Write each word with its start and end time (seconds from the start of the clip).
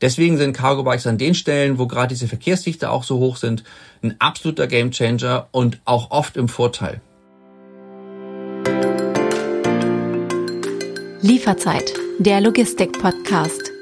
Deswegen 0.00 0.36
sind 0.36 0.52
Cargo 0.52 0.84
Bikes 0.84 1.08
an 1.08 1.18
den 1.18 1.34
Stellen, 1.34 1.78
wo 1.78 1.88
gerade 1.88 2.14
diese 2.14 2.28
Verkehrsdichte 2.28 2.90
auch 2.90 3.02
so 3.02 3.18
hoch 3.18 3.36
sind, 3.36 3.64
ein 4.00 4.14
absoluter 4.20 4.68
Gamechanger 4.68 5.48
und 5.50 5.80
auch 5.84 6.12
oft 6.12 6.36
im 6.36 6.48
Vorteil. 6.48 7.00
Lieferzeit, 11.20 11.92
der 12.20 12.40
Logistik-Podcast. 12.40 13.72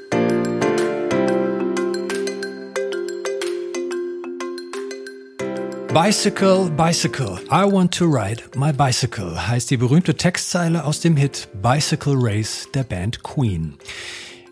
Bicycle, 5.93 6.69
Bicycle, 6.71 7.39
I 7.51 7.63
want 7.63 7.93
to 7.95 8.05
ride 8.05 8.41
my 8.55 8.71
bicycle 8.73 9.47
heißt 9.47 9.69
die 9.69 9.77
berühmte 9.77 10.15
Textzeile 10.15 10.83
aus 10.83 10.99
dem 10.99 11.15
Hit 11.15 11.47
Bicycle 11.61 12.15
Race 12.17 12.67
der 12.73 12.83
Band 12.83 13.23
Queen. 13.23 13.77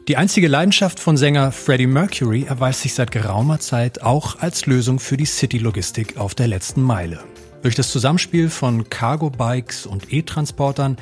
Die 0.08 0.18
einzige 0.18 0.48
Leidenschaft 0.48 1.00
von 1.00 1.18
Sänger 1.18 1.52
Freddie 1.52 1.88
Mercury 1.88 2.44
erweist 2.44 2.82
sich 2.82 2.94
seit 2.94 3.10
geraumer 3.10 3.60
Zeit 3.60 4.04
auch 4.04 4.38
als 4.38 4.68
Lösung 4.68 5.00
für 5.00 5.18
die 5.18 5.26
City-Logistik 5.26 6.18
auf 6.18 6.36
der 6.36 6.48
letzten 6.48 6.84
Meile. 6.84 7.24
Durch 7.64 7.74
das 7.74 7.90
Zusammenspiel 7.90 8.52
von 8.52 8.88
Cargo-Bikes 8.88 9.88
und 9.88 10.14
E-Transportern 10.14 10.98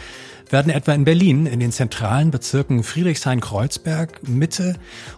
werden 0.50 0.72
etwa 0.72 0.94
in 0.94 1.04
Berlin 1.04 1.48
in 1.48 1.60
den 1.60 1.74
zentralen 1.74 2.32
Bezirken 2.32 2.82
Friedrichshain-Kreuzberg, 2.82 4.26
Mitte 4.26 4.78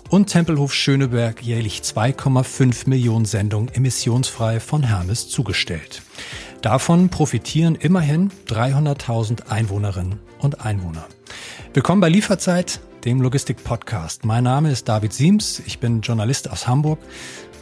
und 0.09 0.31
Tempelhof-Schöneberg 0.31 1.43
jährlich 1.43 1.81
2,5 1.81 2.89
Millionen 2.89 3.25
Sendungen 3.25 3.71
emissionsfrei 3.71 4.59
von 4.59 4.81
Hermes 4.81 5.29
zugestellt. 5.29 6.01
Davon 6.63 7.09
profitieren 7.09 7.75
immerhin 7.75 8.31
300.000 8.47 9.49
Einwohnerinnen 9.49 10.17
und 10.39 10.65
Einwohner. 10.65 11.05
Willkommen 11.75 12.01
bei 12.01 12.09
Lieferzeit, 12.09 12.79
dem 13.05 13.21
Logistik-Podcast. 13.21 14.25
Mein 14.25 14.43
Name 14.43 14.71
ist 14.71 14.89
David 14.89 15.13
Siems, 15.13 15.61
ich 15.67 15.77
bin 15.77 16.01
Journalist 16.01 16.49
aus 16.49 16.67
Hamburg 16.67 16.99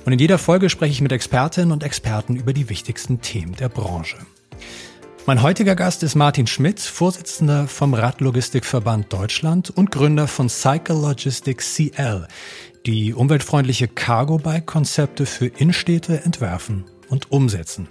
und 0.06 0.14
in 0.14 0.20
jeder 0.20 0.38
Folge 0.38 0.70
spreche 0.70 0.94
ich 0.94 1.02
mit 1.02 1.12
Expertinnen 1.12 1.74
und 1.74 1.84
Experten 1.84 2.38
über 2.38 2.54
die 2.54 2.70
wichtigsten 2.70 3.20
Themen 3.20 3.54
der 3.56 3.68
Branche. 3.68 4.16
Mein 5.26 5.42
heutiger 5.42 5.76
Gast 5.76 6.02
ist 6.02 6.16
Martin 6.16 6.48
Schmidt, 6.48 6.80
Vorsitzender 6.80 7.68
vom 7.68 7.94
Radlogistikverband 7.94 9.12
Deutschland 9.12 9.70
und 9.70 9.92
Gründer 9.92 10.28
von 10.28 10.48
Cycle 10.48 10.96
Logistics 10.96 11.76
CL, 11.76 12.28
die 12.86 13.14
umweltfreundliche 13.14 13.90
Cargo-Bike-Konzepte 13.90 15.26
für 15.26 15.48
Innenstädte 15.48 16.24
entwerfen 16.24 16.86
und 17.10 17.34
umsetzen. 17.34 17.90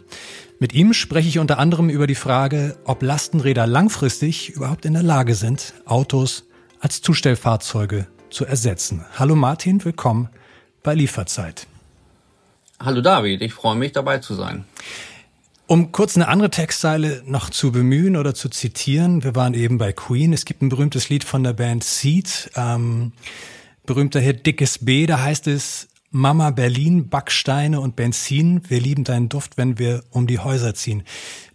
Mit 0.59 0.73
ihm 0.73 0.95
spreche 0.95 1.29
ich 1.29 1.39
unter 1.39 1.59
anderem 1.59 1.91
über 1.91 2.07
die 2.07 2.15
Frage, 2.15 2.79
ob 2.85 3.03
Lastenräder 3.03 3.67
langfristig 3.67 4.51
überhaupt 4.51 4.87
in 4.87 4.95
der 4.95 5.03
Lage 5.03 5.35
sind, 5.35 5.75
Autos 5.85 6.45
als 6.83 7.01
Zustellfahrzeuge 7.01 8.09
zu 8.29 8.45
ersetzen. 8.45 9.05
Hallo 9.17 9.37
Martin, 9.37 9.85
willkommen 9.85 10.29
bei 10.83 10.95
Lieferzeit. 10.95 11.69
Hallo 12.81 13.01
David, 13.01 13.41
ich 13.41 13.55
freue 13.55 13.77
mich 13.77 13.93
dabei 13.93 14.19
zu 14.19 14.35
sein. 14.35 14.65
Um 15.69 15.93
kurz 15.93 16.17
eine 16.17 16.27
andere 16.27 16.51
Textzeile 16.51 17.23
noch 17.25 17.51
zu 17.51 17.71
bemühen 17.71 18.17
oder 18.17 18.35
zu 18.35 18.49
zitieren, 18.49 19.23
wir 19.23 19.37
waren 19.37 19.55
eben 19.55 19.79
bei 19.79 19.93
Queen. 19.93 20.33
Es 20.33 20.45
gibt 20.45 20.61
ein 20.61 20.69
berühmtes 20.69 21.09
Lied 21.09 21.23
von 21.23 21.45
der 21.45 21.53
Band 21.53 21.85
Seed, 21.85 22.51
ähm, 22.57 23.13
berühmter 23.87 24.19
Hit 24.19 24.45
Dickes 24.45 24.85
B, 24.85 25.07
da 25.07 25.21
heißt 25.21 25.47
es 25.47 25.89
Mama 26.11 26.51
Berlin, 26.51 27.09
Backsteine 27.09 27.81
und 27.81 27.95
Benzin, 27.95 28.61
wir 28.69 28.81
lieben 28.81 29.05
deinen 29.05 29.29
Duft, 29.29 29.57
wenn 29.57 29.79
wir 29.79 30.03
um 30.11 30.27
die 30.27 30.41
Häuser 30.41 30.75
ziehen. 30.75 31.05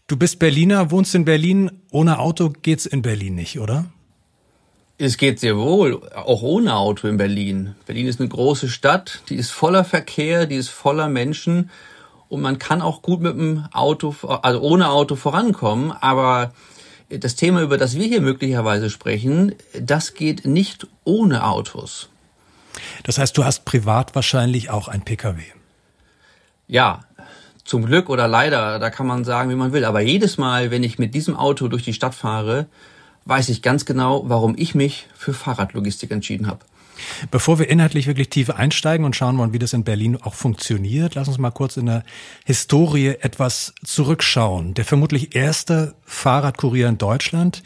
Du 0.07 0.15
bist 0.15 0.39
Berliner, 0.39 0.89
wohnst 0.89 1.13
in 1.15 1.25
Berlin, 1.25 1.69
ohne 1.91 2.19
Auto 2.19 2.49
geht's 2.61 2.85
in 2.85 3.01
Berlin 3.01 3.35
nicht, 3.35 3.59
oder? 3.59 3.91
Es 4.99 5.17
geht 5.17 5.39
sehr 5.39 5.57
wohl, 5.57 6.01
auch 6.15 6.41
ohne 6.41 6.75
Auto 6.75 7.07
in 7.07 7.17
Berlin. 7.17 7.75
Berlin 7.85 8.07
ist 8.07 8.19
eine 8.19 8.29
große 8.29 8.67
Stadt, 8.67 9.21
die 9.29 9.35
ist 9.35 9.51
voller 9.51 9.83
Verkehr, 9.83 10.47
die 10.47 10.55
ist 10.55 10.69
voller 10.69 11.07
Menschen 11.07 11.69
und 12.29 12.41
man 12.41 12.57
kann 12.57 12.81
auch 12.81 13.03
gut 13.03 13.21
mit 13.21 13.33
dem 13.33 13.65
Auto, 13.71 14.15
also 14.41 14.59
ohne 14.59 14.89
Auto 14.89 15.15
vorankommen, 15.15 15.91
aber 15.91 16.51
das 17.09 17.35
Thema, 17.35 17.61
über 17.61 17.77
das 17.77 17.95
wir 17.95 18.07
hier 18.07 18.21
möglicherweise 18.21 18.89
sprechen, 18.89 19.53
das 19.79 20.15
geht 20.15 20.45
nicht 20.45 20.87
ohne 21.03 21.45
Autos. 21.45 22.09
Das 23.03 23.19
heißt, 23.19 23.37
du 23.37 23.45
hast 23.45 23.65
privat 23.65 24.15
wahrscheinlich 24.15 24.71
auch 24.71 24.87
ein 24.87 25.05
Pkw. 25.05 25.43
Ja, 26.67 27.01
zum 27.63 27.85
Glück 27.85 28.09
oder 28.09 28.27
leider, 28.27 28.79
da 28.79 28.89
kann 28.89 29.05
man 29.05 29.25
sagen, 29.25 29.51
wie 29.51 29.55
man 29.55 29.73
will. 29.73 29.85
Aber 29.85 30.01
jedes 30.01 30.39
Mal, 30.39 30.71
wenn 30.71 30.83
ich 30.83 30.97
mit 30.97 31.13
diesem 31.13 31.35
Auto 31.35 31.67
durch 31.67 31.83
die 31.83 31.93
Stadt 31.93 32.15
fahre, 32.15 32.65
weiß 33.27 33.49
ich 33.49 33.61
ganz 33.61 33.85
genau, 33.85 34.23
warum 34.27 34.55
ich 34.57 34.75
mich 34.75 35.07
für 35.15 35.33
Fahrradlogistik 35.33 36.11
entschieden 36.11 36.47
habe. 36.47 36.59
Bevor 37.31 37.59
wir 37.59 37.69
inhaltlich 37.69 38.07
wirklich 38.07 38.29
tief 38.29 38.49
einsteigen 38.49 39.05
und 39.05 39.15
schauen 39.15 39.37
wollen, 39.37 39.53
wie 39.53 39.59
das 39.59 39.73
in 39.73 39.83
Berlin 39.83 40.17
auch 40.21 40.33
funktioniert, 40.33 41.15
lass 41.15 41.27
uns 41.27 41.37
mal 41.37 41.51
kurz 41.51 41.77
in 41.77 41.85
der 41.85 42.03
Historie 42.45 43.09
etwas 43.19 43.73
zurückschauen. 43.83 44.73
Der 44.73 44.85
vermutlich 44.85 45.35
erste 45.35 45.93
Fahrradkurier 46.05 46.87
in 46.87 46.97
Deutschland, 46.97 47.63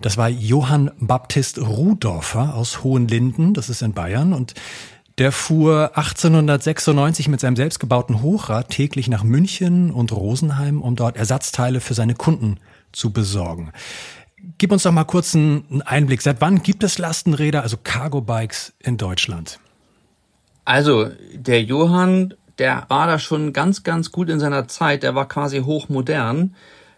das 0.00 0.16
war 0.16 0.28
Johann 0.28 0.90
Baptist 0.98 1.58
Rudorfer 1.58 2.54
aus 2.54 2.82
Hohenlinden, 2.82 3.54
das 3.54 3.68
ist 3.68 3.82
in 3.82 3.92
Bayern 3.92 4.32
und 4.32 4.54
der 5.18 5.30
fuhr 5.30 5.92
1896 5.94 7.28
mit 7.28 7.38
seinem 7.38 7.54
selbstgebauten 7.54 8.20
Hochrad 8.20 8.70
täglich 8.70 9.08
nach 9.08 9.22
München 9.22 9.92
und 9.92 10.10
Rosenheim, 10.10 10.82
um 10.82 10.96
dort 10.96 11.16
Ersatzteile 11.16 11.80
für 11.80 11.94
seine 11.94 12.14
Kunden 12.14 12.58
zu 12.90 13.12
besorgen. 13.12 13.70
Gib 14.58 14.72
uns 14.72 14.82
doch 14.82 14.92
mal 14.92 15.04
kurz 15.04 15.34
einen 15.34 15.82
Einblick. 15.82 16.22
Seit 16.22 16.40
wann 16.40 16.62
gibt 16.62 16.84
es 16.84 16.98
Lastenräder, 16.98 17.62
also 17.62 17.76
Cargo 17.82 18.20
Bikes 18.20 18.72
in 18.78 18.96
Deutschland? 18.96 19.58
Also, 20.64 21.10
der 21.34 21.62
Johann, 21.62 22.34
der 22.58 22.84
war 22.88 23.06
da 23.06 23.18
schon 23.18 23.52
ganz, 23.52 23.82
ganz 23.82 24.12
gut 24.12 24.30
in 24.30 24.40
seiner 24.40 24.68
Zeit. 24.68 25.02
Der 25.02 25.14
war 25.14 25.28
quasi 25.28 25.60
hochmodern. 25.60 26.54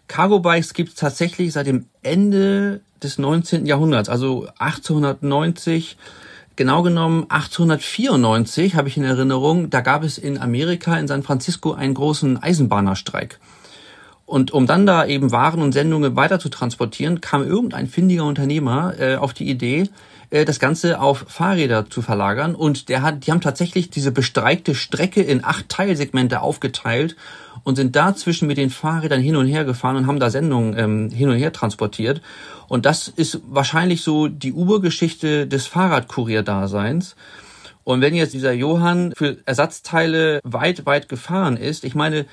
Cargo 0.07 0.39
Bikes 0.39 0.73
gibt 0.73 0.89
es 0.89 0.95
tatsächlich 0.95 1.53
seit 1.53 1.67
dem 1.67 1.85
Ende 2.01 2.81
des 3.03 3.17
19. 3.17 3.65
Jahrhunderts, 3.65 4.09
also 4.09 4.47
1890. 4.57 5.97
Genau 6.55 6.81
genommen 6.81 7.25
1894 7.29 8.75
habe 8.75 8.87
ich 8.87 8.97
in 8.97 9.03
Erinnerung, 9.03 9.69
da 9.69 9.81
gab 9.81 10.03
es 10.03 10.17
in 10.17 10.39
Amerika, 10.39 10.97
in 10.97 11.07
San 11.07 11.21
Francisco, 11.21 11.73
einen 11.73 11.93
großen 11.93 12.41
Eisenbahnerstreik. 12.41 13.39
Und 14.27 14.51
um 14.51 14.67
dann 14.67 14.85
da 14.85 15.05
eben 15.05 15.31
Waren 15.31 15.61
und 15.61 15.71
Sendungen 15.71 16.17
weiter 16.17 16.37
zu 16.37 16.49
transportieren, 16.49 17.21
kam 17.21 17.47
irgendein 17.47 17.87
findiger 17.87 18.25
Unternehmer 18.25 18.93
äh, 18.99 19.15
auf 19.15 19.33
die 19.33 19.49
Idee, 19.49 19.89
äh, 20.31 20.43
das 20.43 20.59
Ganze 20.59 20.99
auf 20.99 21.23
Fahrräder 21.29 21.89
zu 21.89 22.01
verlagern. 22.01 22.53
Und 22.53 22.89
der 22.89 23.03
hat, 23.03 23.25
die 23.25 23.31
haben 23.31 23.39
tatsächlich 23.39 23.89
diese 23.89 24.11
bestreikte 24.11 24.75
Strecke 24.75 25.21
in 25.21 25.45
acht 25.45 25.69
Teilsegmente 25.69 26.41
aufgeteilt 26.41 27.15
und 27.63 27.77
sind 27.77 27.95
dazwischen 27.95 28.49
mit 28.49 28.57
den 28.57 28.69
Fahrrädern 28.69 29.21
hin 29.21 29.37
und 29.37 29.47
her 29.47 29.63
gefahren 29.63 29.95
und 29.95 30.07
haben 30.07 30.19
da 30.19 30.29
Sendungen 30.29 30.77
ähm, 30.77 31.09
hin 31.09 31.29
und 31.29 31.37
her 31.37 31.53
transportiert. 31.53 32.21
Und 32.67 32.85
das 32.85 33.07
ist 33.07 33.39
wahrscheinlich 33.47 34.01
so 34.01 34.27
die 34.27 34.51
Urgeschichte 34.51 35.47
des 35.47 35.67
Fahrradkurierdaseins. 35.67 37.15
Und 37.85 38.01
wenn 38.01 38.13
jetzt 38.13 38.33
dieser 38.33 38.51
Johann 38.51 39.13
für 39.15 39.37
Ersatzteile 39.45 40.41
weit, 40.43 40.85
weit 40.85 41.07
gefahren 41.07 41.55
ist, 41.55 41.85
ich 41.85 41.95
meine, 41.95 42.25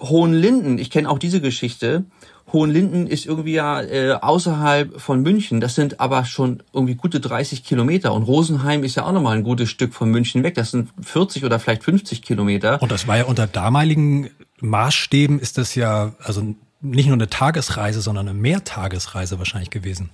Hohenlinden, 0.00 0.78
ich 0.78 0.90
kenne 0.90 1.08
auch 1.08 1.18
diese 1.18 1.40
Geschichte. 1.40 2.04
Hohenlinden 2.52 3.06
ist 3.06 3.26
irgendwie 3.26 3.52
ja 3.52 3.80
äh, 3.80 4.12
außerhalb 4.12 5.00
von 5.00 5.22
München. 5.22 5.60
Das 5.60 5.74
sind 5.74 6.00
aber 6.00 6.24
schon 6.24 6.62
irgendwie 6.72 6.96
gute 6.96 7.20
30 7.20 7.62
Kilometer. 7.62 8.12
Und 8.12 8.24
Rosenheim 8.24 8.82
ist 8.82 8.96
ja 8.96 9.04
auch 9.04 9.12
nochmal 9.12 9.36
ein 9.36 9.44
gutes 9.44 9.70
Stück 9.70 9.94
von 9.94 10.10
München 10.10 10.42
weg. 10.42 10.54
Das 10.54 10.72
sind 10.72 10.90
40 11.00 11.44
oder 11.44 11.60
vielleicht 11.60 11.84
50 11.84 12.22
Kilometer. 12.22 12.82
Und 12.82 12.90
das 12.90 13.06
war 13.06 13.18
ja 13.18 13.24
unter 13.24 13.46
damaligen 13.46 14.30
Maßstäben 14.60 15.38
ist 15.38 15.58
das 15.58 15.74
ja 15.74 16.12
also 16.22 16.54
nicht 16.80 17.06
nur 17.06 17.14
eine 17.14 17.28
Tagesreise, 17.28 18.00
sondern 18.00 18.28
eine 18.28 18.38
Mehrtagesreise 18.38 19.38
wahrscheinlich 19.38 19.70
gewesen. 19.70 20.10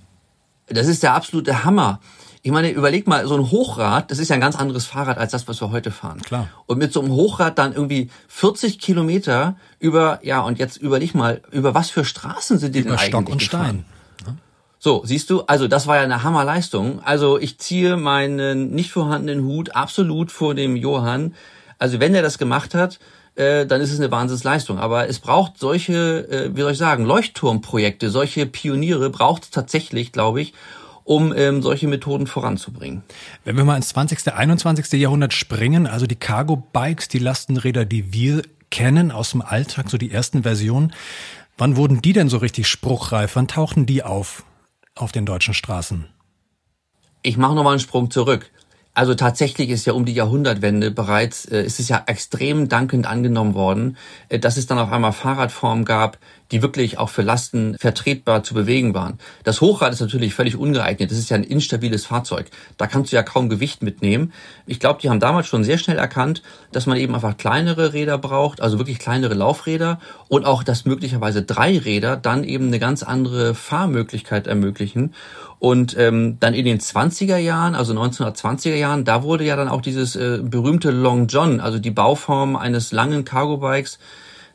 Das 0.67 0.87
ist 0.87 1.03
der 1.03 1.13
absolute 1.13 1.63
Hammer. 1.63 1.99
Ich 2.47 2.53
meine, 2.53 2.69
überleg 2.69 3.07
mal, 3.07 3.27
so 3.27 3.35
ein 3.35 3.51
Hochrad, 3.51 4.09
das 4.09 4.19
ist 4.19 4.29
ja 4.29 4.35
ein 4.35 4.39
ganz 4.39 4.55
anderes 4.55 4.85
Fahrrad 4.85 5.17
als 5.17 5.33
das, 5.33 5.49
was 5.49 5.59
wir 5.59 5.69
heute 5.69 5.91
fahren. 5.91 6.21
Klar. 6.21 6.47
Und 6.65 6.77
mit 6.77 6.93
so 6.93 7.01
einem 7.01 7.11
Hochrad 7.11 7.57
dann 7.57 7.73
irgendwie 7.73 8.09
40 8.29 8.79
Kilometer 8.79 9.57
über, 9.79 10.21
ja, 10.23 10.39
und 10.39 10.57
jetzt 10.57 10.77
überleg 10.77 11.13
mal, 11.13 11.41
über 11.51 11.75
was 11.75 11.89
für 11.89 12.05
Straßen 12.05 12.57
sind 12.57 12.73
die 12.73 12.79
über 12.79 12.91
denn 12.91 12.99
eigentlich 12.99 13.09
Stock 13.09 13.29
und 13.29 13.39
gefahren? 13.39 13.83
Stein. 14.21 14.35
So, 14.79 15.01
siehst 15.03 15.29
du, 15.29 15.41
also 15.41 15.67
das 15.67 15.87
war 15.87 15.97
ja 15.97 16.03
eine 16.03 16.23
Hammerleistung. 16.23 17.01
Also 17.03 17.37
ich 17.37 17.57
ziehe 17.57 17.97
meinen 17.97 18.69
nicht 18.69 18.91
vorhandenen 18.91 19.43
Hut 19.43 19.75
absolut 19.75 20.31
vor 20.31 20.55
dem 20.55 20.77
Johann. 20.77 21.35
Also 21.79 21.99
wenn 21.99 22.15
er 22.15 22.21
das 22.21 22.37
gemacht 22.37 22.73
hat, 22.73 22.99
äh, 23.35 23.65
dann 23.65 23.81
ist 23.81 23.91
es 23.91 23.99
eine 23.99 24.09
Wahnsinnsleistung. 24.09 24.79
Aber 24.79 25.09
es 25.09 25.19
braucht 25.19 25.59
solche, 25.59 26.29
äh, 26.29 26.55
wie 26.55 26.61
soll 26.61 26.71
ich 26.71 26.77
sagen, 26.77 27.03
Leuchtturmprojekte, 27.03 28.09
solche 28.09 28.45
Pioniere 28.45 29.09
braucht 29.09 29.43
es 29.43 29.49
tatsächlich, 29.49 30.13
glaube 30.13 30.39
ich, 30.39 30.53
um 31.07 31.33
ähm, 31.33 31.61
solche 31.61 31.87
Methoden 31.87 32.27
voranzubringen. 32.27 33.01
Wenn 33.45 33.55
wir 33.55 33.63
mal 33.63 33.77
ins 33.77 33.87
20., 33.89 34.33
21. 34.33 34.99
Jahrhundert 34.99 35.31
springen, 35.31 35.87
also 35.87 36.05
die 36.05 36.17
Cargo-Bikes, 36.17 37.07
die 37.07 37.19
Lastenräder, 37.19 37.85
die 37.85 38.11
wir 38.11 38.41
kennen 38.71 39.11
aus 39.11 39.31
dem 39.31 39.41
Alltag, 39.41 39.89
so 39.89 39.97
die 39.97 40.11
ersten 40.11 40.43
Versionen, 40.43 40.93
wann 41.57 41.77
wurden 41.77 42.01
die 42.01 42.11
denn 42.11 42.27
so 42.27 42.37
richtig 42.37 42.67
spruchreif? 42.67 43.37
Wann 43.37 43.47
tauchten 43.47 43.85
die 43.85 44.03
auf 44.03 44.43
auf 44.95 45.13
den 45.13 45.25
deutschen 45.25 45.53
Straßen? 45.53 46.09
Ich 47.21 47.37
mache 47.37 47.55
nochmal 47.55 47.73
einen 47.73 47.79
Sprung 47.79 48.11
zurück. 48.11 48.51
Also 48.93 49.13
tatsächlich 49.13 49.69
ist 49.69 49.85
ja 49.85 49.93
um 49.93 50.03
die 50.03 50.13
Jahrhundertwende 50.13 50.91
bereits, 50.91 51.45
äh, 51.45 51.61
ist 51.63 51.79
es 51.79 51.87
ja 51.87 52.03
extrem 52.07 52.67
dankend 52.67 53.05
angenommen 53.05 53.53
worden, 53.53 53.95
äh, 54.27 54.39
dass 54.39 54.57
es 54.57 54.65
dann 54.65 54.79
auf 54.79 54.91
einmal 54.91 55.13
Fahrradformen 55.13 55.85
gab, 55.85 56.17
die 56.51 56.61
wirklich 56.61 56.97
auch 56.97 57.09
für 57.09 57.21
Lasten 57.21 57.75
vertretbar 57.77 58.43
zu 58.43 58.53
bewegen 58.53 58.93
waren. 58.93 59.19
Das 59.43 59.61
Hochrad 59.61 59.93
ist 59.93 60.01
natürlich 60.01 60.33
völlig 60.33 60.55
ungeeignet. 60.55 61.11
Das 61.11 61.17
ist 61.17 61.29
ja 61.29 61.35
ein 61.35 61.43
instabiles 61.43 62.05
Fahrzeug. 62.05 62.47
Da 62.77 62.87
kannst 62.87 63.11
du 63.11 63.15
ja 63.15 63.23
kaum 63.23 63.49
Gewicht 63.49 63.81
mitnehmen. 63.81 64.33
Ich 64.65 64.79
glaube, 64.79 65.01
die 65.01 65.09
haben 65.09 65.19
damals 65.19 65.47
schon 65.47 65.63
sehr 65.63 65.77
schnell 65.77 65.97
erkannt, 65.97 66.41
dass 66.71 66.85
man 66.85 66.97
eben 66.97 67.15
einfach 67.15 67.37
kleinere 67.37 67.93
Räder 67.93 68.17
braucht, 68.17 68.61
also 68.61 68.77
wirklich 68.77 68.99
kleinere 68.99 69.33
Laufräder 69.33 69.99
und 70.27 70.45
auch, 70.45 70.63
dass 70.63 70.85
möglicherweise 70.85 71.43
drei 71.43 71.77
Räder 71.77 72.17
dann 72.17 72.43
eben 72.43 72.67
eine 72.67 72.79
ganz 72.79 73.03
andere 73.03 73.55
Fahrmöglichkeit 73.55 74.47
ermöglichen. 74.47 75.13
Und 75.59 75.97
ähm, 75.97 76.37
dann 76.39 76.53
in 76.53 76.65
den 76.65 76.79
20er 76.79 77.37
Jahren, 77.37 77.73
also 77.73 77.93
1920er 77.93 78.75
Jahren, 78.75 79.05
da 79.05 79.23
wurde 79.23 79.43
ja 79.43 79.55
dann 79.55 79.69
auch 79.69 79.81
dieses 79.81 80.15
äh, 80.15 80.39
berühmte 80.43 80.91
Long 80.91 81.27
John, 81.27 81.59
also 81.59 81.79
die 81.79 81.89
Bauform 81.91 82.55
eines 82.55 82.91
langen 82.91 83.25
Cargo-Bikes, 83.25 83.97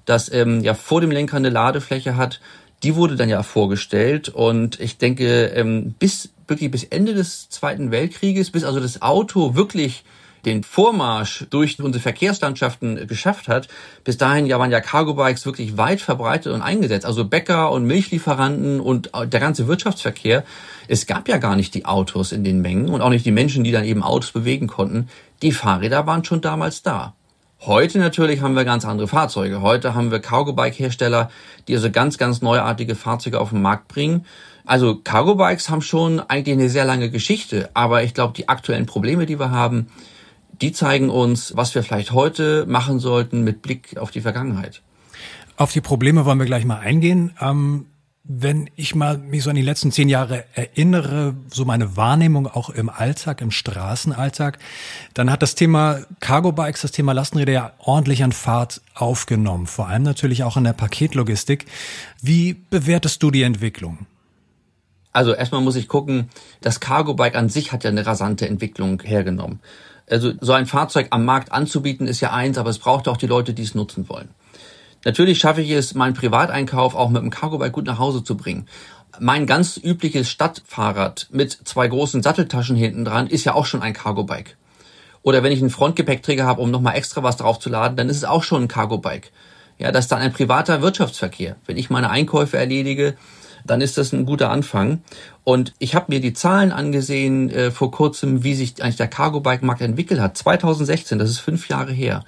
das 0.04 0.32
ähm, 0.32 0.62
ja 0.62 0.74
vor 0.74 1.00
dem 1.00 1.10
Lenker 1.10 1.36
eine 1.36 1.50
Ladefläche 1.50 2.16
hat, 2.16 2.40
die 2.82 2.96
wurde 2.96 3.16
dann 3.16 3.28
ja 3.28 3.42
vorgestellt. 3.42 4.28
Und 4.28 4.80
ich 4.80 4.98
denke, 4.98 5.46
ähm, 5.46 5.94
bis 5.98 6.30
wirklich 6.48 6.70
bis 6.70 6.84
Ende 6.84 7.14
des 7.14 7.48
Zweiten 7.48 7.90
Weltkrieges, 7.90 8.50
bis 8.50 8.64
also 8.64 8.80
das 8.80 9.02
Auto 9.02 9.54
wirklich 9.54 10.04
den 10.44 10.64
Vormarsch 10.64 11.46
durch 11.50 11.80
unsere 11.80 12.02
Verkehrslandschaften 12.02 13.06
geschafft 13.06 13.48
hat. 13.48 13.68
Bis 14.04 14.18
dahin 14.18 14.46
ja 14.46 14.58
waren 14.58 14.72
ja 14.72 14.80
Cargo-Bikes 14.80 15.46
wirklich 15.46 15.76
weit 15.76 16.00
verbreitet 16.00 16.52
und 16.52 16.62
eingesetzt. 16.62 17.06
Also 17.06 17.24
Bäcker 17.24 17.70
und 17.70 17.84
Milchlieferanten 17.84 18.80
und 18.80 19.10
der 19.14 19.40
ganze 19.40 19.68
Wirtschaftsverkehr. 19.68 20.44
Es 20.88 21.06
gab 21.06 21.28
ja 21.28 21.38
gar 21.38 21.54
nicht 21.54 21.74
die 21.74 21.84
Autos 21.84 22.32
in 22.32 22.42
den 22.42 22.60
Mengen 22.60 22.88
und 22.88 23.02
auch 23.02 23.10
nicht 23.10 23.24
die 23.24 23.30
Menschen, 23.30 23.62
die 23.62 23.70
dann 23.70 23.84
eben 23.84 24.02
Autos 24.02 24.32
bewegen 24.32 24.66
konnten. 24.66 25.08
Die 25.42 25.52
Fahrräder 25.52 26.06
waren 26.06 26.24
schon 26.24 26.40
damals 26.40 26.82
da. 26.82 27.14
Heute 27.64 28.00
natürlich 28.00 28.40
haben 28.40 28.56
wir 28.56 28.64
ganz 28.64 28.84
andere 28.84 29.06
Fahrzeuge. 29.06 29.60
Heute 29.60 29.94
haben 29.94 30.10
wir 30.10 30.18
Cargo-Bike-Hersteller, 30.18 31.30
die 31.68 31.76
also 31.76 31.92
ganz, 31.92 32.18
ganz 32.18 32.42
neuartige 32.42 32.96
Fahrzeuge 32.96 33.38
auf 33.38 33.50
den 33.50 33.62
Markt 33.62 33.86
bringen. 33.86 34.26
Also 34.64 34.96
Cargo-Bikes 34.96 35.70
haben 35.70 35.80
schon 35.80 36.18
eigentlich 36.18 36.54
eine 36.54 36.68
sehr 36.68 36.84
lange 36.84 37.08
Geschichte, 37.08 37.70
aber 37.72 38.02
ich 38.02 38.14
glaube, 38.14 38.34
die 38.36 38.48
aktuellen 38.48 38.86
Probleme, 38.86 39.26
die 39.26 39.38
wir 39.38 39.52
haben, 39.52 39.86
die 40.60 40.72
zeigen 40.72 41.08
uns, 41.08 41.56
was 41.56 41.72
wir 41.76 41.84
vielleicht 41.84 42.10
heute 42.10 42.66
machen 42.66 42.98
sollten 42.98 43.44
mit 43.44 43.62
Blick 43.62 43.96
auf 43.96 44.10
die 44.10 44.22
Vergangenheit. 44.22 44.82
Auf 45.56 45.70
die 45.70 45.80
Probleme 45.80 46.24
wollen 46.24 46.40
wir 46.40 46.46
gleich 46.46 46.64
mal 46.64 46.80
eingehen. 46.80 47.32
Ähm, 47.40 47.86
wenn 48.24 48.70
ich 48.76 48.94
mal 48.94 49.18
mich 49.18 49.42
so 49.42 49.50
an 49.50 49.56
die 49.56 49.62
letzten 49.62 49.90
zehn 49.90 50.08
Jahre 50.08 50.44
erinnere, 50.54 51.34
so 51.52 51.64
meine 51.64 51.96
Wahrnehmung 51.96 52.46
auch 52.46 52.70
im 52.70 52.88
Alltag, 52.88 53.40
im 53.40 53.50
Straßenalltag, 53.50 54.58
dann 55.14 55.30
hat 55.30 55.42
das 55.42 55.56
Thema 55.56 56.00
Cargo 56.20 56.52
Bikes, 56.52 56.82
das 56.82 56.92
Thema 56.92 57.12
Lastenräder 57.12 57.52
ja 57.52 57.72
ordentlich 57.78 58.22
an 58.22 58.32
Fahrt 58.32 58.80
aufgenommen. 58.94 59.66
Vor 59.66 59.88
allem 59.88 60.04
natürlich 60.04 60.44
auch 60.44 60.56
in 60.56 60.64
der 60.64 60.72
Paketlogistik. 60.72 61.66
Wie 62.20 62.54
bewertest 62.54 63.22
du 63.22 63.32
die 63.32 63.42
Entwicklung? 63.42 64.06
Also 65.12 65.34
erstmal 65.34 65.60
muss 65.60 65.76
ich 65.76 65.88
gucken, 65.88 66.30
das 66.60 66.80
Cargo 66.80 67.14
Bike 67.14 67.34
an 67.34 67.48
sich 67.48 67.72
hat 67.72 67.82
ja 67.84 67.90
eine 67.90 68.06
rasante 68.06 68.46
Entwicklung 68.46 69.02
hergenommen. 69.02 69.60
Also 70.08 70.32
so 70.40 70.52
ein 70.52 70.66
Fahrzeug 70.66 71.08
am 71.10 71.24
Markt 71.24 71.52
anzubieten 71.52 72.06
ist 72.06 72.20
ja 72.20 72.32
eins, 72.32 72.56
aber 72.56 72.70
es 72.70 72.78
braucht 72.78 73.08
auch 73.08 73.16
die 73.16 73.26
Leute, 73.26 73.52
die 73.52 73.62
es 73.62 73.74
nutzen 73.74 74.08
wollen. 74.08 74.28
Natürlich 75.04 75.38
schaffe 75.38 75.62
ich 75.62 75.70
es, 75.70 75.94
meinen 75.94 76.14
Privateinkauf 76.14 76.94
auch 76.94 77.10
mit 77.10 77.22
dem 77.22 77.30
Cargo-Bike 77.30 77.72
gut 77.72 77.86
nach 77.86 77.98
Hause 77.98 78.22
zu 78.22 78.36
bringen. 78.36 78.66
Mein 79.18 79.46
ganz 79.46 79.76
übliches 79.76 80.30
Stadtfahrrad 80.30 81.28
mit 81.30 81.52
zwei 81.64 81.88
großen 81.88 82.22
Satteltaschen 82.22 82.76
hinten 82.76 83.04
dran 83.04 83.26
ist 83.26 83.44
ja 83.44 83.54
auch 83.54 83.66
schon 83.66 83.82
ein 83.82 83.92
Cargo-Bike. 83.92 84.56
Oder 85.22 85.42
wenn 85.42 85.52
ich 85.52 85.60
einen 85.60 85.70
Frontgepäckträger 85.70 86.46
habe, 86.46 86.62
um 86.62 86.70
nochmal 86.70 86.96
extra 86.96 87.22
was 87.22 87.36
draufzuladen, 87.36 87.96
dann 87.96 88.08
ist 88.08 88.16
es 88.18 88.24
auch 88.24 88.42
schon 88.42 88.62
ein 88.62 88.68
Cargo-Bike. 88.68 89.30
Ja, 89.78 89.92
das 89.92 90.04
ist 90.04 90.12
dann 90.12 90.20
ein 90.20 90.32
privater 90.32 90.82
Wirtschaftsverkehr. 90.82 91.56
Wenn 91.66 91.76
ich 91.76 91.90
meine 91.90 92.10
Einkäufe 92.10 92.56
erledige, 92.56 93.16
dann 93.64 93.80
ist 93.80 93.98
das 93.98 94.12
ein 94.12 94.26
guter 94.26 94.50
Anfang. 94.50 95.02
Und 95.44 95.74
ich 95.78 95.94
habe 95.94 96.06
mir 96.08 96.20
die 96.20 96.32
Zahlen 96.32 96.72
angesehen 96.72 97.50
äh, 97.50 97.70
vor 97.70 97.90
kurzem, 97.90 98.44
wie 98.44 98.54
sich 98.54 98.82
eigentlich 98.82 98.96
der 98.96 99.08
Cargo-Bike-Markt 99.08 99.80
entwickelt 99.80 100.20
hat. 100.20 100.36
2016, 100.36 101.18
das 101.18 101.30
ist 101.30 101.38
fünf 101.38 101.68
Jahre 101.68 101.92
her, 101.92 102.24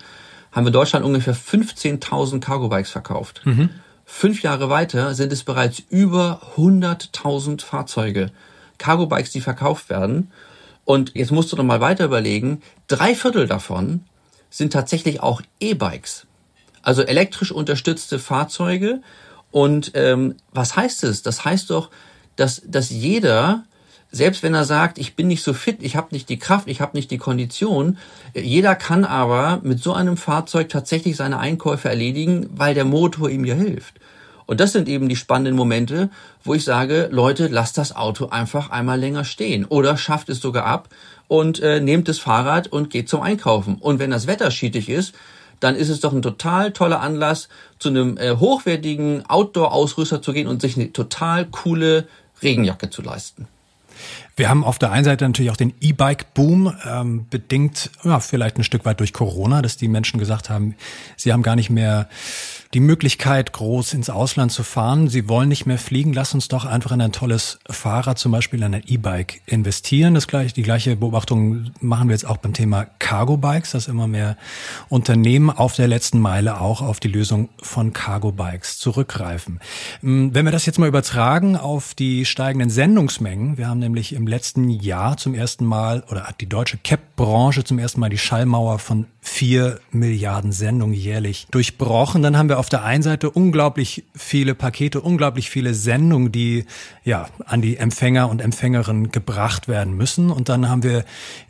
haben 0.55 0.65
wir 0.65 0.69
in 0.69 0.73
Deutschland 0.73 1.05
ungefähr 1.05 1.35
15.000 1.35 2.41
Cargo-Bikes 2.41 2.91
verkauft. 2.91 3.43
Mhm. 3.45 3.71
Fünf 4.05 4.43
Jahre 4.43 4.71
weiter 4.71 5.15
sind 5.15 5.33
es 5.33 5.45
bereits 5.45 5.83
über 5.91 6.41
100.000 6.57 7.63
Fahrzeuge, 7.63 8.31
Cargo-Bikes, 8.79 9.33
die 9.33 9.41
verkauft 9.41 9.91
werden. 9.91 10.31
Und 10.85 11.15
jetzt 11.15 11.33
musst 11.33 11.53
du 11.53 11.57
noch 11.57 11.65
mal 11.65 11.81
weiter 11.81 12.05
überlegen, 12.05 12.63
drei 12.87 13.15
Viertel 13.15 13.47
davon 13.47 14.05
sind 14.51 14.73
tatsächlich 14.73 15.21
auch 15.21 15.43
E-Bikes. 15.61 16.27
Also 16.83 17.03
elektrisch 17.03 17.51
unterstützte 17.51 18.19
Fahrzeuge, 18.19 19.01
und 19.55 19.93
ähm, 19.95 20.35
was 20.51 20.75
heißt 20.75 21.05
es? 21.05 21.23
Das 21.23 21.45
heißt 21.45 21.71
doch, 21.71 21.91
dass, 22.35 22.61
dass 22.67 22.91
jeder, 22.91 23.63
selbst 24.15 24.43
wenn 24.43 24.55
er 24.55 24.65
sagt, 24.65 24.99
ich 24.99 25.17
bin 25.17 25.27
nicht 25.27 25.43
so 25.43 25.53
fit, 25.53 25.79
ich 25.81 25.97
habe 25.97 26.09
nicht 26.13 26.29
die 26.29 26.39
Kraft, 26.39 26.69
ich 26.69 26.81
habe 26.81 26.97
nicht 26.97 27.11
die 27.11 27.19
Kondition, 27.19 27.99
jeder 28.33 28.77
kann 28.77 29.05
aber 29.05 29.61
mit 29.63 29.83
so 29.83 29.93
einem 29.93 30.17
Fahrzeug 30.17 30.69
tatsächlich 30.69 31.17
seine 31.17 31.39
Einkäufe 31.41 31.89
erledigen, 31.89 32.49
weil 32.55 32.75
der 32.75 32.85
Motor 32.85 33.29
ihm 33.29 33.45
ja 33.45 33.55
hilft. 33.55 33.95
Und 34.47 34.61
das 34.61 34.73
sind 34.73 34.89
eben 34.89 35.09
die 35.09 35.17
spannenden 35.17 35.57
Momente, 35.57 36.11
wo 36.45 36.55
ich 36.55 36.65
sage, 36.65 37.09
Leute, 37.11 37.49
lasst 37.49 37.77
das 37.77 37.97
Auto 37.97 38.27
einfach 38.29 38.71
einmal 38.71 39.01
länger 39.01 39.25
stehen 39.25 39.65
oder 39.65 39.97
schafft 39.97 40.29
es 40.29 40.41
sogar 40.41 40.67
ab 40.67 40.89
und 41.27 41.61
äh, 41.61 41.81
nehmt 41.81 42.09
das 42.09 42.19
Fahrrad 42.19 42.69
und 42.69 42.91
geht 42.91 43.09
zum 43.09 43.23
Einkaufen. 43.23 43.77
Und 43.77 43.99
wenn 43.99 44.11
das 44.11 44.27
Wetter 44.27 44.51
schietig 44.51 44.89
ist, 44.89 45.15
dann 45.59 45.75
ist 45.75 45.89
es 45.89 46.01
doch 46.01 46.13
ein 46.13 46.23
total 46.23 46.73
toller 46.73 47.01
Anlass, 47.01 47.49
zu 47.79 47.89
einem 47.89 48.17
äh, 48.19 48.37
hochwertigen 48.37 49.25
Outdoor-Ausrüster 49.27 50.23
zu 50.23 50.33
gehen 50.33 50.47
und 50.47 50.61
sich 50.61 50.77
eine 50.77 50.93
total 50.93 51.47
coole 51.47 52.07
Regenjacke 52.43 52.91
zu 52.91 53.03
leisten. 53.03 53.49
Wir 54.37 54.49
haben 54.49 54.65
auf 54.65 54.79
der 54.79 54.91
einen 54.91 55.05
Seite 55.05 55.25
natürlich 55.25 55.51
auch 55.51 55.57
den 55.57 55.75
E-Bike-Boom, 55.81 56.75
ähm, 56.85 57.27
bedingt 57.31 57.91
ja, 58.03 58.19
vielleicht 58.19 58.59
ein 58.59 58.65
Stück 58.65 58.85
weit 58.85 58.99
durch 58.99 59.13
Corona, 59.13 59.63
dass 59.63 59.77
die 59.77 59.87
Menschen 59.87 60.19
gesagt 60.19 60.51
haben, 60.51 60.75
sie 61.17 61.33
haben 61.33 61.43
gar 61.43 61.55
nicht 61.55 61.71
mehr 61.71 62.09
die 62.75 62.81
Möglichkeit, 62.81 63.53
groß 63.53 63.95
ins 63.95 64.11
Ausland 64.11 64.51
zu 64.51 64.65
fahren. 64.65 65.09
Sie 65.09 65.29
wollen 65.29 65.49
nicht 65.49 65.65
mehr 65.65 65.79
fliegen. 65.79 66.13
Lass 66.13 66.35
uns 66.35 66.49
doch 66.49 66.65
einfach 66.65 66.91
in 66.91 67.01
ein 67.01 67.13
tolles 67.13 67.61
Fahrrad, 67.71 68.19
zum 68.19 68.33
Beispiel 68.33 68.63
in 68.63 68.75
ein 68.75 68.83
E-Bike 68.85 69.43
investieren. 69.47 70.15
Das 70.15 70.27
gleiche, 70.27 70.55
die 70.55 70.63
gleiche 70.63 70.97
Beobachtung 70.97 71.71
machen 71.81 72.09
wir 72.09 72.15
jetzt 72.15 72.27
auch 72.27 72.39
beim 72.39 72.53
Thema 72.53 72.85
Cargo-Bikes, 72.99 73.71
dass 73.71 73.87
immer 73.87 74.09
mehr 74.09 74.37
Unternehmen 74.89 75.51
auf 75.51 75.77
der 75.77 75.87
letzten 75.87 76.19
Meile 76.19 76.61
auch 76.61 76.83
auf 76.83 76.99
die 76.99 77.09
Lösung 77.09 77.49
von 77.63 77.93
Cargo-Bikes 77.93 78.79
zurückgreifen. 78.79 79.61
Hm, 80.01 80.35
wenn 80.35 80.45
wir 80.45 80.53
das 80.53 80.67
jetzt 80.67 80.81
mal 80.81 80.89
übertragen 80.89 81.57
auf 81.57 81.95
die 81.95 82.25
steigenden 82.25 82.71
Sendungsmengen. 82.71 83.57
Wir 83.57 83.69
haben 83.69 83.79
nämlich 83.79 84.15
im 84.15 84.27
letzten 84.27 84.69
Jahr 84.69 85.17
zum 85.17 85.35
ersten 85.35 85.65
Mal 85.65 86.03
oder 86.11 86.25
hat 86.25 86.41
die 86.41 86.49
deutsche 86.49 86.79
CAP-Branche 86.79 87.63
zum 87.63 87.79
ersten 87.79 88.01
Mal 88.01 88.11
die 88.11 88.19
Schallmauer 88.19 88.81
von 88.81 89.07
vier 89.27 89.81
Milliarden 89.91 90.53
Sendungen 90.53 90.95
jährlich 90.95 91.47
durchbrochen. 91.51 92.23
Dann 92.23 92.37
haben 92.37 92.51
wir 92.51 92.59
auf 92.59 92.69
der 92.69 92.85
einen 92.85 93.03
Seite 93.03 93.31
unglaublich 93.31 94.05
viele 94.15 94.55
Pakete, 94.55 95.01
unglaublich 95.01 95.49
viele 95.49 95.73
Sendungen, 95.73 96.31
die 96.31 96.67
ja 97.05 97.27
an 97.47 97.63
die 97.63 97.79
Empfänger 97.79 98.29
und 98.29 98.43
Empfängerinnen 98.43 99.11
gebracht 99.11 99.67
werden 99.67 99.97
müssen. 99.97 100.31
Und 100.31 100.51
dann 100.51 100.69
haben 100.69 100.83
wir 100.83 101.07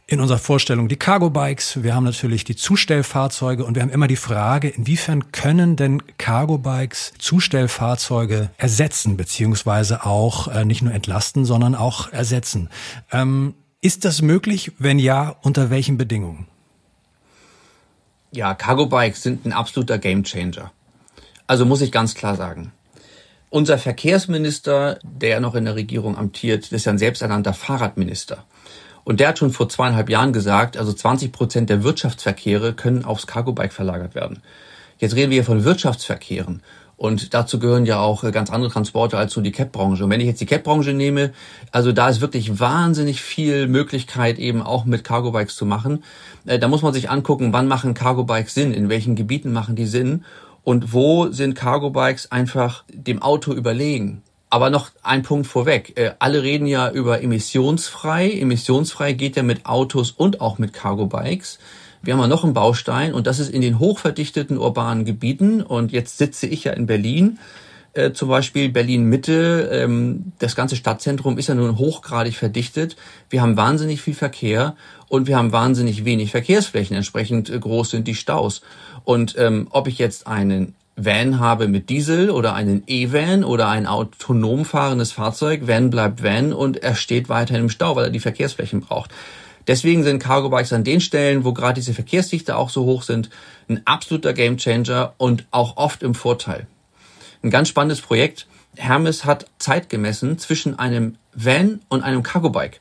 in 0.06 0.20
unserer 0.20 0.38
Vorstellung 0.38 0.86
die 0.86 0.96
Cargo 0.96 1.30
Bikes, 1.30 1.82
wir 1.82 1.96
haben 1.96 2.04
natürlich 2.04 2.44
die 2.44 2.54
Zustellfahrzeuge 2.54 3.64
und 3.64 3.74
wir 3.74 3.82
haben 3.82 3.90
immer 3.90 4.06
die 4.06 4.16
Frage, 4.16 4.68
inwiefern 4.68 5.32
können 5.32 5.74
denn 5.74 6.00
Cargo 6.16 6.58
Bikes 6.58 7.12
Zustellfahrzeuge 7.18 8.50
ersetzen, 8.56 9.16
beziehungsweise 9.16 10.06
auch 10.06 10.46
äh, 10.46 10.64
nicht 10.64 10.82
nur 10.82 10.94
entlasten, 10.94 11.44
sondern 11.44 11.74
auch 11.74 12.12
ersetzen. 12.12 12.68
Ähm, 13.10 13.54
ist 13.80 14.04
das 14.04 14.22
möglich? 14.22 14.72
Wenn 14.78 15.00
ja, 15.00 15.34
unter 15.42 15.70
welchen 15.70 15.98
Bedingungen? 15.98 16.46
Ja, 18.34 18.54
Cargo 18.54 18.86
Bikes 18.86 19.22
sind 19.22 19.46
ein 19.46 19.52
absoluter 19.52 19.96
Gamechanger. 19.98 20.72
Also 21.46 21.64
muss 21.64 21.82
ich 21.82 21.92
ganz 21.92 22.16
klar 22.16 22.34
sagen. 22.34 22.72
Unser 23.48 23.78
Verkehrsminister, 23.78 24.98
der 25.04 25.38
noch 25.38 25.54
in 25.54 25.66
der 25.66 25.76
Regierung 25.76 26.18
amtiert, 26.18 26.72
ist 26.72 26.86
ja 26.86 26.92
ein 26.92 26.98
selbsternannter 26.98 27.54
Fahrradminister. 27.54 28.44
Und 29.04 29.20
der 29.20 29.28
hat 29.28 29.38
schon 29.38 29.52
vor 29.52 29.68
zweieinhalb 29.68 30.10
Jahren 30.10 30.32
gesagt, 30.32 30.76
also 30.76 30.92
20 30.92 31.30
Prozent 31.30 31.70
der 31.70 31.84
Wirtschaftsverkehre 31.84 32.72
können 32.72 33.04
aufs 33.04 33.28
Cargo 33.28 33.52
Bike 33.52 33.72
verlagert 33.72 34.16
werden. 34.16 34.42
Jetzt 34.98 35.14
reden 35.14 35.30
wir 35.30 35.44
von 35.44 35.62
Wirtschaftsverkehren. 35.62 36.60
Und 36.96 37.34
dazu 37.34 37.58
gehören 37.58 37.86
ja 37.86 37.98
auch 38.00 38.24
äh, 38.24 38.30
ganz 38.30 38.50
andere 38.50 38.70
Transporte 38.70 39.18
als 39.18 39.34
nur 39.34 39.42
die 39.42 39.52
Cap-Branche. 39.52 40.04
Und 40.04 40.10
wenn 40.10 40.20
ich 40.20 40.26
jetzt 40.26 40.40
die 40.40 40.46
Cap-Branche 40.46 40.92
nehme, 40.92 41.32
also 41.72 41.92
da 41.92 42.08
ist 42.08 42.20
wirklich 42.20 42.60
wahnsinnig 42.60 43.20
viel 43.20 43.66
Möglichkeit 43.66 44.38
eben 44.38 44.62
auch 44.62 44.84
mit 44.84 45.04
Cargo-Bikes 45.04 45.56
zu 45.56 45.66
machen. 45.66 46.04
Äh, 46.46 46.58
da 46.58 46.68
muss 46.68 46.82
man 46.82 46.92
sich 46.92 47.10
angucken, 47.10 47.52
wann 47.52 47.68
machen 47.68 47.94
Cargo-Bikes 47.94 48.54
Sinn, 48.54 48.72
in 48.72 48.88
welchen 48.88 49.16
Gebieten 49.16 49.52
machen 49.52 49.76
die 49.76 49.86
Sinn 49.86 50.24
und 50.62 50.92
wo 50.92 51.30
sind 51.30 51.54
Cargo-Bikes 51.54 52.32
einfach 52.32 52.84
dem 52.88 53.22
Auto 53.22 53.52
überlegen. 53.52 54.22
Aber 54.48 54.70
noch 54.70 54.90
ein 55.02 55.22
Punkt 55.22 55.48
vorweg. 55.48 55.98
Äh, 55.98 56.12
alle 56.20 56.44
reden 56.44 56.66
ja 56.66 56.90
über 56.90 57.22
emissionsfrei. 57.22 58.30
Emissionsfrei 58.30 59.12
geht 59.12 59.36
ja 59.36 59.42
mit 59.42 59.66
Autos 59.66 60.12
und 60.12 60.40
auch 60.40 60.58
mit 60.58 60.72
Cargo-Bikes. 60.72 61.58
Wir 62.04 62.14
haben 62.14 62.20
ja 62.20 62.28
noch 62.28 62.44
einen 62.44 62.54
Baustein 62.54 63.14
und 63.14 63.26
das 63.26 63.38
ist 63.38 63.50
in 63.50 63.62
den 63.62 63.78
hochverdichteten 63.78 64.58
urbanen 64.58 65.04
Gebieten. 65.04 65.62
Und 65.62 65.92
jetzt 65.92 66.18
sitze 66.18 66.46
ich 66.46 66.64
ja 66.64 66.72
in 66.72 66.86
Berlin. 66.86 67.38
Äh, 67.94 68.12
zum 68.12 68.28
Beispiel 68.28 68.68
Berlin 68.70 69.04
Mitte, 69.04 69.70
ähm, 69.72 70.32
das 70.38 70.56
ganze 70.56 70.76
Stadtzentrum 70.76 71.38
ist 71.38 71.48
ja 71.48 71.54
nun 71.54 71.78
hochgradig 71.78 72.36
verdichtet. 72.36 72.96
Wir 73.30 73.40
haben 73.40 73.56
wahnsinnig 73.56 74.02
viel 74.02 74.14
Verkehr 74.14 74.74
und 75.08 75.28
wir 75.28 75.38
haben 75.38 75.52
wahnsinnig 75.52 76.04
wenig 76.04 76.32
Verkehrsflächen. 76.32 76.96
Entsprechend 76.96 77.48
äh, 77.48 77.58
groß 77.58 77.90
sind 77.90 78.08
die 78.08 78.16
Staus. 78.16 78.62
Und 79.04 79.36
ähm, 79.38 79.68
ob 79.70 79.86
ich 79.86 79.98
jetzt 79.98 80.26
einen 80.26 80.74
Van 80.96 81.38
habe 81.38 81.68
mit 81.68 81.88
Diesel 81.88 82.30
oder 82.30 82.54
einen 82.54 82.82
E-Van 82.86 83.44
oder 83.44 83.68
ein 83.68 83.86
autonom 83.86 84.64
fahrendes 84.64 85.12
Fahrzeug, 85.12 85.66
Van 85.66 85.90
bleibt 85.90 86.22
Van 86.22 86.52
und 86.52 86.82
er 86.82 86.94
steht 86.94 87.28
weiterhin 87.28 87.64
im 87.64 87.70
Stau, 87.70 87.96
weil 87.96 88.04
er 88.04 88.10
die 88.10 88.20
Verkehrsflächen 88.20 88.80
braucht. 88.80 89.10
Deswegen 89.66 90.02
sind 90.02 90.18
Cargo 90.18 90.50
Bikes 90.50 90.72
an 90.72 90.84
den 90.84 91.00
Stellen, 91.00 91.44
wo 91.44 91.52
gerade 91.52 91.74
diese 91.74 91.94
Verkehrsdichte 91.94 92.56
auch 92.56 92.70
so 92.70 92.84
hoch 92.84 93.02
sind, 93.02 93.30
ein 93.68 93.82
absoluter 93.86 94.32
Gamechanger 94.32 95.14
und 95.16 95.46
auch 95.50 95.76
oft 95.76 96.02
im 96.02 96.14
Vorteil. 96.14 96.66
Ein 97.42 97.50
ganz 97.50 97.68
spannendes 97.68 98.00
Projekt. 98.00 98.46
Hermes 98.76 99.24
hat 99.24 99.46
Zeit 99.58 99.88
gemessen 99.88 100.38
zwischen 100.38 100.78
einem 100.78 101.16
Van 101.34 101.80
und 101.88 102.02
einem 102.02 102.22
Cargo 102.22 102.50
Bike. 102.50 102.80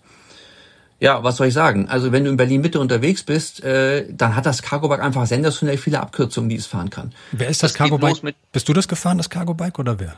Ja, 0.99 1.21
was 1.21 1.35
soll 1.35 1.47
ich 1.47 1.53
sagen? 1.53 1.89
Also 1.89 2.13
wenn 2.13 2.23
du 2.23 2.29
in 2.29 2.37
Berlin 2.37 2.61
Mitte 2.61 2.79
unterwegs 2.79 3.23
bist, 3.23 3.61
äh, 3.61 4.05
dann 4.09 4.35
hat 4.37 4.45
das 4.45 4.61
Cargo 4.61 4.87
Bike 4.87 5.01
einfach 5.01 5.27
sensationell 5.27 5.77
viele 5.77 5.99
Abkürzungen, 5.99 6.49
die 6.49 6.55
es 6.55 6.65
fahren 6.65 6.89
kann. 6.89 7.11
Wer 7.33 7.49
ist 7.49 7.61
das, 7.61 7.73
das 7.73 7.77
Cargo 7.77 7.97
Bike? 7.97 8.35
Bist 8.53 8.69
du 8.69 8.73
das 8.73 8.87
gefahren, 8.87 9.17
das 9.17 9.29
Cargo 9.29 9.53
Bike 9.53 9.79
oder 9.79 9.99
wer? 9.99 10.15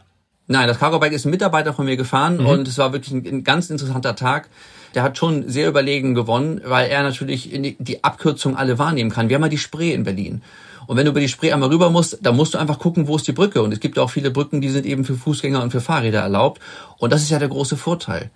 Nein, 0.47 0.67
das 0.67 0.77
Cargo 0.77 0.99
Bike 0.99 1.13
ist 1.13 1.25
ein 1.25 1.31
Mitarbeiter 1.31 1.73
von 1.73 1.85
mir 1.85 1.97
gefahren 1.97 2.37
mhm. 2.37 2.45
und 2.45 2.67
es 2.67 2.77
war 2.77 2.93
wirklich 2.93 3.11
ein, 3.13 3.25
ein, 3.25 3.43
ganz 3.43 3.71
interessanter 3.71 4.15
Tag. 4.15 4.47
Der 4.95 5.03
hat 5.03 5.17
schon 5.17 5.49
sehr 5.49 5.67
überlegen 5.67 6.15
gewonnen, 6.15 6.61
weil 6.63 6.89
er 6.89 7.03
natürlich 7.03 7.51
die 7.51 8.03
Abkürzung 8.03 8.55
alle 8.55 8.79
wahrnehmen 8.79 9.11
kann. 9.11 9.29
Wir 9.29 9.35
haben 9.35 9.43
ja 9.43 9.49
die 9.49 9.57
Spree 9.57 9.93
in 9.93 10.03
Berlin. 10.03 10.41
Und 10.87 10.97
wenn 10.97 11.05
du 11.05 11.11
über 11.11 11.19
die 11.19 11.27
Spree 11.27 11.51
einmal 11.51 11.69
rüber 11.69 11.89
musst, 11.89 12.19
dann 12.21 12.35
musst 12.35 12.53
du 12.53 12.57
einfach 12.57 12.79
gucken, 12.79 13.07
wo 13.07 13.15
ist 13.15 13.27
die 13.27 13.31
Brücke. 13.31 13.61
Und 13.61 13.71
es 13.71 13.79
gibt 13.79 13.99
auch 13.99 14.09
viele 14.09 14.31
Brücken, 14.31 14.61
die 14.61 14.69
sind 14.69 14.85
eben 14.85 15.03
für 15.03 15.15
Fußgänger 15.15 15.61
und 15.61 15.71
für 15.71 15.81
Fahrräder 15.81 16.21
erlaubt. 16.21 16.61
Und 16.97 17.11
das 17.11 17.23
ist 17.23 17.29
ja 17.29 17.39
der 17.39 17.49
große 17.49 17.77
Vorteil. 17.77 18.29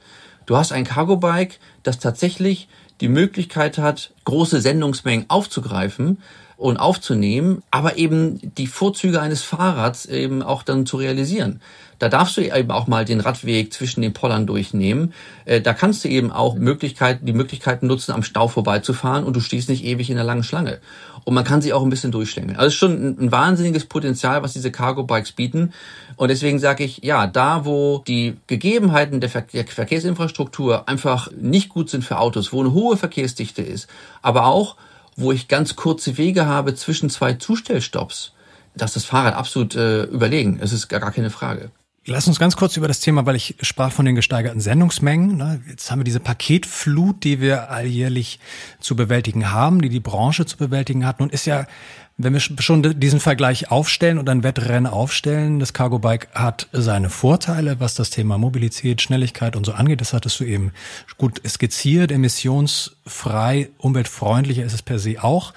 Du 0.46 0.58
hast 0.58 0.72
ein 0.72 0.84
Cargo-Bike, 0.84 1.60
das 1.84 2.00
tatsächlich 2.00 2.68
die 3.02 3.08
Möglichkeit 3.08 3.78
hat, 3.78 4.12
große 4.26 4.62
Sendungsmengen 4.62 5.26
aufzugreifen 5.30 6.18
und 6.60 6.76
aufzunehmen, 6.76 7.64
aber 7.72 7.98
eben 7.98 8.54
die 8.58 8.68
Vorzüge 8.68 9.22
eines 9.22 9.42
Fahrrads 9.44 10.06
eben 10.06 10.44
auch 10.44 10.62
dann 10.62 10.86
zu 10.86 10.98
realisieren. 10.98 11.62
Da 12.00 12.10
darfst 12.10 12.36
du 12.36 12.42
eben 12.42 12.70
auch 12.72 12.88
mal 12.88 13.06
den 13.06 13.22
Radweg 13.22 13.72
zwischen 13.72 14.02
den 14.02 14.12
Pollern 14.12 14.46
durchnehmen. 14.46 15.14
Äh, 15.46 15.62
da 15.62 15.74
kannst 15.74 16.04
du 16.04 16.10
eben 16.10 16.32
auch 16.32 16.56
Möglichkeiten, 16.56 17.26
die 17.26 17.34
Möglichkeiten 17.34 17.88
nutzen, 17.88 18.12
am 18.12 18.24
Stau 18.24 18.50
vorbeizufahren 18.50 19.24
und 19.24 19.38
du 19.38 19.40
stehst 19.40 19.70
nicht 19.70 19.86
ewig 19.86 20.10
in 20.10 20.18
der 20.18 20.26
langen 20.26 20.44
Schlange. 20.44 20.80
Und 21.24 21.34
man 21.34 21.46
kann 21.46 21.62
sie 21.62 21.72
auch 21.72 21.82
ein 21.82 21.90
bisschen 21.90 22.12
durchschlängeln. 22.12 22.58
Also 22.58 22.76
schon 22.76 22.92
ein, 22.92 23.20
ein 23.20 23.32
wahnsinniges 23.32 23.86
Potenzial, 23.86 24.44
was 24.44 24.52
diese 24.52 24.72
Cargo 24.72 25.04
Bikes 25.04 25.32
bieten. 25.32 25.72
Und 26.18 26.28
deswegen 26.28 26.60
sage 26.60 26.84
ich, 26.84 27.04
ja, 27.04 27.26
da 27.26 27.64
wo 27.64 28.04
die 28.06 28.36
Gegebenheiten 28.48 29.22
der, 29.22 29.30
Ver 29.30 29.46
der 29.54 29.66
Verkehrsinfrastruktur 29.66 30.90
einfach 30.90 31.32
nicht 31.40 31.70
gut 31.70 31.90
sind 31.90 32.04
für 32.04 32.20
Autos, 32.20 32.52
wo 32.52 32.60
eine 32.60 32.74
hohe 32.74 32.98
Verkehrsdichte 32.98 33.62
ist, 33.62 33.88
aber 34.22 34.46
auch 34.46 34.76
wo 35.20 35.32
ich 35.32 35.48
ganz 35.48 35.76
kurze 35.76 36.18
Wege 36.18 36.46
habe 36.46 36.76
zwischen 36.76 37.10
zwei 37.10 37.34
Zustellstopps, 37.34 38.34
dass 38.76 38.94
das 38.94 39.06
Fahrrad 39.06 39.36
absolut 39.36 39.76
äh, 39.76 40.04
überlegen. 40.04 40.60
Es 40.62 40.72
ist 40.72 40.88
gar, 40.88 41.12
keine 41.12 41.30
Frage. 41.30 41.72
Lass 42.06 42.28
uns 42.28 42.40
ganz 42.40 42.56
kurz 42.56 42.78
über 42.78 42.88
das 42.88 43.02
Thema, 43.02 43.26
weil 43.26 43.36
ich 43.36 43.56
sprach 43.62 43.92
von 43.92 44.06
den 44.06 44.16
gesteigerten 44.16 44.62
Sendungsmengen. 44.62 45.38
Ne? 45.38 45.62
Jetzt 45.70 45.92
haben 45.92 46.00
wir 46.00 46.06
diese 46.06 46.20
Paketflut, 46.20 47.24
die 47.24 47.42
wir 47.42 47.70
alljährlich 47.70 48.40
zu 48.80 48.96
bewältigen 48.96 49.52
haben, 49.52 49.82
die 49.82 49.90
die 49.90 50.00
Branche 50.00 50.46
zu 50.46 50.58
bewältigen 50.58 51.06
hat. 51.06 51.20
Nun 51.20 51.30
ist 51.30 51.46
ja, 51.46 51.68
wenn 52.22 52.34
wir 52.34 52.42
schon 52.42 53.00
diesen 53.00 53.22
Vergleich 53.22 53.72
aufstellen 53.72 54.20
und 54.20 54.30
ein 54.30 54.44
Wettrennen 54.44 54.92
aufstellen, 54.92 55.60
das 55.60 55.72
Cargo 55.72 56.00
Bike 56.00 56.28
hat 56.36 56.68
seine 56.74 57.10
Vorteile, 57.10 57.80
was 57.80 57.96
das 57.96 58.10
Thema 58.10 58.38
Mobilität, 58.38 59.02
Schnelligkeit 59.02 59.56
und 59.56 59.66
so 59.66 59.72
angeht. 59.72 60.02
Das 60.02 60.12
hattest 60.12 60.38
du 60.42 60.44
eben 60.44 60.74
gut 61.18 61.42
skizziert. 61.48 62.12
Emissionsfrei, 62.12 63.70
umweltfreundlicher 63.78 64.66
ist 64.66 64.74
es 64.74 64.82
per 64.82 65.00
se 65.00 65.24
auch. 65.24 65.54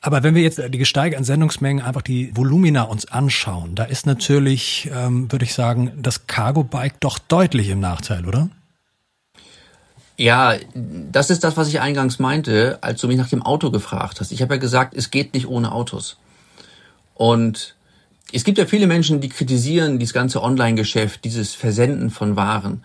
Aber 0.00 0.24
wenn 0.24 0.34
wir 0.34 0.42
jetzt 0.42 0.60
die 0.70 0.78
gesteigerten 0.78 1.24
Sendungsmengen 1.24 1.84
einfach 1.84 2.02
die 2.02 2.36
Volumina 2.36 2.82
uns 2.82 3.06
anschauen, 3.06 3.76
da 3.76 3.84
ist 3.84 4.04
natürlich, 4.04 4.90
ähm, 4.92 5.30
würde 5.30 5.44
ich 5.44 5.54
sagen, 5.54 5.92
das 5.96 6.26
Cargo 6.26 6.64
Bike 6.64 6.98
doch 6.98 7.20
deutlich 7.20 7.68
im 7.68 7.78
Nachteil, 7.78 8.26
oder? 8.26 8.48
Ja, 10.20 10.54
das 10.74 11.30
ist 11.30 11.44
das, 11.44 11.56
was 11.56 11.68
ich 11.68 11.80
eingangs 11.80 12.18
meinte, 12.18 12.76
als 12.82 13.00
du 13.00 13.08
mich 13.08 13.16
nach 13.16 13.30
dem 13.30 13.42
Auto 13.42 13.70
gefragt 13.70 14.20
hast. 14.20 14.32
Ich 14.32 14.42
habe 14.42 14.56
ja 14.56 14.60
gesagt, 14.60 14.92
es 14.94 15.10
geht 15.10 15.32
nicht 15.32 15.48
ohne 15.48 15.72
Autos. 15.72 16.18
Und 17.14 17.74
es 18.30 18.44
gibt 18.44 18.58
ja 18.58 18.66
viele 18.66 18.86
Menschen, 18.86 19.22
die 19.22 19.30
kritisieren 19.30 19.98
dieses 19.98 20.12
ganze 20.12 20.42
Online-Geschäft, 20.42 21.24
dieses 21.24 21.54
Versenden 21.54 22.10
von 22.10 22.36
Waren. 22.36 22.84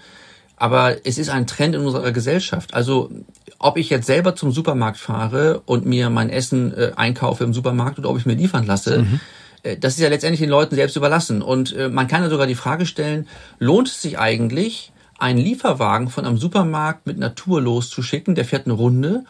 Aber 0.56 1.06
es 1.06 1.18
ist 1.18 1.30
ein 1.30 1.46
Trend 1.46 1.76
in 1.76 1.82
unserer 1.82 2.14
Gesellschaft. 2.14 2.74
Also 2.74 3.12
ob 3.60 3.76
ich 3.76 3.90
jetzt 3.90 4.06
selber 4.08 4.38
zum 4.38 4.54
Supermarkt 4.54 4.98
fahre 4.98 5.60
und 5.66 5.86
mir 5.86 6.10
mein 6.10 6.30
Essen 6.30 6.74
äh, 6.74 6.94
einkaufe 6.96 7.44
im 7.44 7.54
Supermarkt 7.54 8.00
oder 8.00 8.12
ob 8.12 8.18
ich 8.18 8.26
mir 8.26 8.36
liefern 8.36 8.66
lasse, 8.66 9.00
mhm. 9.00 9.20
äh, 9.64 9.76
das 9.76 9.96
ist 9.96 10.00
ja 10.00 10.08
letztendlich 10.08 10.40
den 10.40 10.50
Leuten 10.50 10.76
selbst 10.76 10.96
überlassen. 10.96 11.42
Und 11.42 11.76
äh, 11.76 11.90
man 11.90 12.08
kann 12.08 12.24
ja 12.24 12.30
sogar 12.30 12.48
die 12.48 12.56
Frage 12.56 12.86
stellen, 12.86 13.28
lohnt 13.60 13.90
es 13.90 14.02
sich 14.02 14.18
eigentlich, 14.18 14.94
einen 15.18 15.40
Lieferwagen 15.40 16.10
von 16.10 16.26
einem 16.26 16.38
Supermarkt 16.38 17.08
mit 17.08 17.18
Natur 17.18 17.62
loszuschicken, 17.62 18.36
der 18.36 18.46
fährt 18.46 18.66
eine 18.66 18.76
Runde, 18.76 19.24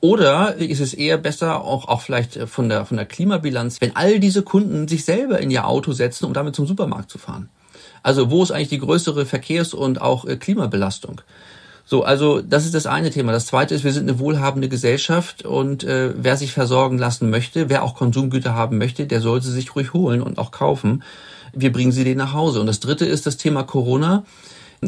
oder 0.00 0.56
ist 0.56 0.80
es 0.80 0.94
eher 0.94 1.16
besser, 1.16 1.64
auch, 1.64 1.88
auch 1.88 2.02
vielleicht 2.02 2.38
von 2.48 2.68
der, 2.68 2.84
von 2.84 2.96
der 2.96 3.06
Klimabilanz, 3.06 3.80
wenn 3.80 3.96
all 3.96 4.20
diese 4.20 4.42
Kunden 4.42 4.88
sich 4.88 5.04
selber 5.04 5.40
in 5.40 5.50
ihr 5.50 5.66
Auto 5.66 5.92
setzen, 5.92 6.26
um 6.26 6.34
damit 6.34 6.54
zum 6.54 6.66
Supermarkt 6.66 7.10
zu 7.10 7.18
fahren? 7.18 7.48
Also 8.02 8.30
wo 8.30 8.42
ist 8.42 8.52
eigentlich 8.52 8.68
die 8.68 8.78
größere 8.78 9.26
Verkehrs- 9.26 9.74
und 9.74 10.00
auch 10.00 10.26
äh, 10.26 10.36
Klimabelastung? 10.36 11.22
So, 11.84 12.02
also 12.02 12.42
das 12.42 12.64
ist 12.64 12.74
das 12.74 12.86
eine 12.86 13.10
Thema. 13.10 13.32
Das 13.32 13.46
zweite 13.46 13.74
ist, 13.74 13.84
wir 13.84 13.92
sind 13.92 14.08
eine 14.08 14.18
wohlhabende 14.18 14.68
Gesellschaft 14.68 15.44
und 15.44 15.84
äh, 15.84 16.12
wer 16.16 16.36
sich 16.36 16.52
versorgen 16.52 16.98
lassen 16.98 17.30
möchte, 17.30 17.68
wer 17.68 17.82
auch 17.82 17.94
Konsumgüter 17.94 18.54
haben 18.54 18.76
möchte, 18.78 19.06
der 19.06 19.20
soll 19.20 19.40
sie 19.40 19.52
sich 19.52 19.74
ruhig 19.74 19.92
holen 19.92 20.20
und 20.20 20.38
auch 20.38 20.50
kaufen. 20.50 21.04
Wir 21.52 21.72
bringen 21.72 21.92
sie 21.92 22.04
denen 22.04 22.18
nach 22.18 22.32
Hause. 22.32 22.60
Und 22.60 22.66
das 22.66 22.80
dritte 22.80 23.06
ist 23.06 23.24
das 23.24 23.38
Thema 23.38 23.62
Corona. 23.62 24.24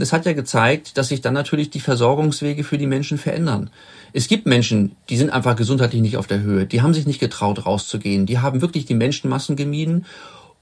Es 0.02 0.12
hat 0.12 0.26
ja 0.26 0.33
gezeigt, 0.33 0.97
dass 0.99 1.09
sich 1.09 1.21
dann 1.21 1.35
natürlich 1.35 1.71
die 1.71 1.81
Versorgungswege 1.81 2.64
für 2.64 2.78
die 2.78 2.87
Menschen 2.87 3.19
verändern. 3.19 3.71
Es 4.12 4.28
gibt 4.28 4.47
Menschen, 4.47 4.97
die 5.09 5.17
sind 5.17 5.31
einfach 5.31 5.57
gesundheitlich 5.57 6.02
nicht 6.02 6.17
auf 6.17 6.26
der 6.26 6.40
Höhe. 6.40 6.67
Die 6.67 6.83
haben 6.83 6.95
sich 6.95 7.07
nicht 7.07 7.21
getraut, 7.21 7.67
rauszugehen. 7.67 8.26
Die 8.26 8.38
haben 8.38 8.61
wirklich 8.62 8.87
die 8.87 8.95
Menschenmassen 8.95 9.57
gemieden. 9.57 10.07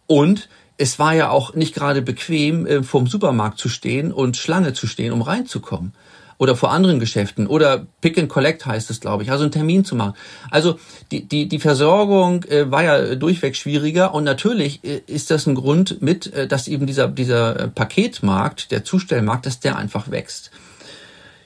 Und 0.06 0.48
es 0.78 0.98
war 0.98 1.14
ja 1.14 1.30
auch 1.30 1.54
nicht 1.54 1.74
gerade 1.74 2.02
bequem, 2.02 2.66
äh, 2.66 2.82
vorm 2.82 3.06
Supermarkt 3.06 3.58
zu 3.58 3.68
stehen 3.68 4.12
und 4.12 4.36
Schlange 4.36 4.72
zu 4.72 4.86
stehen, 4.86 5.12
um 5.12 5.22
reinzukommen. 5.22 5.92
Oder 6.38 6.54
vor 6.54 6.70
anderen 6.70 6.98
Geschäften. 7.00 7.46
Oder 7.46 7.86
Pick 8.00 8.18
and 8.18 8.28
Collect 8.28 8.66
heißt 8.66 8.90
es, 8.90 9.00
glaube 9.00 9.22
ich. 9.22 9.30
Also 9.30 9.44
einen 9.44 9.52
Termin 9.52 9.84
zu 9.84 9.96
machen. 9.96 10.14
Also 10.50 10.78
die, 11.10 11.26
die, 11.26 11.48
die 11.48 11.58
Versorgung 11.58 12.44
äh, 12.44 12.70
war 12.70 12.84
ja 12.84 13.14
durchweg 13.14 13.56
schwieriger. 13.56 14.12
Und 14.14 14.24
natürlich 14.24 14.84
äh, 14.84 15.00
ist 15.06 15.30
das 15.30 15.46
ein 15.46 15.54
Grund 15.54 16.02
mit, 16.02 16.32
äh, 16.32 16.46
dass 16.46 16.68
eben 16.68 16.86
dieser, 16.86 17.08
dieser 17.08 17.58
äh, 17.58 17.68
Paketmarkt, 17.68 18.70
der 18.70 18.84
Zustellmarkt, 18.84 19.46
dass 19.46 19.60
der 19.60 19.76
einfach 19.76 20.10
wächst. 20.10 20.50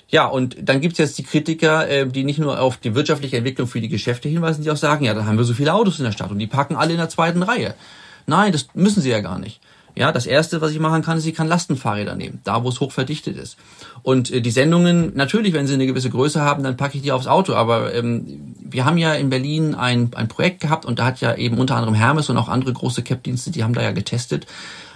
Ja, 0.09 0.27
und 0.27 0.57
dann 0.61 0.81
gibt's 0.81 0.99
jetzt 0.99 1.19
die 1.19 1.23
Kritiker, 1.23 1.89
äh, 1.89 2.07
die 2.07 2.25
nicht 2.25 2.41
nur 2.41 2.61
auf 2.61 2.77
die 2.77 2.97
wirtschaftliche 2.97 3.37
Entwicklung 3.37 3.69
für 3.69 3.81
die 3.81 3.89
Geschäfte 3.89 4.29
hinweisen, 4.29 4.63
die 4.65 4.71
auch 4.71 4.77
sagen, 4.77 5.05
ja, 5.05 5.15
da 5.15 5.25
haben 5.25 5.39
wir 5.39 5.45
so 5.45 5.55
viele 5.55 5.73
Autos 5.73 5.99
in 5.99 6.05
der 6.05 6.13
Stadt 6.13 6.33
und 6.33 6.41
die 6.41 6.49
parken 6.49 6.75
alle 6.75 6.91
in 6.93 6.99
der 6.99 7.09
zweiten 7.09 7.45
Reihe. 7.45 7.75
Nein, 8.27 8.51
das 8.51 8.67
müssen 8.75 9.03
sie 9.03 9.11
ja 9.11 9.21
gar 9.21 9.39
nicht. 9.39 9.61
Ja, 9.97 10.13
das 10.13 10.27
erste, 10.27 10.61
was 10.61 10.73
ich 10.73 10.79
machen 10.79 11.03
kann, 11.03 11.19
ist, 11.19 11.27
ich 11.27 11.35
kann 11.35 11.49
Lastenfahrräder 11.49 12.15
nehmen, 12.15 12.41
da 12.45 12.63
wo 12.65 12.69
es 12.69 12.81
hoch 12.81 12.93
verdichtet 12.93 13.37
ist. 13.37 13.57
Und 14.03 14.31
äh, 14.31 14.41
die 14.41 14.51
Sendungen, 14.51 15.13
natürlich, 15.15 15.53
wenn 15.53 15.67
sie 15.67 15.75
eine 15.75 15.87
gewisse 15.87 16.11
Größe 16.11 16.41
haben, 16.41 16.63
dann 16.63 16.77
packe 16.77 16.97
ich 16.97 17.03
die 17.03 17.13
aufs 17.13 17.27
Auto. 17.27 17.55
Aber 17.55 17.93
ähm, 17.95 18.55
wir 18.61 18.85
haben 18.85 18.99
ja 18.99 19.15
in 19.15 19.31
Berlin 19.31 19.75
ein, 19.75 20.11
ein 20.15 20.29
Projekt 20.29 20.61
gehabt 20.61 20.85
und 20.85 20.99
da 20.99 21.07
hat 21.07 21.21
ja 21.21 21.35
eben 21.35 21.59
unter 21.59 21.77
anderem 21.77 21.95
Hermes 21.95 22.31
und 22.31 22.37
auch 22.37 22.49
andere 22.49 22.73
große 22.73 23.03
Cap-Dienste, 23.03 23.51
die 23.51 23.65
haben 23.65 23.75
da 23.75 23.83
ja 23.83 23.93
getestet. 23.93 24.47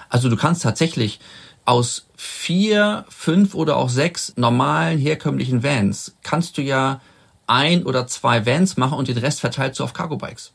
Also 0.08 0.28
du 0.28 0.36
kannst 0.36 0.62
tatsächlich 0.62 1.18
aus 1.64 2.06
vier, 2.14 3.04
fünf 3.08 3.54
oder 3.54 3.76
auch 3.76 3.88
sechs 3.88 4.34
normalen 4.36 4.98
herkömmlichen 4.98 5.62
Vans 5.62 6.14
kannst 6.22 6.58
du 6.58 6.62
ja 6.62 7.00
ein 7.46 7.84
oder 7.84 8.06
zwei 8.06 8.46
Vans 8.46 8.76
machen 8.76 8.98
und 8.98 9.08
den 9.08 9.18
Rest 9.18 9.40
verteilst 9.40 9.80
du 9.80 9.84
auf 9.84 9.92
Cargo-Bikes. 9.92 10.52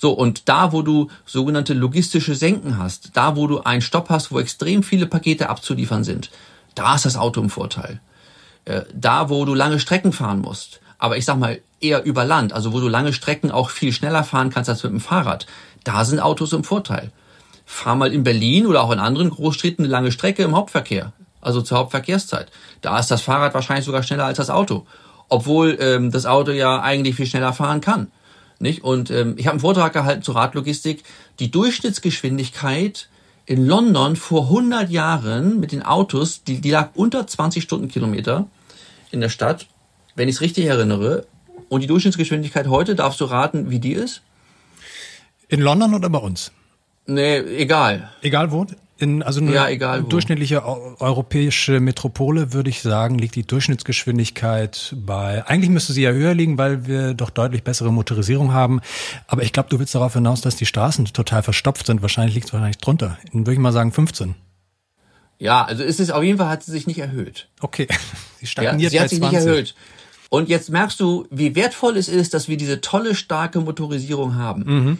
So, 0.00 0.12
und 0.12 0.48
da, 0.48 0.72
wo 0.72 0.82
du 0.82 1.10
sogenannte 1.26 1.74
logistische 1.74 2.36
Senken 2.36 2.78
hast, 2.78 3.10
da, 3.14 3.34
wo 3.34 3.48
du 3.48 3.62
einen 3.62 3.82
Stopp 3.82 4.10
hast, 4.10 4.30
wo 4.30 4.38
extrem 4.38 4.84
viele 4.84 5.06
Pakete 5.06 5.48
abzuliefern 5.48 6.04
sind, 6.04 6.30
da 6.76 6.94
ist 6.94 7.04
das 7.04 7.16
Auto 7.16 7.40
im 7.40 7.50
Vorteil. 7.50 8.00
Äh, 8.64 8.82
da, 8.94 9.28
wo 9.28 9.44
du 9.44 9.54
lange 9.54 9.80
Strecken 9.80 10.12
fahren 10.12 10.40
musst, 10.40 10.80
aber 10.98 11.16
ich 11.16 11.24
sag 11.24 11.36
mal 11.36 11.60
eher 11.80 12.04
über 12.04 12.24
Land, 12.24 12.52
also 12.52 12.72
wo 12.72 12.78
du 12.78 12.86
lange 12.86 13.12
Strecken 13.12 13.50
auch 13.50 13.70
viel 13.70 13.92
schneller 13.92 14.22
fahren 14.22 14.50
kannst 14.50 14.70
als 14.70 14.84
mit 14.84 14.92
dem 14.92 15.00
Fahrrad, 15.00 15.46
da 15.82 16.04
sind 16.04 16.20
Autos 16.20 16.52
im 16.52 16.62
Vorteil. 16.62 17.10
fahr 17.66 17.96
mal 17.96 18.12
in 18.14 18.22
Berlin 18.22 18.66
oder 18.66 18.84
auch 18.84 18.92
in 18.92 19.00
anderen 19.00 19.30
Großstädten 19.30 19.84
eine 19.84 19.90
lange 19.90 20.12
Strecke 20.12 20.44
im 20.44 20.54
Hauptverkehr, 20.54 21.12
also 21.40 21.60
zur 21.60 21.78
Hauptverkehrszeit. 21.78 22.52
Da 22.82 23.00
ist 23.00 23.10
das 23.10 23.22
Fahrrad 23.22 23.52
wahrscheinlich 23.52 23.84
sogar 23.84 24.04
schneller 24.04 24.26
als 24.26 24.38
das 24.38 24.48
Auto, 24.48 24.86
obwohl 25.28 25.76
ähm, 25.80 26.12
das 26.12 26.24
Auto 26.24 26.52
ja 26.52 26.80
eigentlich 26.80 27.16
viel 27.16 27.26
schneller 27.26 27.52
fahren 27.52 27.80
kann. 27.80 28.12
Nicht? 28.58 28.82
Und 28.82 29.10
ähm, 29.10 29.34
ich 29.36 29.46
habe 29.46 29.54
einen 29.54 29.60
Vortrag 29.60 29.92
gehalten 29.92 30.22
zur 30.22 30.36
Radlogistik. 30.36 31.04
Die 31.38 31.50
Durchschnittsgeschwindigkeit 31.50 33.08
in 33.46 33.66
London 33.66 34.16
vor 34.16 34.44
100 34.44 34.90
Jahren 34.90 35.60
mit 35.60 35.72
den 35.72 35.82
Autos, 35.82 36.42
die, 36.44 36.60
die 36.60 36.70
lag 36.70 36.90
unter 36.94 37.26
20 37.26 37.62
Stundenkilometer 37.62 38.46
in 39.10 39.20
der 39.20 39.28
Stadt, 39.28 39.66
wenn 40.16 40.28
ich 40.28 40.36
es 40.36 40.40
richtig 40.40 40.66
erinnere. 40.66 41.26
Und 41.68 41.82
die 41.82 41.86
Durchschnittsgeschwindigkeit 41.86 42.66
heute, 42.66 42.94
darfst 42.94 43.20
du 43.20 43.24
raten, 43.24 43.70
wie 43.70 43.78
die 43.78 43.92
ist? 43.92 44.22
In 45.48 45.60
London 45.60 45.94
oder 45.94 46.10
bei 46.10 46.18
uns? 46.18 46.52
Nee, 47.06 47.38
egal. 47.38 48.10
Egal 48.20 48.50
wo? 48.50 48.66
In, 49.00 49.22
also 49.22 49.40
eine 49.40 49.52
Ja, 49.54 49.68
egal 49.68 50.02
wo. 50.04 50.08
durchschnittliche 50.08 50.64
eu- 50.66 50.96
europäische 50.98 51.78
Metropole, 51.78 52.52
würde 52.52 52.68
ich 52.68 52.82
sagen, 52.82 53.16
liegt 53.16 53.36
die 53.36 53.46
Durchschnittsgeschwindigkeit 53.46 54.94
bei, 54.98 55.46
eigentlich 55.46 55.70
müsste 55.70 55.92
sie 55.92 56.02
ja 56.02 56.10
höher 56.10 56.34
liegen, 56.34 56.58
weil 56.58 56.86
wir 56.86 57.14
doch 57.14 57.30
deutlich 57.30 57.62
bessere 57.62 57.92
Motorisierung 57.92 58.52
haben. 58.52 58.80
Aber 59.28 59.42
ich 59.42 59.52
glaube, 59.52 59.68
du 59.68 59.78
willst 59.78 59.94
darauf 59.94 60.14
hinaus, 60.14 60.40
dass 60.40 60.56
die 60.56 60.66
Straßen 60.66 61.04
total 61.06 61.42
verstopft 61.44 61.86
sind. 61.86 62.02
Wahrscheinlich 62.02 62.34
liegt 62.34 62.48
es 62.48 62.52
wahrscheinlich 62.52 62.78
drunter. 62.78 63.18
Dann 63.32 63.42
würde 63.42 63.52
ich 63.52 63.58
mal 63.58 63.72
sagen 63.72 63.92
15. 63.92 64.34
Ja, 65.38 65.64
also 65.64 65.84
ist 65.84 66.00
es 66.00 66.10
auf 66.10 66.24
jeden 66.24 66.38
Fall 66.38 66.48
hat 66.48 66.64
sie 66.64 66.72
sich 66.72 66.86
nicht 66.88 66.98
erhöht. 66.98 67.48
Okay. 67.60 67.86
Sie 68.40 68.44
Ja, 68.44 68.46
stagniert 68.46 68.90
sie 68.90 68.96
bei 68.98 69.02
hat 69.04 69.10
sich 69.10 69.18
20. 69.20 69.38
nicht 69.38 69.46
erhöht. 69.46 69.74
Und 70.30 70.48
jetzt 70.48 70.70
merkst 70.70 70.98
du, 71.00 71.26
wie 71.30 71.54
wertvoll 71.54 71.96
es 71.96 72.08
ist, 72.08 72.34
dass 72.34 72.48
wir 72.48 72.56
diese 72.56 72.80
tolle, 72.80 73.14
starke 73.14 73.60
Motorisierung 73.60 74.34
haben. 74.36 74.62
Mhm. 74.66 74.98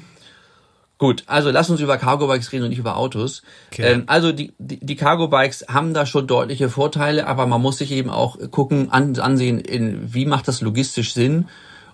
Gut, 0.98 1.22
also 1.26 1.50
lass 1.50 1.70
uns 1.70 1.80
über 1.80 1.96
Cargo-Bikes 1.96 2.50
reden 2.50 2.64
und 2.64 2.70
nicht 2.70 2.80
über 2.80 2.96
Autos. 2.96 3.42
Okay. 3.70 3.92
Ähm, 3.92 4.02
also 4.06 4.32
die, 4.32 4.52
die, 4.58 4.84
die 4.84 4.96
Cargo-Bikes 4.96 5.66
haben 5.68 5.94
da 5.94 6.06
schon 6.06 6.26
deutliche 6.26 6.68
Vorteile, 6.68 7.28
aber 7.28 7.46
man 7.46 7.62
muss 7.62 7.78
sich 7.78 7.92
eben 7.92 8.10
auch 8.10 8.36
gucken, 8.50 8.90
an, 8.90 9.16
ansehen, 9.18 9.60
in, 9.60 10.12
wie 10.12 10.26
macht 10.26 10.48
das 10.48 10.60
logistisch 10.60 11.14
Sinn. 11.14 11.46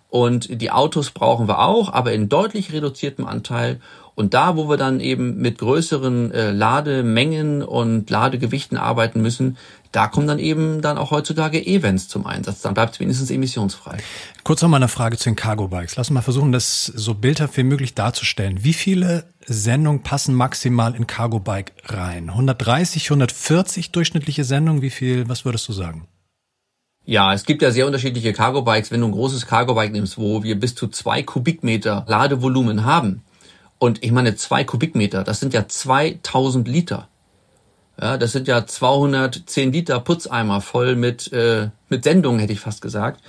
Und 0.09 0.63
die 0.63 0.71
Autos 0.71 1.11
brauchen 1.11 1.49
wir 1.49 1.59
auch, 1.59 1.93
aber 1.93 2.13
in 2.13 2.29
deutlich 2.29 2.73
reduziertem 2.73 3.27
Anteil. 3.27 3.81
Und 4.15 4.33
da, 4.33 4.57
wo 4.57 4.69
wir 4.69 4.77
dann 4.77 5.01
eben 5.01 5.39
mit 5.39 5.59
größeren 5.59 6.31
äh, 6.31 6.51
Lademengen 6.53 7.63
und 7.63 8.09
Ladegewichten 8.11 8.79
arbeiten 8.79 9.21
müssen, 9.21 9.57
da 9.91 10.09
kommen 10.09 10.27
dann 10.27 10.39
eben 10.39 10.83
dann 10.83 10.99
auch 10.99 11.11
heutzutage 11.11 11.65
Events 11.65 12.09
zum 12.09 12.27
Einsatz. 12.27 12.63
Dann 12.63 12.75
bleibt 12.75 12.95
es 12.95 13.01
wenigstens 13.01 13.31
emissionsfrei. 13.31 13.99
Kurz 14.43 14.63
noch 14.63 14.69
mal 14.69 14.77
eine 14.77 14.89
Frage 14.89 15.17
zu 15.17 15.25
den 15.31 15.37
Cargo 15.37 15.69
Bikes. 15.69 15.97
Lass 15.97 16.09
uns 16.09 16.15
mal 16.15 16.23
versuchen, 16.23 16.53
das 16.53 16.87
so 16.87 17.15
bildhaft 17.15 17.57
wie 17.57 17.63
möglich 17.65 17.95
darzustellen. 17.95 18.63
Wie 18.63 18.73
viele 18.73 19.25
Sendungen 19.47 20.03
passen 20.03 20.35
maximal 20.35 20.95
in 20.95 21.07
Cargo 21.07 21.41
Bike 21.41 21.73
rein? 21.87 22.31
130, 22.31 23.07
140 23.07 23.93
durchschnittliche 23.93 24.45
Sendungen? 24.45 24.83
Wie 24.83 24.91
viel, 24.91 25.29
was 25.29 25.45
würdest 25.45 25.69
du 25.69 25.73
sagen? 25.73 26.09
Ja, 27.07 27.35
es 27.35 27.45
gibt 27.45 27.61
ja 27.61 27.71
sehr 27.71 27.87
unterschiedliche 27.87 28.33
Cargo-Bikes. 28.33 28.91
Wenn 28.91 29.03
du 29.03 29.09
ein 29.09 29.13
großes 29.13 29.47
Cargo-Bike 29.47 29.93
nimmst, 29.93 30.17
wo 30.17 30.43
wir 30.43 30.59
bis 30.59 30.75
zu 30.75 30.89
zwei 30.89 31.23
Kubikmeter 31.23 32.07
Ladevolumen 32.09 32.85
haben, 32.85 33.23
und 33.85 34.03
ich 34.03 34.13
meine 34.13 34.35
zwei 34.37 34.65
Kubikmeter, 34.65 35.25
das 35.25 35.41
sind 35.41 35.55
ja 35.55 35.67
2000 35.69 36.67
Liter. 36.69 37.09
Ja, 38.01 38.17
das 38.19 38.33
sind 38.33 38.49
ja 38.49 38.67
210 38.67 39.73
Liter 39.73 40.01
Putzeimer 40.01 40.61
voll 40.61 40.97
mit, 40.97 41.33
äh, 41.33 41.69
mit 41.89 42.03
Sendungen, 42.05 42.41
hätte 42.41 42.53
ich 42.53 42.61
fast 42.61 42.83
gesagt. 42.83 43.21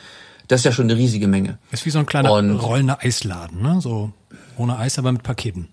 Das 0.47 0.61
ist 0.61 0.65
ja 0.65 0.71
schon 0.71 0.85
eine 0.89 0.97
riesige 0.97 1.27
Menge. 1.27 1.57
Ist 1.71 1.85
wie 1.85 1.89
so 1.91 1.99
ein 1.99 2.05
kleiner 2.05 2.31
Und- 2.33 2.57
rollender 2.59 2.99
Eisladen, 3.01 3.61
ne? 3.61 3.79
So 3.81 4.11
ohne 4.57 4.77
Eis, 4.77 4.97
aber 4.97 5.11
mit 5.11 5.23
Paketen. 5.23 5.67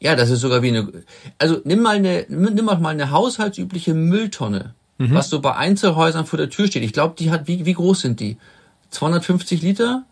Ja, 0.00 0.14
das 0.16 0.30
ist 0.30 0.40
sogar 0.40 0.62
wie 0.62 0.68
eine, 0.68 0.90
also 1.38 1.60
nimm 1.64 1.80
mal 1.82 1.96
eine, 1.96 2.24
nimm 2.28 2.64
mal 2.64 2.84
eine 2.86 3.10
haushaltsübliche 3.10 3.94
Mülltonne, 3.94 4.74
was 4.98 5.28
so 5.28 5.40
bei 5.40 5.54
Einzelhäusern 5.54 6.24
vor 6.26 6.38
der 6.38 6.50
Tür 6.50 6.66
steht. 6.68 6.82
Ich 6.84 6.92
glaube, 6.92 7.14
die 7.18 7.30
hat, 7.30 7.46
wie, 7.48 7.64
wie 7.66 7.74
groß 7.74 8.00
sind 8.00 8.18
die? 8.20 8.36
250 8.90 9.62
Liter? 9.62 10.04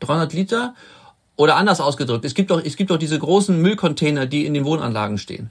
300 0.00 0.32
Liter? 0.32 0.74
Oder 1.36 1.56
anders 1.56 1.80
ausgedrückt, 1.80 2.24
es 2.24 2.34
gibt 2.34 2.50
doch, 2.50 2.62
es 2.62 2.76
gibt 2.76 2.90
doch 2.90 2.98
diese 2.98 3.18
großen 3.18 3.60
Müllcontainer, 3.60 4.26
die 4.26 4.44
in 4.44 4.54
den 4.54 4.64
Wohnanlagen 4.64 5.18
stehen. 5.18 5.46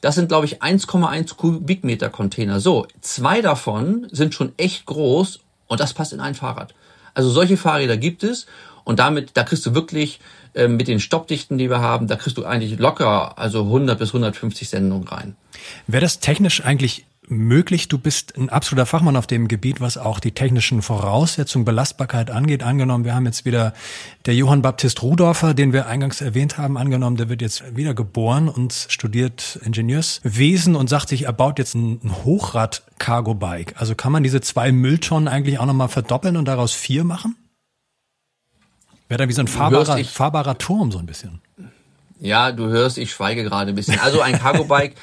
Das 0.00 0.16
sind, 0.16 0.28
glaube 0.28 0.44
ich, 0.44 0.62
1,1 0.62 1.36
Kubikmeter 1.36 2.10
Container. 2.10 2.60
So, 2.60 2.86
zwei 3.00 3.40
davon 3.40 4.06
sind 4.12 4.34
schon 4.34 4.52
echt 4.58 4.84
groß 4.84 5.40
und 5.66 5.80
das 5.80 5.94
passt 5.94 6.12
in 6.12 6.20
ein 6.20 6.34
Fahrrad. 6.34 6.74
Also 7.14 7.30
solche 7.30 7.56
Fahrräder 7.56 7.96
gibt 7.96 8.22
es 8.22 8.46
und 8.84 8.98
damit, 8.98 9.30
da 9.34 9.44
kriegst 9.44 9.64
du 9.64 9.74
wirklich 9.74 10.20
äh, 10.54 10.68
mit 10.68 10.88
den 10.88 11.00
Stoppdichten, 11.00 11.56
die 11.56 11.70
wir 11.70 11.80
haben, 11.80 12.06
da 12.06 12.16
kriegst 12.16 12.36
du 12.36 12.44
eigentlich 12.44 12.78
locker 12.78 13.38
also 13.38 13.62
100 13.62 13.98
bis 13.98 14.10
150 14.10 14.68
Sendungen 14.68 15.08
rein. 15.08 15.36
Wäre 15.86 16.02
das 16.02 16.20
technisch 16.20 16.62
eigentlich 16.64 17.06
möglich? 17.28 17.88
Du 17.88 17.98
bist 17.98 18.36
ein 18.36 18.48
absoluter 18.48 18.86
Fachmann 18.86 19.16
auf 19.16 19.26
dem 19.26 19.48
Gebiet, 19.48 19.80
was 19.80 19.98
auch 19.98 20.20
die 20.20 20.32
technischen 20.32 20.82
Voraussetzungen, 20.82 21.64
Belastbarkeit 21.64 22.30
angeht. 22.30 22.62
Angenommen, 22.62 23.04
wir 23.04 23.14
haben 23.14 23.26
jetzt 23.26 23.44
wieder 23.44 23.74
der 24.26 24.34
Johann 24.34 24.62
Baptist 24.62 25.02
Rudorfer, 25.02 25.54
den 25.54 25.72
wir 25.72 25.86
eingangs 25.86 26.20
erwähnt 26.20 26.58
haben, 26.58 26.76
angenommen, 26.76 27.16
der 27.16 27.28
wird 27.28 27.42
jetzt 27.42 27.76
wieder 27.76 27.94
geboren 27.94 28.48
und 28.48 28.86
studiert 28.88 29.58
Ingenieurswesen 29.62 30.76
und 30.76 30.88
sagt 30.88 31.08
sich, 31.08 31.24
er 31.24 31.32
baut 31.32 31.58
jetzt 31.58 31.74
ein 31.74 32.00
Hochrad-Cargo-Bike. 32.24 33.74
Also 33.76 33.94
kann 33.94 34.12
man 34.12 34.22
diese 34.22 34.40
zwei 34.40 34.72
Mülltonnen 34.72 35.28
eigentlich 35.28 35.58
auch 35.58 35.66
nochmal 35.66 35.88
verdoppeln 35.88 36.36
und 36.36 36.46
daraus 36.46 36.72
vier 36.72 37.04
machen? 37.04 37.36
Wäre 39.08 39.18
dann 39.18 39.28
wie 39.28 39.34
so 39.34 39.42
ein 39.42 39.48
fahrbarer, 39.48 40.02
fahrbarer 40.04 40.58
Turm 40.58 40.90
so 40.90 40.98
ein 40.98 41.06
bisschen. 41.06 41.40
Ja, 42.20 42.52
du 42.52 42.66
hörst, 42.66 42.96
ich 42.96 43.10
schweige 43.10 43.44
gerade 43.44 43.70
ein 43.70 43.74
bisschen. 43.74 43.98
Also 44.00 44.20
ein 44.20 44.38
Cargo-Bike 44.38 44.94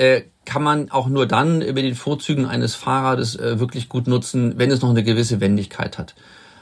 äh, 0.00 0.22
kann 0.46 0.62
man 0.62 0.90
auch 0.90 1.08
nur 1.08 1.26
dann 1.26 1.60
über 1.60 1.82
den 1.82 1.94
Vorzügen 1.94 2.46
eines 2.46 2.74
Fahrrades 2.74 3.36
äh, 3.36 3.60
wirklich 3.60 3.90
gut 3.90 4.06
nutzen, 4.06 4.54
wenn 4.56 4.70
es 4.70 4.80
noch 4.80 4.88
eine 4.88 5.04
gewisse 5.04 5.40
Wendigkeit 5.40 5.98
hat. 5.98 6.14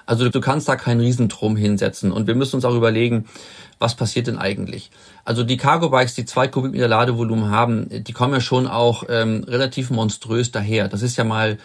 Also 0.07 0.29
du 0.29 0.40
kannst 0.40 0.68
da 0.68 0.74
keinen 0.74 1.01
Riesentrum 1.01 1.55
hinsetzen. 1.55 2.11
Und 2.11 2.27
wir 2.27 2.35
müssen 2.35 2.57
uns 2.57 2.64
auch 2.64 2.74
überlegen, 2.74 3.27
was 3.79 3.94
passiert 3.94 4.27
denn 4.27 4.38
eigentlich? 4.38 4.90
Also 5.24 5.44
die 5.44 5.57
Cargo-Bikes, 5.57 6.14
die 6.14 6.24
zwei 6.24 6.48
Kubikmeter 6.48 6.88
Ladevolumen 6.88 7.51
haben, 7.51 7.87
die 7.90 8.12
kommen 8.12 8.33
ja 8.33 8.40
schon 8.40 8.66
auch 8.66 9.05
ähm, 9.09 9.44
relativ 9.46 9.90
monströs 9.90 10.51
daher. 10.51 10.88
Das 10.88 11.03
ist 11.03 11.16
ja 11.16 11.22
mal 11.22 11.59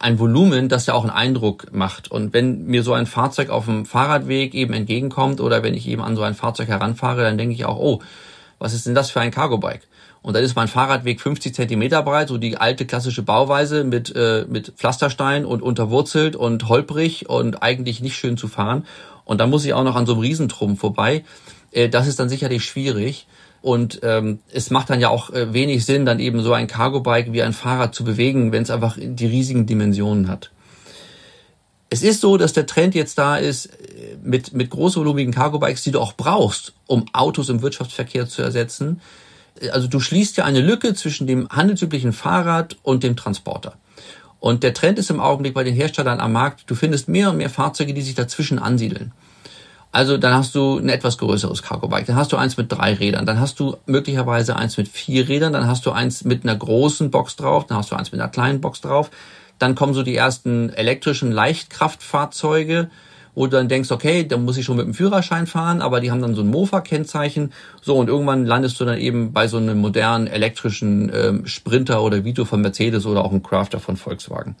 ein 0.00 0.18
Volumen, 0.18 0.68
das 0.68 0.84
ja 0.84 0.92
auch 0.92 1.04
einen 1.04 1.12
Eindruck 1.12 1.68
macht. 1.72 2.10
Und 2.10 2.34
wenn 2.34 2.66
mir 2.66 2.82
so 2.82 2.92
ein 2.92 3.06
Fahrzeug 3.06 3.48
auf 3.48 3.64
dem 3.64 3.86
Fahrradweg 3.86 4.52
eben 4.52 4.74
entgegenkommt 4.74 5.40
oder 5.40 5.62
wenn 5.62 5.72
ich 5.72 5.88
eben 5.88 6.02
an 6.02 6.16
so 6.16 6.22
ein 6.22 6.34
Fahrzeug 6.34 6.68
heranfahre, 6.68 7.22
dann 7.22 7.38
denke 7.38 7.54
ich 7.54 7.64
auch, 7.64 7.78
oh, 7.78 8.02
was 8.58 8.74
ist 8.74 8.86
denn 8.86 8.94
das 8.94 9.10
für 9.10 9.20
ein 9.20 9.30
Cargo-Bike? 9.30 9.88
Und 10.22 10.34
dann 10.34 10.44
ist 10.44 10.54
mein 10.54 10.68
Fahrradweg 10.68 11.20
50 11.20 11.54
Zentimeter 11.54 12.02
breit, 12.02 12.28
so 12.28 12.36
die 12.36 12.58
alte 12.58 12.84
klassische 12.84 13.22
Bauweise 13.22 13.84
mit, 13.84 14.14
äh, 14.14 14.44
mit 14.48 14.74
Pflasterstein 14.76 15.46
und 15.46 15.62
unterwurzelt 15.62 16.36
und 16.36 16.68
holprig 16.68 17.28
und 17.28 17.62
eigentlich 17.62 18.00
nicht 18.02 18.16
schön 18.16 18.36
zu 18.36 18.48
fahren. 18.48 18.84
Und 19.24 19.40
dann 19.40 19.48
muss 19.48 19.64
ich 19.64 19.72
auch 19.72 19.84
noch 19.84 19.96
an 19.96 20.06
so 20.06 20.12
einem 20.12 20.20
Riesentrum 20.20 20.76
vorbei. 20.76 21.24
Äh, 21.72 21.88
das 21.88 22.06
ist 22.06 22.20
dann 22.20 22.28
sicherlich 22.28 22.64
schwierig. 22.64 23.26
Und 23.62 24.00
ähm, 24.02 24.40
es 24.52 24.70
macht 24.70 24.90
dann 24.90 25.00
ja 25.00 25.08
auch 25.08 25.30
äh, 25.30 25.52
wenig 25.52 25.84
Sinn, 25.84 26.06
dann 26.06 26.18
eben 26.18 26.42
so 26.42 26.52
ein 26.52 26.66
Cargo-Bike 26.66 27.32
wie 27.32 27.42
ein 27.42 27.52
Fahrrad 27.52 27.94
zu 27.94 28.04
bewegen, 28.04 28.52
wenn 28.52 28.62
es 28.62 28.70
einfach 28.70 28.96
die 28.98 29.26
riesigen 29.26 29.66
Dimensionen 29.66 30.28
hat. 30.28 30.50
Es 31.90 32.02
ist 32.02 32.20
so, 32.20 32.36
dass 32.36 32.52
der 32.52 32.66
Trend 32.66 32.94
jetzt 32.94 33.18
da 33.18 33.36
ist, 33.36 33.66
äh, 33.66 34.16
mit, 34.22 34.52
mit 34.52 34.70
großvolumigen 34.70 35.34
Cargo-Bikes, 35.34 35.82
die 35.82 35.90
du 35.90 36.00
auch 36.00 36.14
brauchst, 36.14 36.72
um 36.86 37.06
Autos 37.12 37.48
im 37.48 37.62
Wirtschaftsverkehr 37.62 38.28
zu 38.28 38.42
ersetzen. 38.42 39.00
Also 39.72 39.88
du 39.88 40.00
schließt 40.00 40.36
ja 40.36 40.44
eine 40.44 40.60
Lücke 40.60 40.94
zwischen 40.94 41.26
dem 41.26 41.48
handelsüblichen 41.48 42.12
Fahrrad 42.12 42.76
und 42.82 43.02
dem 43.02 43.16
Transporter. 43.16 43.74
Und 44.38 44.62
der 44.62 44.72
Trend 44.72 44.98
ist 44.98 45.10
im 45.10 45.20
Augenblick 45.20 45.54
bei 45.54 45.64
den 45.64 45.74
Herstellern 45.74 46.18
am 46.18 46.32
Markt, 46.32 46.64
du 46.66 46.74
findest 46.74 47.08
mehr 47.08 47.30
und 47.30 47.36
mehr 47.36 47.50
Fahrzeuge, 47.50 47.92
die 47.92 48.02
sich 48.02 48.14
dazwischen 48.14 48.58
ansiedeln. 48.58 49.12
Also 49.92 50.16
dann 50.16 50.34
hast 50.34 50.54
du 50.54 50.78
ein 50.78 50.88
etwas 50.88 51.18
größeres 51.18 51.62
Cargo-Bike, 51.62 52.06
dann 52.06 52.16
hast 52.16 52.32
du 52.32 52.36
eins 52.36 52.56
mit 52.56 52.70
drei 52.70 52.94
Rädern, 52.94 53.26
dann 53.26 53.40
hast 53.40 53.58
du 53.58 53.76
möglicherweise 53.86 54.56
eins 54.56 54.76
mit 54.76 54.88
vier 54.88 55.28
Rädern, 55.28 55.52
dann 55.52 55.66
hast 55.66 55.84
du 55.84 55.90
eins 55.90 56.24
mit 56.24 56.44
einer 56.44 56.54
großen 56.54 57.10
Box 57.10 57.36
drauf, 57.36 57.66
dann 57.66 57.76
hast 57.76 57.90
du 57.90 57.96
eins 57.96 58.12
mit 58.12 58.20
einer 58.20 58.30
kleinen 58.30 58.60
Box 58.60 58.80
drauf. 58.80 59.10
Dann 59.58 59.74
kommen 59.74 59.92
so 59.92 60.02
die 60.02 60.16
ersten 60.16 60.70
elektrischen 60.70 61.32
Leichtkraftfahrzeuge, 61.32 62.88
wo 63.40 63.46
du 63.46 63.56
dann 63.56 63.68
denkst, 63.68 63.90
okay, 63.90 64.28
da 64.28 64.36
muss 64.36 64.58
ich 64.58 64.66
schon 64.66 64.76
mit 64.76 64.84
dem 64.84 64.92
Führerschein 64.92 65.46
fahren, 65.46 65.80
aber 65.80 66.00
die 66.00 66.10
haben 66.10 66.20
dann 66.20 66.34
so 66.34 66.42
ein 66.42 66.50
Mofa-Kennzeichen. 66.50 67.54
So, 67.80 67.96
und 67.96 68.10
irgendwann 68.10 68.44
landest 68.44 68.78
du 68.78 68.84
dann 68.84 68.98
eben 68.98 69.32
bei 69.32 69.48
so 69.48 69.56
einem 69.56 69.78
modernen 69.78 70.26
elektrischen 70.26 71.10
ähm, 71.14 71.46
Sprinter 71.46 72.02
oder 72.02 72.22
Vito 72.22 72.44
von 72.44 72.60
Mercedes 72.60 73.06
oder 73.06 73.24
auch 73.24 73.30
einem 73.30 73.42
Crafter 73.42 73.80
von 73.80 73.96
Volkswagen. 73.96 74.56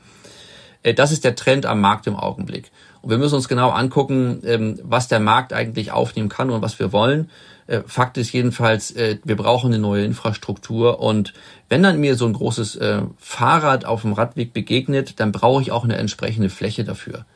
Äh, 0.82 0.94
Das 0.94 1.12
ist 1.12 1.24
der 1.24 1.36
Trend 1.36 1.66
am 1.66 1.82
Markt 1.82 2.06
im 2.06 2.16
Augenblick. 2.16 2.70
Und 3.02 3.10
wir 3.10 3.18
müssen 3.18 3.34
uns 3.34 3.48
genau 3.48 3.68
angucken, 3.68 4.40
ähm, 4.46 4.80
was 4.82 5.08
der 5.08 5.20
Markt 5.20 5.52
eigentlich 5.52 5.92
aufnehmen 5.92 6.30
kann 6.30 6.48
und 6.48 6.62
was 6.62 6.78
wir 6.78 6.90
wollen. 6.90 7.28
Äh, 7.66 7.82
Fakt 7.86 8.16
ist 8.16 8.32
jedenfalls, 8.32 8.92
äh, 8.92 9.18
wir 9.24 9.36
brauchen 9.36 9.74
eine 9.74 9.78
neue 9.78 10.06
Infrastruktur. 10.06 11.00
Und 11.00 11.34
wenn 11.68 11.82
dann 11.82 12.00
mir 12.00 12.16
so 12.16 12.24
ein 12.24 12.32
großes 12.32 12.76
äh, 12.76 13.02
Fahrrad 13.18 13.84
auf 13.84 14.00
dem 14.00 14.14
Radweg 14.14 14.54
begegnet, 14.54 15.20
dann 15.20 15.32
brauche 15.32 15.60
ich 15.60 15.70
auch 15.70 15.84
eine 15.84 15.98
entsprechende 15.98 16.48
Fläche 16.48 16.82
dafür. 16.82 17.26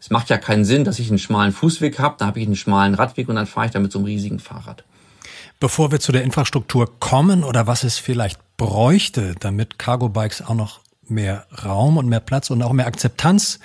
Es 0.00 0.10
macht 0.10 0.30
ja 0.30 0.38
keinen 0.38 0.64
Sinn, 0.64 0.84
dass 0.84 0.98
ich 0.98 1.08
einen 1.08 1.18
schmalen 1.18 1.52
Fußweg 1.52 1.98
habe, 1.98 2.16
da 2.18 2.26
habe 2.26 2.40
ich 2.40 2.46
einen 2.46 2.56
schmalen 2.56 2.94
Radweg 2.94 3.28
und 3.28 3.36
dann 3.36 3.46
fahre 3.46 3.66
ich 3.66 3.72
da 3.72 3.80
mit 3.80 3.92
so 3.92 3.98
einem 3.98 4.06
riesigen 4.06 4.38
Fahrrad. 4.38 4.84
Bevor 5.58 5.90
wir 5.90 6.00
zu 6.00 6.12
der 6.12 6.22
Infrastruktur 6.22 6.98
kommen 7.00 7.42
oder 7.42 7.66
was 7.66 7.82
es 7.82 7.98
vielleicht 7.98 8.40
bräuchte, 8.56 9.34
damit 9.40 9.78
Cargo 9.78 10.08
Bikes 10.08 10.42
auch 10.42 10.54
noch 10.54 10.80
mehr 11.08 11.46
Raum 11.64 11.96
und 11.96 12.08
mehr 12.08 12.20
Platz 12.20 12.50
und 12.50 12.62
auch 12.62 12.72
mehr 12.72 12.86
Akzeptanz 12.86 13.60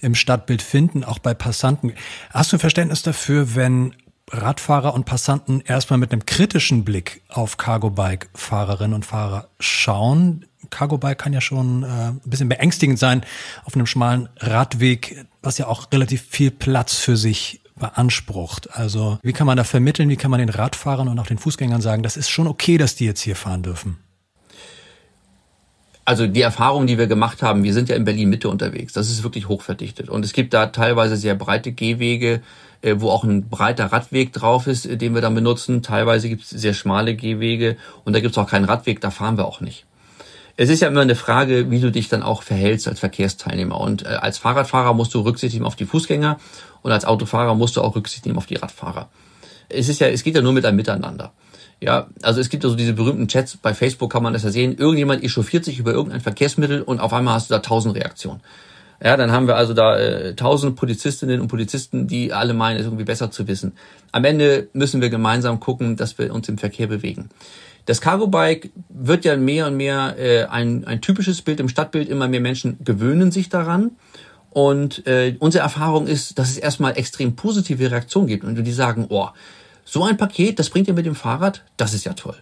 im 0.00 0.14
Stadtbild 0.14 0.62
finden, 0.62 1.04
auch 1.04 1.18
bei 1.18 1.34
Passanten. 1.34 1.92
Hast 2.30 2.52
du 2.52 2.58
Verständnis 2.58 3.02
dafür, 3.02 3.54
wenn 3.54 3.94
Radfahrer 4.30 4.92
und 4.94 5.04
Passanten 5.04 5.60
erstmal 5.60 5.98
mit 5.98 6.12
einem 6.12 6.26
kritischen 6.26 6.84
Blick 6.84 7.22
auf 7.28 7.58
Cargo-Bike-Fahrerinnen 7.58 8.94
und 8.94 9.06
Fahrer 9.06 9.48
schauen? 9.60 10.46
Cargo-Bike 10.70 11.18
kann 11.18 11.32
ja 11.32 11.40
schon 11.40 11.82
äh, 11.82 11.86
ein 11.86 12.20
bisschen 12.24 12.48
beängstigend 12.48 12.98
sein 12.98 13.22
auf 13.64 13.74
einem 13.74 13.86
schmalen 13.86 14.28
Radweg, 14.38 15.26
was 15.42 15.58
ja 15.58 15.66
auch 15.66 15.92
relativ 15.92 16.22
viel 16.22 16.50
Platz 16.50 16.94
für 16.94 17.16
sich 17.16 17.60
beansprucht. 17.78 18.74
Also 18.74 19.18
wie 19.22 19.32
kann 19.32 19.46
man 19.46 19.56
da 19.56 19.64
vermitteln, 19.64 20.08
wie 20.08 20.16
kann 20.16 20.30
man 20.30 20.40
den 20.40 20.48
Radfahrern 20.48 21.08
und 21.08 21.18
auch 21.18 21.26
den 21.26 21.38
Fußgängern 21.38 21.80
sagen, 21.80 22.02
das 22.02 22.16
ist 22.16 22.30
schon 22.30 22.46
okay, 22.46 22.78
dass 22.78 22.94
die 22.94 23.04
jetzt 23.04 23.20
hier 23.20 23.36
fahren 23.36 23.62
dürfen? 23.62 23.98
Also 26.06 26.28
die 26.28 26.40
Erfahrung, 26.40 26.86
die 26.86 26.98
wir 26.98 27.08
gemacht 27.08 27.42
haben, 27.42 27.64
wir 27.64 27.74
sind 27.74 27.88
ja 27.88 27.96
in 27.96 28.04
Berlin 28.04 28.28
Mitte 28.28 28.48
unterwegs. 28.48 28.92
Das 28.92 29.10
ist 29.10 29.24
wirklich 29.24 29.48
hochverdichtet. 29.48 30.08
Und 30.08 30.24
es 30.24 30.32
gibt 30.32 30.54
da 30.54 30.66
teilweise 30.66 31.16
sehr 31.16 31.34
breite 31.34 31.72
Gehwege, 31.72 32.42
äh, 32.80 32.94
wo 32.98 33.10
auch 33.10 33.24
ein 33.24 33.48
breiter 33.48 33.86
Radweg 33.86 34.32
drauf 34.32 34.68
ist, 34.68 34.86
äh, 34.86 34.96
den 34.96 35.14
wir 35.14 35.20
dann 35.20 35.34
benutzen. 35.34 35.82
Teilweise 35.82 36.28
gibt 36.28 36.44
es 36.44 36.50
sehr 36.50 36.74
schmale 36.74 37.16
Gehwege 37.16 37.76
und 38.04 38.12
da 38.12 38.20
gibt 38.20 38.32
es 38.32 38.38
auch 38.38 38.48
keinen 38.48 38.66
Radweg, 38.66 39.00
da 39.00 39.10
fahren 39.10 39.36
wir 39.36 39.46
auch 39.46 39.60
nicht. 39.60 39.84
Es 40.56 40.70
ist 40.70 40.80
ja 40.80 40.88
immer 40.88 41.02
eine 41.02 41.14
Frage, 41.14 41.70
wie 41.70 41.80
du 41.80 41.92
dich 41.92 42.08
dann 42.08 42.22
auch 42.22 42.42
verhältst 42.42 42.88
als 42.88 43.00
Verkehrsteilnehmer. 43.00 43.78
Und 43.78 44.04
äh, 44.04 44.08
als 44.08 44.38
Fahrradfahrer 44.38 44.94
musst 44.94 45.12
du 45.14 45.20
Rücksicht 45.20 45.54
nehmen 45.54 45.66
auf 45.66 45.76
die 45.76 45.84
Fußgänger 45.84 46.38
und 46.82 46.92
als 46.92 47.04
Autofahrer 47.04 47.54
musst 47.54 47.76
du 47.76 47.82
auch 47.82 47.94
Rücksicht 47.94 48.24
nehmen 48.24 48.38
auf 48.38 48.46
die 48.46 48.54
Radfahrer. 48.54 49.08
Es 49.68 49.88
ist 49.88 50.00
ja, 50.00 50.06
es 50.06 50.22
geht 50.22 50.34
ja 50.34 50.42
nur 50.42 50.52
mit 50.52 50.64
einem 50.64 50.76
Miteinander. 50.76 51.32
Ja, 51.80 52.06
also 52.22 52.40
es 52.40 52.48
gibt 52.48 52.64
also 52.64 52.74
diese 52.74 52.94
berühmten 52.94 53.28
Chats, 53.28 53.58
bei 53.58 53.74
Facebook 53.74 54.10
kann 54.10 54.22
man 54.22 54.32
das 54.32 54.44
ja 54.44 54.50
sehen, 54.50 54.78
irgendjemand 54.78 55.22
echauffiert 55.22 55.64
sich 55.64 55.78
über 55.78 55.92
irgendein 55.92 56.22
Verkehrsmittel 56.22 56.80
und 56.80 57.00
auf 57.00 57.12
einmal 57.12 57.34
hast 57.34 57.50
du 57.50 57.54
da 57.54 57.60
tausend 57.60 57.94
Reaktionen. 57.94 58.40
Ja, 59.02 59.18
dann 59.18 59.30
haben 59.30 59.46
wir 59.46 59.56
also 59.56 59.74
da 59.74 59.98
äh, 59.98 60.34
tausend 60.34 60.76
Polizistinnen 60.76 61.42
und 61.42 61.48
Polizisten, 61.48 62.06
die 62.06 62.32
alle 62.32 62.54
meinen, 62.54 62.78
es 62.78 62.86
irgendwie 62.86 63.04
besser 63.04 63.30
zu 63.30 63.46
wissen. 63.46 63.72
Am 64.10 64.24
Ende 64.24 64.68
müssen 64.72 65.02
wir 65.02 65.10
gemeinsam 65.10 65.60
gucken, 65.60 65.96
dass 65.96 66.16
wir 66.16 66.32
uns 66.32 66.48
im 66.48 66.56
Verkehr 66.56 66.86
bewegen. 66.86 67.28
Das 67.84 68.00
Cargo 68.00 68.26
Bike 68.26 68.70
wird 68.98 69.24
ja 69.24 69.36
mehr 69.36 69.66
und 69.66 69.76
mehr 69.76 70.16
äh, 70.18 70.44
ein, 70.44 70.86
ein 70.86 71.00
typisches 71.00 71.42
Bild 71.42 71.60
im 71.60 71.68
Stadtbild. 71.68 72.08
Immer 72.08 72.28
mehr 72.28 72.40
Menschen 72.40 72.78
gewöhnen 72.82 73.30
sich 73.30 73.48
daran. 73.48 73.92
Und 74.50 75.06
äh, 75.06 75.36
unsere 75.38 75.62
Erfahrung 75.62 76.06
ist, 76.06 76.38
dass 76.38 76.50
es 76.50 76.56
erstmal 76.56 76.96
extrem 76.96 77.36
positive 77.36 77.90
Reaktionen 77.90 78.26
gibt 78.26 78.42
und 78.42 78.54
die 78.54 78.72
sagen, 78.72 79.06
oh, 79.10 79.28
so 79.84 80.04
ein 80.04 80.16
Paket, 80.16 80.58
das 80.58 80.70
bringt 80.70 80.88
ihr 80.88 80.94
mit 80.94 81.04
dem 81.04 81.14
Fahrrad, 81.14 81.62
das 81.76 81.92
ist 81.92 82.04
ja 82.04 82.14
toll. 82.14 82.36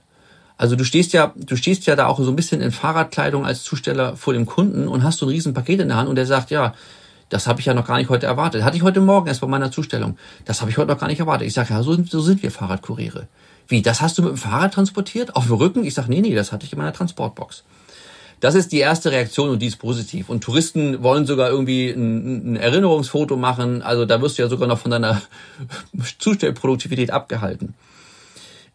Also 0.57 0.77
du 0.77 0.85
stehst 0.85 1.13
ja, 1.13 1.33
du 1.35 1.57
stehst 1.57 1.87
ja 1.87 1.97
da 1.97 2.07
auch 2.07 2.19
so 2.21 2.31
ein 2.31 2.37
bisschen 2.37 2.61
in 2.61 2.71
Fahrradkleidung 2.71 3.45
als 3.45 3.65
Zusteller 3.65 4.17
vor 4.17 4.33
dem 4.33 4.47
Kunden 4.47 4.87
und 4.87 5.03
hast 5.03 5.19
so 5.19 5.27
ein 5.27 5.31
riesen 5.31 5.55
Paket 5.55 5.81
in 5.81 5.89
der 5.89 5.97
Hand 5.97 6.09
und 6.09 6.15
der 6.15 6.27
sagt, 6.27 6.53
ja, 6.53 6.75
das 7.29 7.49
habe 7.49 7.59
ich 7.59 7.67
ja 7.67 7.75
noch 7.75 7.87
gar 7.87 7.99
nicht 7.99 8.11
heute 8.11 8.27
erwartet. 8.27 8.63
Hatte 8.63 8.77
ich 8.77 8.85
heute 8.85 9.01
Morgen 9.01 9.27
erst 9.27 9.41
bei 9.41 9.49
meiner 9.49 9.73
Zustellung. 9.73 10.17
Das 10.45 10.61
habe 10.61 10.71
ich 10.71 10.79
heute 10.79 10.93
noch 10.93 11.01
gar 11.01 11.09
nicht 11.09 11.19
erwartet. 11.19 11.49
Ich 11.49 11.55
sage, 11.55 11.75
ja, 11.75 11.83
so, 11.83 12.01
so 12.05 12.21
sind 12.21 12.43
wir 12.43 12.53
Fahrradkuriere. 12.53 13.27
Wie, 13.69 13.83
das 13.83 14.01
hast 14.01 14.19
du 14.19 14.23
mit 14.23 14.33
dem 14.33 14.37
Fahrrad 14.37 14.75
transportiert? 14.75 15.37
Auf 15.37 15.47
dem 15.47 15.57
Rücken? 15.57 15.85
Ich 15.85 15.95
sage, 15.95 16.11
nee, 16.11 16.21
nee, 16.21 16.35
das 16.35 16.53
hatte 16.53 16.67
ich 16.67 16.73
in 16.73 16.79
meiner 16.79 16.93
Transportbox. 16.93 17.65
Das 18.41 18.55
ist 18.55 18.73
die 18.73 18.79
erste 18.79 19.11
Reaktion 19.11 19.49
und 19.49 19.61
die 19.61 19.69
ist 19.69 19.77
positiv. 19.77 20.29
Und 20.29 20.45
Touristen 20.45 21.03
wollen 21.03 21.25
sogar 21.25 21.49
irgendwie 21.49 21.89
ein, 21.89 22.53
ein 22.53 22.57
Erinnerungsfoto 22.57 23.37
machen. 23.37 23.81
Also 23.81 24.05
da 24.05 24.21
wirst 24.21 24.39
du 24.39 24.43
ja 24.43 24.49
sogar 24.49 24.69
noch 24.69 24.79
von 24.79 24.91
deiner 24.91 25.23
Zustellproduktivität 26.19 27.11
abgehalten. 27.11 27.75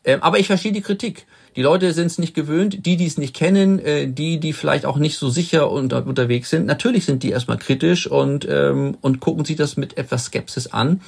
Ähm, 0.03 0.23
aber 0.23 0.39
ich 0.39 0.47
verstehe 0.47 0.71
die 0.71 0.81
Kritik. 0.81 1.27
Die 1.55 1.61
Leute 1.61 1.93
sind 1.93 2.07
es 2.07 2.17
nicht 2.19 2.33
gewöhnt, 2.33 2.85
die, 2.85 2.95
die 2.95 3.05
es 3.05 3.17
nicht 3.17 3.35
kennen, 3.35 3.79
äh, 3.79 4.07
die, 4.07 4.39
die 4.39 4.53
vielleicht 4.53 4.85
auch 4.85 4.97
nicht 4.97 5.17
so 5.17 5.29
sicher 5.29 5.69
unter, 5.69 6.05
unterwegs 6.05 6.49
sind. 6.49 6.65
Natürlich 6.65 7.05
sind 7.05 7.21
die 7.21 7.31
erstmal 7.31 7.57
kritisch 7.57 8.07
und, 8.07 8.47
ähm, 8.49 8.97
und 9.01 9.19
gucken 9.19 9.45
sich 9.45 9.55
das 9.55 9.75
mit 9.75 9.97
etwas 9.97 10.25
Skepsis 10.25 10.67
an. 10.67 11.01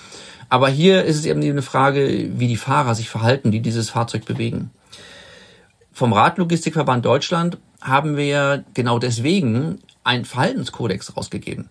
Aber 0.51 0.67
hier 0.67 1.05
ist 1.05 1.15
es 1.15 1.25
eben 1.25 1.41
eine 1.41 1.61
Frage, 1.61 2.29
wie 2.37 2.49
die 2.49 2.57
Fahrer 2.57 2.93
sich 2.93 3.09
verhalten, 3.09 3.51
die 3.51 3.61
dieses 3.61 3.89
Fahrzeug 3.89 4.25
bewegen. 4.25 4.69
Vom 5.93 6.11
Radlogistikverband 6.11 7.05
Deutschland 7.05 7.57
haben 7.79 8.17
wir 8.17 8.65
genau 8.73 8.99
deswegen 8.99 9.79
einen 10.03 10.25
Verhaltenskodex 10.25 11.15
rausgegeben. 11.15 11.69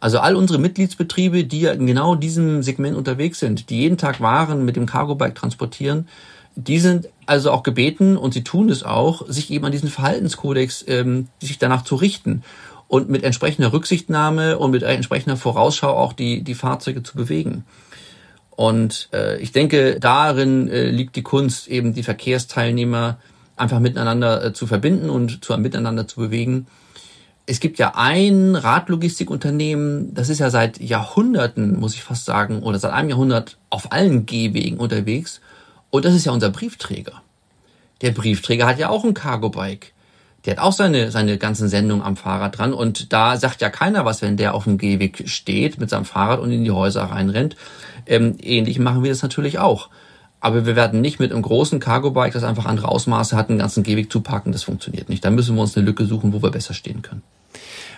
Also 0.00 0.18
all 0.18 0.34
unsere 0.34 0.58
Mitgliedsbetriebe, 0.58 1.44
die 1.44 1.60
ja 1.60 1.72
in 1.72 1.86
genau 1.86 2.14
diesem 2.14 2.62
Segment 2.62 2.96
unterwegs 2.96 3.38
sind, 3.38 3.68
die 3.68 3.80
jeden 3.80 3.98
Tag 3.98 4.22
Waren 4.22 4.64
mit 4.64 4.76
dem 4.76 4.86
Cargo-Bike 4.86 5.34
transportieren, 5.34 6.08
die 6.56 6.78
sind 6.78 7.10
also 7.26 7.50
auch 7.50 7.62
gebeten, 7.62 8.16
und 8.16 8.32
sie 8.32 8.44
tun 8.44 8.70
es 8.70 8.82
auch, 8.82 9.28
sich 9.28 9.50
eben 9.50 9.66
an 9.66 9.72
diesen 9.72 9.90
Verhaltenskodex, 9.90 10.86
ähm, 10.88 11.28
sich 11.38 11.58
danach 11.58 11.84
zu 11.84 11.96
richten 11.96 12.44
und 12.88 13.10
mit 13.10 13.24
entsprechender 13.24 13.74
Rücksichtnahme 13.74 14.58
und 14.58 14.70
mit 14.70 14.84
entsprechender 14.84 15.36
Vorausschau 15.36 15.90
auch 15.90 16.14
die, 16.14 16.42
die 16.42 16.54
Fahrzeuge 16.54 17.02
zu 17.02 17.14
bewegen. 17.14 17.64
Und 18.54 19.08
äh, 19.12 19.38
ich 19.38 19.52
denke, 19.52 19.98
darin 19.98 20.68
äh, 20.68 20.90
liegt 20.90 21.16
die 21.16 21.22
Kunst, 21.22 21.68
eben 21.68 21.94
die 21.94 22.02
Verkehrsteilnehmer 22.02 23.18
einfach 23.56 23.80
miteinander 23.80 24.44
äh, 24.44 24.52
zu 24.52 24.66
verbinden 24.66 25.10
und 25.10 25.44
zu 25.44 25.56
Miteinander 25.56 26.06
zu 26.06 26.20
bewegen. 26.20 26.66
Es 27.46 27.58
gibt 27.60 27.78
ja 27.78 27.94
ein 27.96 28.54
Radlogistikunternehmen, 28.54 30.14
das 30.14 30.28
ist 30.28 30.38
ja 30.38 30.50
seit 30.50 30.80
Jahrhunderten, 30.80 31.80
muss 31.80 31.94
ich 31.94 32.02
fast 32.02 32.24
sagen, 32.24 32.62
oder 32.62 32.78
seit 32.78 32.92
einem 32.92 33.08
Jahrhundert 33.08 33.58
auf 33.68 33.90
allen 33.90 34.26
Gehwegen 34.26 34.78
unterwegs. 34.78 35.40
Und 35.90 36.04
das 36.04 36.14
ist 36.14 36.24
ja 36.24 36.32
unser 36.32 36.50
Briefträger. 36.50 37.22
Der 38.00 38.12
Briefträger 38.12 38.66
hat 38.66 38.78
ja 38.78 38.90
auch 38.90 39.04
ein 39.04 39.14
Cargo-Bike. 39.14 39.91
Der 40.44 40.56
hat 40.56 40.62
auch 40.62 40.72
seine, 40.72 41.10
seine 41.10 41.38
ganzen 41.38 41.68
Sendungen 41.68 42.04
am 42.04 42.16
Fahrrad 42.16 42.58
dran. 42.58 42.72
Und 42.72 43.12
da 43.12 43.36
sagt 43.36 43.60
ja 43.60 43.70
keiner 43.70 44.04
was, 44.04 44.22
wenn 44.22 44.36
der 44.36 44.54
auf 44.54 44.64
dem 44.64 44.78
Gehweg 44.78 45.28
steht 45.28 45.78
mit 45.78 45.90
seinem 45.90 46.04
Fahrrad 46.04 46.40
und 46.40 46.50
in 46.50 46.64
die 46.64 46.70
Häuser 46.70 47.04
reinrennt. 47.04 47.56
Ähm, 48.06 48.36
ähnlich 48.40 48.78
machen 48.78 49.02
wir 49.02 49.10
das 49.10 49.22
natürlich 49.22 49.58
auch. 49.58 49.88
Aber 50.40 50.66
wir 50.66 50.74
werden 50.74 51.00
nicht 51.00 51.20
mit 51.20 51.32
einem 51.32 51.42
großen 51.42 51.78
Cargo-Bike, 51.78 52.32
das 52.32 52.42
einfach 52.42 52.64
andere 52.64 52.88
Ausmaße 52.88 53.36
hat, 53.36 53.48
einen 53.48 53.60
ganzen 53.60 53.84
Gehweg 53.84 54.10
zupacken. 54.10 54.50
Das 54.50 54.64
funktioniert 54.64 55.08
nicht. 55.08 55.24
Da 55.24 55.30
müssen 55.30 55.54
wir 55.54 55.62
uns 55.62 55.76
eine 55.76 55.86
Lücke 55.86 56.04
suchen, 56.04 56.32
wo 56.32 56.42
wir 56.42 56.50
besser 56.50 56.74
stehen 56.74 57.02
können. 57.02 57.22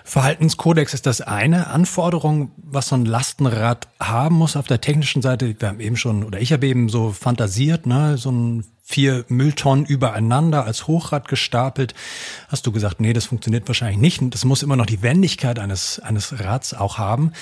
Verhaltenskodex 0.06 0.92
ist 0.92 1.06
das 1.06 1.22
eine 1.22 1.68
Anforderung, 1.68 2.50
was 2.58 2.88
so 2.88 2.96
ein 2.96 3.06
Lastenrad 3.06 3.88
haben 3.98 4.34
muss 4.34 4.56
auf 4.56 4.66
der 4.66 4.82
technischen 4.82 5.22
Seite. 5.22 5.56
Wir 5.58 5.68
haben 5.68 5.80
eben 5.80 5.96
schon, 5.96 6.22
oder 6.24 6.38
ich 6.38 6.52
habe 6.52 6.66
eben 6.66 6.90
so 6.90 7.10
fantasiert, 7.10 7.86
ne, 7.86 8.18
so 8.18 8.30
ein 8.30 8.64
vier 8.86 9.24
Mülltonnen 9.28 9.86
übereinander 9.86 10.66
als 10.66 10.86
Hochrad 10.86 11.26
gestapelt. 11.26 11.94
Hast 12.48 12.66
du 12.66 12.72
gesagt, 12.72 13.00
nee, 13.00 13.14
das 13.14 13.24
funktioniert 13.24 13.66
wahrscheinlich 13.66 13.98
nicht. 13.98 14.34
Das 14.34 14.44
muss 14.44 14.62
immer 14.62 14.76
noch 14.76 14.84
die 14.84 15.00
Wendigkeit 15.00 15.58
eines, 15.58 15.98
eines 16.00 16.38
Rads 16.38 16.74
auch 16.74 16.98
haben. 16.98 17.32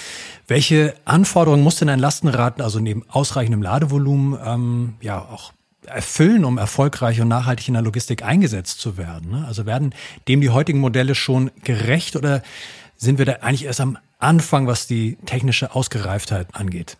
Welche 0.46 0.94
Anforderungen 1.04 1.64
muss 1.64 1.76
denn 1.76 1.88
ein 1.88 1.98
Lastenrad, 1.98 2.60
also 2.62 2.78
neben 2.78 3.04
ausreichendem 3.08 3.60
Ladevolumen, 3.60 4.38
ähm, 4.44 4.94
ja 5.00 5.18
auch 5.18 5.52
erfüllen, 5.84 6.44
um 6.44 6.58
erfolgreich 6.58 7.20
und 7.20 7.26
nachhaltig 7.26 7.66
in 7.66 7.74
der 7.74 7.82
Logistik 7.82 8.22
eingesetzt 8.22 8.80
zu 8.80 8.96
werden? 8.96 9.32
Ne? 9.32 9.44
Also 9.44 9.66
werden 9.66 9.96
dem 10.28 10.40
die 10.40 10.50
heutigen 10.50 10.78
Modelle 10.78 11.16
schon 11.16 11.50
gerecht 11.64 12.14
oder 12.14 12.44
sind 12.96 13.18
wir 13.18 13.26
da 13.26 13.32
eigentlich 13.40 13.64
erst 13.64 13.80
am 13.80 13.98
Anfang, 14.20 14.68
was 14.68 14.86
die 14.86 15.16
technische 15.26 15.74
Ausgereiftheit 15.74 16.46
angeht? 16.52 16.98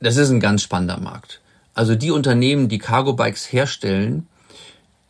Das 0.00 0.16
ist 0.16 0.30
ein 0.30 0.40
ganz 0.40 0.62
spannender 0.62 0.98
Markt. 0.98 1.42
Also 1.74 1.94
die 1.94 2.10
Unternehmen, 2.10 2.68
die 2.68 2.78
Cargo 2.78 3.12
Bikes 3.12 3.52
herstellen, 3.52 4.26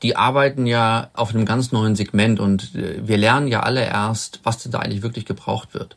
die 0.03 0.17
arbeiten 0.17 0.67
ja 0.67 1.11
auf 1.15 1.35
einem 1.35 1.47
ganz 1.47 1.73
neuen 1.73 1.97
Segment 1.97 2.41
und 2.41 2.75
äh, 2.75 3.07
wir 3.07 3.17
lernen 3.17 3.49
ja 3.49 3.61
alle 3.61 3.85
erst, 3.85 4.41
was 4.43 4.63
denn 4.63 4.73
da 4.73 4.81
eigentlich 4.81 5.03
wirklich 5.03 5.25
gebraucht 5.25 5.75
wird. 5.75 5.97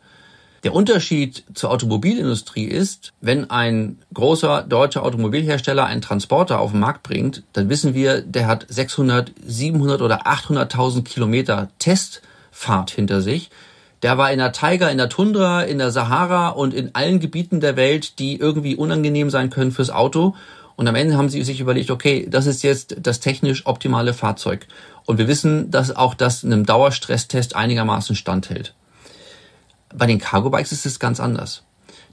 Der 0.64 0.74
Unterschied 0.74 1.44
zur 1.54 1.72
Automobilindustrie 1.72 2.66
ist, 2.66 3.14
wenn 3.22 3.50
ein 3.50 4.00
großer 4.14 4.64
deutscher 4.64 5.04
Automobilhersteller 5.04 5.86
einen 5.86 6.02
Transporter 6.02 6.60
auf 6.60 6.72
den 6.72 6.80
Markt 6.80 7.04
bringt, 7.04 7.44
dann 7.54 7.70
wissen 7.70 7.94
wir, 7.94 8.22
der 8.22 8.48
hat 8.48 8.66
600, 8.68 9.32
700 9.46 10.02
oder 10.02 10.28
800.000 10.28 11.04
Kilometer 11.04 11.70
Testfahrt 11.80 12.92
hinter 12.92 13.22
sich. 13.22 13.50
Der 14.04 14.18
war 14.18 14.32
in 14.32 14.38
der 14.38 14.52
Tiger, 14.52 14.92
in 14.92 14.98
der 14.98 15.10
Tundra, 15.10 15.64
in 15.64 15.80
der 15.80 15.92
Sahara 15.92 16.50
und 16.50 16.74
in 16.74 16.94
allen 16.94 17.20
Gebieten 17.20 17.60
der 17.60 17.76
Welt, 17.76 18.20
die 18.20 18.40
irgendwie 18.40 18.76
unangenehm 18.76 19.30
sein 19.30 19.50
können 19.50 19.72
fürs 19.72 19.90
Auto. 19.90 20.36
Und 20.76 20.88
am 20.88 20.96
Ende 20.96 21.18
haben 21.18 21.30
sie 21.30 21.42
sich 21.44 21.60
überlegt, 21.60 21.90
okay, 21.90 22.28
das 22.30 22.46
ist 22.46 22.62
jetzt 22.62 22.98
das 23.00 23.20
technisch 23.20 23.66
optimale 23.66 24.14
Fahrzeug. 24.14 24.68
Und 25.06 25.18
wir 25.18 25.28
wissen, 25.28 25.72
dass 25.72 25.96
auch 25.96 26.14
das 26.14 26.46
einem 26.46 26.66
Dauerstresstest 26.66 27.56
einigermaßen 27.56 28.16
standhält. 28.16 28.76
Bei 29.96 30.06
den 30.06 30.20
Cargo 30.20 30.52
Bikes 30.52 30.72
ist 30.72 30.86
es 30.86 31.00
ganz 31.00 31.20
anders. 31.20 31.64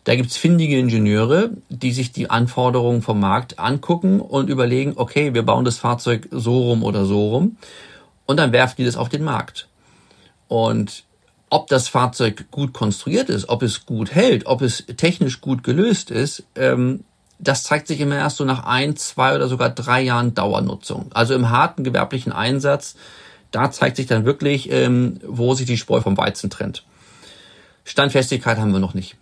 Da 0.04 0.14
gibt's 0.16 0.36
findige 0.36 0.78
Ingenieure, 0.78 1.50
die 1.68 1.92
sich 1.92 2.12
die 2.12 2.30
Anforderungen 2.30 3.02
vom 3.02 3.20
Markt 3.20 3.58
angucken 3.58 4.20
und 4.20 4.48
überlegen, 4.48 4.94
okay, 4.96 5.34
wir 5.34 5.42
bauen 5.42 5.64
das 5.64 5.78
Fahrzeug 5.78 6.28
so 6.30 6.62
rum 6.62 6.82
oder 6.82 7.04
so 7.04 7.30
rum. 7.30 7.56
Und 8.26 8.38
dann 8.38 8.52
werfen 8.52 8.76
die 8.78 8.84
das 8.84 8.96
auf 8.96 9.08
den 9.08 9.24
Markt. 9.24 9.68
Und 10.48 11.03
ob 11.54 11.68
das 11.68 11.86
Fahrzeug 11.86 12.50
gut 12.50 12.72
konstruiert 12.72 13.28
ist, 13.28 13.48
ob 13.48 13.62
es 13.62 13.86
gut 13.86 14.12
hält, 14.12 14.46
ob 14.46 14.60
es 14.60 14.86
technisch 14.96 15.40
gut 15.40 15.62
gelöst 15.62 16.10
ist, 16.10 16.42
ähm, 16.56 17.04
das 17.38 17.62
zeigt 17.62 17.86
sich 17.86 18.00
immer 18.00 18.16
erst 18.16 18.38
so 18.38 18.44
nach 18.44 18.64
ein, 18.64 18.96
zwei 18.96 19.36
oder 19.36 19.46
sogar 19.46 19.70
drei 19.70 20.02
Jahren 20.02 20.34
Dauernutzung. 20.34 21.12
Also 21.14 21.32
im 21.32 21.50
harten 21.50 21.84
gewerblichen 21.84 22.32
Einsatz, 22.32 22.96
da 23.52 23.70
zeigt 23.70 23.98
sich 23.98 24.06
dann 24.06 24.24
wirklich, 24.24 24.68
ähm, 24.72 25.20
wo 25.24 25.54
sich 25.54 25.66
die 25.66 25.76
Spreu 25.76 26.00
vom 26.00 26.16
Weizen 26.16 26.50
trennt. 26.50 26.84
Standfestigkeit 27.84 28.58
haben 28.58 28.72
wir 28.72 28.80
noch 28.80 28.94
nicht. 28.94 29.16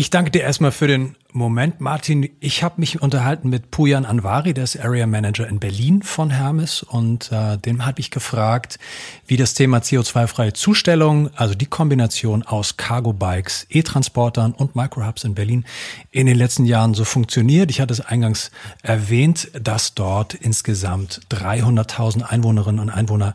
Ich 0.00 0.10
danke 0.10 0.30
dir 0.30 0.42
erstmal 0.42 0.70
für 0.70 0.86
den 0.86 1.16
Moment, 1.32 1.80
Martin. 1.80 2.30
Ich 2.38 2.62
habe 2.62 2.74
mich 2.76 3.02
unterhalten 3.02 3.48
mit 3.48 3.72
Pujan 3.72 4.04
Anvari, 4.04 4.54
der 4.54 4.62
ist 4.62 4.78
Area 4.78 5.08
Manager 5.08 5.48
in 5.48 5.58
Berlin 5.58 6.04
von 6.04 6.30
Hermes 6.30 6.84
und 6.84 7.32
äh, 7.32 7.58
dem 7.58 7.84
habe 7.84 7.98
ich 7.98 8.12
gefragt, 8.12 8.78
wie 9.26 9.36
das 9.36 9.54
Thema 9.54 9.78
CO2-freie 9.78 10.52
Zustellung, 10.52 11.30
also 11.34 11.56
die 11.56 11.66
Kombination 11.66 12.44
aus 12.44 12.76
Cargo-Bikes, 12.76 13.66
E-Transportern 13.70 14.52
und 14.52 14.76
Microhubs 14.76 15.24
in 15.24 15.34
Berlin 15.34 15.64
in 16.12 16.28
den 16.28 16.36
letzten 16.36 16.64
Jahren 16.64 16.94
so 16.94 17.02
funktioniert. 17.02 17.68
Ich 17.72 17.80
hatte 17.80 17.92
es 17.92 18.00
eingangs 18.00 18.52
erwähnt, 18.84 19.50
dass 19.60 19.94
dort 19.94 20.32
insgesamt 20.32 21.22
300.000 21.30 22.22
Einwohnerinnen 22.22 22.78
und 22.78 22.90
Einwohner 22.90 23.34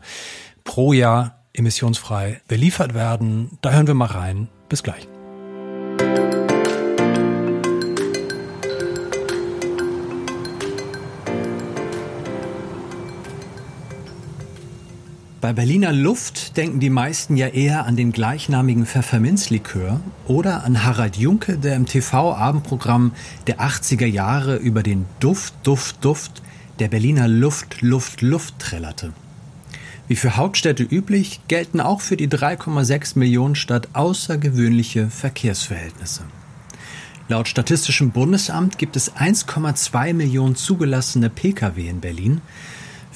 pro 0.64 0.94
Jahr 0.94 1.44
emissionsfrei 1.52 2.40
beliefert 2.48 2.94
werden. 2.94 3.58
Da 3.60 3.72
hören 3.72 3.86
wir 3.86 3.92
mal 3.92 4.06
rein. 4.06 4.48
Bis 4.70 4.82
gleich. 4.82 5.06
Bei 15.44 15.52
Berliner 15.52 15.92
Luft 15.92 16.56
denken 16.56 16.80
die 16.80 16.88
meisten 16.88 17.36
ja 17.36 17.48
eher 17.48 17.84
an 17.84 17.96
den 17.96 18.12
gleichnamigen 18.12 18.86
Pfefferminzlikör 18.86 20.00
oder 20.26 20.64
an 20.64 20.84
Harald 20.84 21.18
Junke, 21.18 21.58
der 21.58 21.76
im 21.76 21.84
TV-Abendprogramm 21.84 23.12
der 23.46 23.60
80er 23.60 24.06
Jahre 24.06 24.56
über 24.56 24.82
den 24.82 25.04
Duft, 25.20 25.52
Duft, 25.62 26.02
Duft 26.02 26.40
der 26.78 26.88
Berliner 26.88 27.28
Luft, 27.28 27.82
Luft, 27.82 28.22
Luft 28.22 28.58
trällerte. 28.58 29.12
Wie 30.08 30.16
für 30.16 30.36
Hauptstädte 30.36 30.82
üblich, 30.82 31.42
gelten 31.46 31.82
auch 31.82 32.00
für 32.00 32.16
die 32.16 32.28
3,6 32.28 33.18
Millionen 33.18 33.54
Stadt 33.54 33.90
außergewöhnliche 33.92 35.10
Verkehrsverhältnisse. 35.10 36.22
Laut 37.28 37.48
Statistischem 37.48 38.12
Bundesamt 38.12 38.78
gibt 38.78 38.96
es 38.96 39.12
1,2 39.12 40.14
Millionen 40.14 40.56
zugelassene 40.56 41.28
Pkw 41.28 41.86
in 41.86 42.00
Berlin, 42.00 42.40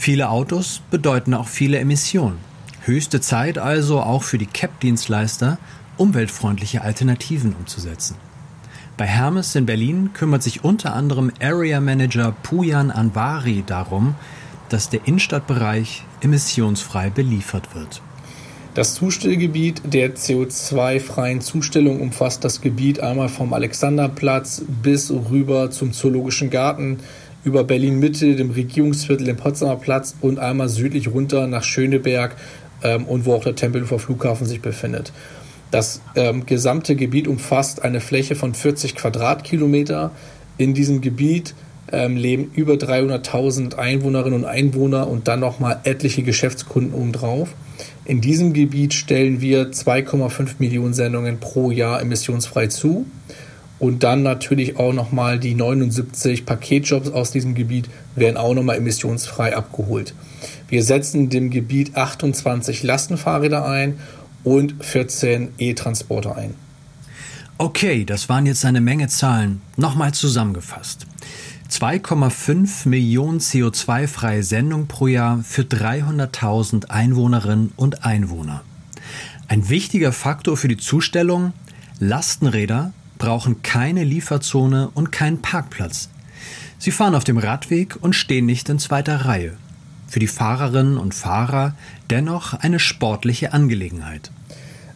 Viele 0.00 0.30
Autos 0.30 0.80
bedeuten 0.92 1.34
auch 1.34 1.48
viele 1.48 1.80
Emissionen. 1.80 2.38
Höchste 2.82 3.20
Zeit 3.20 3.58
also 3.58 4.00
auch 4.00 4.22
für 4.22 4.38
die 4.38 4.46
CAP-Dienstleister, 4.46 5.58
umweltfreundliche 5.96 6.82
Alternativen 6.82 7.52
umzusetzen. 7.52 8.14
Bei 8.96 9.06
Hermes 9.06 9.56
in 9.56 9.66
Berlin 9.66 10.10
kümmert 10.14 10.44
sich 10.44 10.62
unter 10.62 10.94
anderem 10.94 11.32
Area 11.42 11.80
Manager 11.80 12.32
Pujan 12.44 12.92
Anvari 12.92 13.64
darum, 13.66 14.14
dass 14.68 14.88
der 14.88 15.00
Innenstadtbereich 15.04 16.04
emissionsfrei 16.20 17.10
beliefert 17.10 17.74
wird. 17.74 18.00
Das 18.74 18.94
Zustellgebiet 18.94 19.82
der 19.84 20.14
CO2-freien 20.14 21.40
Zustellung 21.40 22.00
umfasst 22.00 22.44
das 22.44 22.60
Gebiet 22.60 23.00
einmal 23.00 23.28
vom 23.28 23.52
Alexanderplatz 23.52 24.62
bis 24.68 25.10
rüber 25.10 25.72
zum 25.72 25.92
Zoologischen 25.92 26.48
Garten, 26.50 27.00
über 27.44 27.64
Berlin 27.64 27.98
Mitte, 27.98 28.36
dem 28.36 28.50
Regierungsviertel, 28.50 29.26
dem 29.26 29.36
Potsdamer 29.36 29.76
Platz 29.76 30.14
und 30.20 30.38
einmal 30.38 30.68
südlich 30.68 31.08
runter 31.08 31.46
nach 31.46 31.62
Schöneberg 31.62 32.36
ähm, 32.82 33.04
und 33.06 33.26
wo 33.26 33.34
auch 33.34 33.44
der 33.44 33.54
Tempelhofer 33.54 33.98
Flughafen 33.98 34.46
sich 34.46 34.60
befindet. 34.60 35.12
Das 35.70 36.00
ähm, 36.16 36.46
gesamte 36.46 36.96
Gebiet 36.96 37.28
umfasst 37.28 37.82
eine 37.82 38.00
Fläche 38.00 38.34
von 38.34 38.54
40 38.54 38.94
Quadratkilometer. 38.94 40.10
In 40.56 40.74
diesem 40.74 41.00
Gebiet 41.00 41.54
ähm, 41.92 42.16
leben 42.16 42.50
über 42.54 42.74
300.000 42.74 43.76
Einwohnerinnen 43.76 44.40
und 44.40 44.44
Einwohner 44.44 45.08
und 45.08 45.28
dann 45.28 45.40
nochmal 45.40 45.80
etliche 45.84 46.22
Geschäftskunden 46.22 46.94
obendrauf. 46.94 47.50
In 48.04 48.20
diesem 48.20 48.54
Gebiet 48.54 48.94
stellen 48.94 49.40
wir 49.40 49.70
2,5 49.70 50.54
Millionen 50.58 50.94
Sendungen 50.94 51.38
pro 51.38 51.70
Jahr 51.70 52.00
emissionsfrei 52.00 52.68
zu. 52.68 53.06
Und 53.78 54.02
dann 54.02 54.22
natürlich 54.22 54.76
auch 54.76 54.92
nochmal 54.92 55.38
die 55.38 55.54
79 55.54 56.44
Paketjobs 56.44 57.10
aus 57.10 57.30
diesem 57.30 57.54
Gebiet 57.54 57.88
werden 58.16 58.36
auch 58.36 58.54
nochmal 58.54 58.76
emissionsfrei 58.76 59.56
abgeholt. 59.56 60.14
Wir 60.68 60.82
setzen 60.82 61.30
dem 61.30 61.50
Gebiet 61.50 61.96
28 61.96 62.82
Lastenfahrräder 62.82 63.64
ein 63.64 63.98
und 64.42 64.84
14 64.84 65.50
E-Transporter 65.58 66.36
ein. 66.36 66.54
Okay, 67.56 68.04
das 68.04 68.28
waren 68.28 68.46
jetzt 68.46 68.64
eine 68.64 68.80
Menge 68.80 69.08
Zahlen. 69.08 69.60
Nochmal 69.76 70.12
zusammengefasst. 70.14 71.06
2,5 71.70 72.88
Millionen 72.88 73.40
CO2-freie 73.40 74.42
Sendungen 74.42 74.88
pro 74.88 75.06
Jahr 75.06 75.42
für 75.42 75.62
300.000 75.62 76.86
Einwohnerinnen 76.88 77.72
und 77.76 78.04
Einwohner. 78.04 78.62
Ein 79.48 79.68
wichtiger 79.68 80.12
Faktor 80.12 80.56
für 80.56 80.68
die 80.68 80.76
Zustellung, 80.76 81.52
Lastenräder 82.00 82.92
brauchen 83.18 83.62
keine 83.62 84.04
Lieferzone 84.04 84.90
und 84.94 85.12
keinen 85.12 85.42
Parkplatz. 85.42 86.08
Sie 86.78 86.92
fahren 86.92 87.14
auf 87.14 87.24
dem 87.24 87.38
Radweg 87.38 87.96
und 88.00 88.14
stehen 88.14 88.46
nicht 88.46 88.68
in 88.68 88.78
zweiter 88.78 89.24
Reihe. 89.24 89.56
Für 90.06 90.20
die 90.20 90.26
Fahrerinnen 90.26 90.96
und 90.96 91.14
Fahrer 91.14 91.74
dennoch 92.08 92.54
eine 92.54 92.78
sportliche 92.78 93.52
Angelegenheit. 93.52 94.30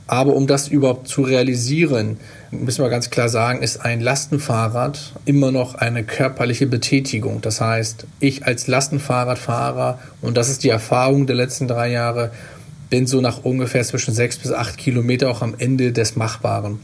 Aber 0.06 0.34
um 0.34 0.46
das 0.46 0.68
überhaupt 0.68 1.08
zu 1.08 1.22
realisieren, 1.22 2.18
müssen 2.50 2.84
wir 2.84 2.90
ganz 2.90 3.10
klar 3.10 3.28
sagen, 3.28 3.62
ist 3.62 3.78
ein 3.78 4.00
Lastenfahrrad 4.00 5.12
immer 5.24 5.52
noch 5.52 5.74
eine 5.74 6.04
körperliche 6.04 6.66
Betätigung. 6.66 7.40
Das 7.40 7.60
heißt, 7.60 8.06
ich 8.20 8.44
als 8.44 8.66
Lastenfahrradfahrer, 8.66 9.98
und 10.20 10.36
das 10.36 10.50
ist 10.50 10.64
die 10.64 10.68
Erfahrung 10.68 11.26
der 11.26 11.36
letzten 11.36 11.66
drei 11.66 11.90
Jahre, 11.90 12.30
bin 12.90 13.06
so 13.06 13.22
nach 13.22 13.42
ungefähr 13.42 13.84
zwischen 13.84 14.12
sechs 14.12 14.36
bis 14.36 14.52
acht 14.52 14.76
Kilometer 14.76 15.30
auch 15.30 15.40
am 15.40 15.54
Ende 15.56 15.92
des 15.92 16.14
Machbaren. 16.14 16.78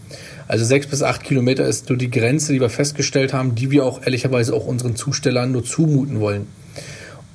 Also 0.48 0.64
sechs 0.64 0.86
bis 0.86 1.02
acht 1.02 1.22
Kilometer 1.22 1.66
ist 1.66 1.86
so 1.86 1.94
die 1.94 2.10
Grenze, 2.10 2.54
die 2.54 2.60
wir 2.60 2.70
festgestellt 2.70 3.34
haben, 3.34 3.54
die 3.54 3.70
wir 3.70 3.84
auch 3.84 4.02
ehrlicherweise 4.02 4.54
auch 4.54 4.66
unseren 4.66 4.96
Zustellern 4.96 5.52
nur 5.52 5.62
zumuten 5.62 6.20
wollen. 6.20 6.46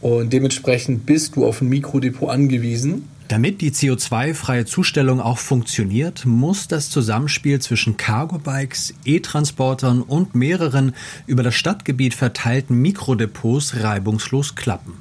Und 0.01 0.33
dementsprechend 0.33 1.05
bist 1.05 1.35
du 1.35 1.45
auf 1.45 1.61
ein 1.61 1.69
Mikrodepot 1.69 2.29
angewiesen. 2.29 3.07
Damit 3.27 3.61
die 3.61 3.71
CO2-freie 3.71 4.65
Zustellung 4.65 5.21
auch 5.21 5.37
funktioniert, 5.37 6.25
muss 6.25 6.67
das 6.67 6.89
Zusammenspiel 6.89 7.59
zwischen 7.61 7.97
Cargo-Bikes, 7.97 8.95
E-Transportern 9.05 10.01
und 10.01 10.35
mehreren 10.35 10.93
über 11.25 11.43
das 11.43 11.55
Stadtgebiet 11.55 12.15
verteilten 12.15 12.81
Mikrodepots 12.81 13.81
reibungslos 13.81 14.55
klappen. 14.55 14.93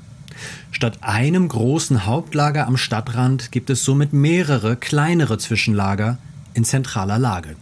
Statt 0.70 0.98
einem 1.00 1.48
großen 1.48 2.06
Hauptlager 2.06 2.66
am 2.66 2.76
Stadtrand 2.76 3.52
gibt 3.52 3.70
es 3.70 3.84
somit 3.84 4.12
mehrere 4.12 4.76
kleinere 4.76 5.38
Zwischenlager 5.38 6.18
in 6.54 6.64
zentraler 6.64 7.18
Lage. 7.18 7.56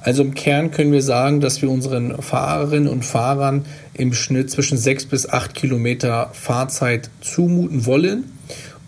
Also 0.00 0.22
im 0.22 0.34
Kern 0.34 0.70
können 0.70 0.92
wir 0.92 1.02
sagen, 1.02 1.40
dass 1.40 1.60
wir 1.60 1.70
unseren 1.70 2.22
Fahrerinnen 2.22 2.88
und 2.88 3.04
Fahrern 3.04 3.64
im 3.94 4.14
Schnitt 4.14 4.50
zwischen 4.50 4.78
sechs 4.78 5.04
bis 5.04 5.28
acht 5.28 5.54
Kilometer 5.54 6.30
Fahrzeit 6.32 7.10
zumuten 7.20 7.84
wollen. 7.84 8.24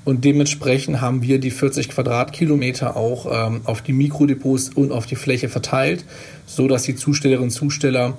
Und 0.05 0.25
dementsprechend 0.25 1.01
haben 1.01 1.23
wir 1.23 1.38
die 1.38 1.51
40 1.51 1.90
Quadratkilometer 1.90 2.96
auch 2.96 3.27
ähm, 3.31 3.61
auf 3.64 3.83
die 3.83 3.92
Mikrodepots 3.92 4.70
und 4.70 4.92
auf 4.92 5.07
die 5.07 5.16
Fläche 5.16 5.49
verteilt, 5.49 6.05
so 6.46 6.68
dass 6.68 6.85
die 6.85 6.96
Zustellerinnen 6.96 7.49
und 7.49 7.51
Zusteller 7.51 8.16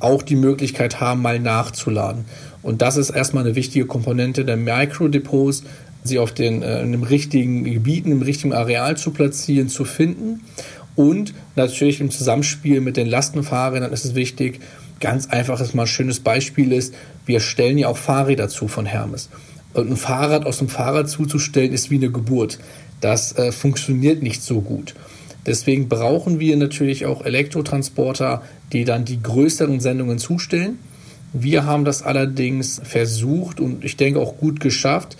auch 0.00 0.22
die 0.22 0.36
Möglichkeit 0.36 1.00
haben, 1.00 1.22
mal 1.22 1.40
nachzuladen. 1.40 2.24
Und 2.62 2.82
das 2.82 2.96
ist 2.96 3.10
erstmal 3.10 3.44
eine 3.44 3.56
wichtige 3.56 3.86
Komponente 3.86 4.44
der 4.44 4.56
Mikrodepots, 4.56 5.64
sie 6.04 6.18
auf 6.18 6.32
den 6.32 6.62
äh, 6.62 6.82
in 6.82 6.92
dem 6.92 7.02
richtigen 7.02 7.64
Gebieten, 7.64 8.12
im 8.12 8.22
richtigen 8.22 8.52
Areal 8.52 8.96
zu 8.96 9.10
platzieren, 9.10 9.68
zu 9.68 9.84
finden 9.84 10.40
und 10.96 11.34
natürlich 11.56 12.00
im 12.00 12.10
Zusammenspiel 12.10 12.80
mit 12.80 12.96
den 12.96 13.06
Lastenfahrrädern 13.06 13.92
ist 13.92 14.04
es 14.04 14.14
wichtig, 14.14 14.60
ganz 15.00 15.26
einfaches, 15.26 15.74
mal 15.74 15.86
schönes 15.86 16.20
Beispiel 16.20 16.72
ist, 16.72 16.94
wir 17.26 17.40
stellen 17.40 17.78
ja 17.78 17.88
auch 17.88 17.96
Fahrräder 17.96 18.48
zu 18.48 18.68
von 18.68 18.86
Hermes. 18.86 19.28
Und 19.72 19.90
ein 19.90 19.96
Fahrrad 19.96 20.46
aus 20.46 20.58
dem 20.58 20.68
Fahrrad 20.68 21.08
zuzustellen, 21.08 21.72
ist 21.72 21.90
wie 21.90 21.96
eine 21.96 22.10
Geburt. 22.10 22.58
Das 23.00 23.36
äh, 23.36 23.50
funktioniert 23.50 24.22
nicht 24.22 24.42
so 24.42 24.60
gut. 24.60 24.94
Deswegen 25.46 25.88
brauchen 25.88 26.40
wir 26.40 26.56
natürlich 26.56 27.06
auch 27.06 27.24
Elektrotransporter, 27.24 28.42
die 28.72 28.84
dann 28.84 29.04
die 29.04 29.20
größeren 29.20 29.80
Sendungen 29.80 30.18
zustellen. 30.18 30.78
Wir 31.32 31.66
haben 31.66 31.84
das 31.84 32.02
allerdings 32.02 32.80
versucht 32.84 33.60
und 33.60 33.84
ich 33.84 33.96
denke 33.96 34.20
auch 34.20 34.38
gut 34.38 34.60
geschafft, 34.60 35.16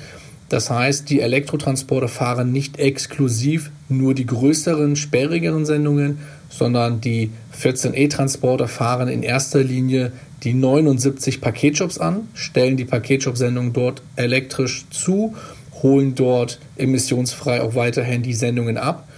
das 0.55 0.71
heißt, 0.71 1.11
die 1.11 1.19
Elektrotransporter 1.19 2.07
fahren 2.07 2.53
nicht 2.53 2.79
exklusiv 2.79 3.73
nur 3.89 4.15
die 4.15 4.25
größeren, 4.25 4.95
sperrigeren 4.95 5.67
Sendungen, 5.67 6.19
sondern 6.49 7.01
die 7.01 7.31
14 7.51 7.93
E-Transporter 7.93 8.69
fahren 8.69 9.09
in 9.09 9.25
erster 9.25 9.65
Linie 9.65 10.13
die 10.45 10.55
79 10.55 11.41
Paketjobs 11.41 11.99
an, 11.99 12.29
stellen 12.35 12.77
die 12.77 12.85
Paketjob-Sendungen 12.85 13.73
dort 13.73 14.03
elektrisch 14.15 14.85
zu, 14.91 15.35
holen 15.83 16.15
dort 16.15 16.61
emissionsfrei 16.77 17.61
auch 17.61 17.75
weiterhin 17.75 18.23
die 18.23 18.35
Sendungen 18.35 18.77
ab 18.77 19.09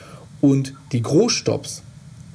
und 0.41 0.73
die 0.93 1.03
Großstops, 1.03 1.83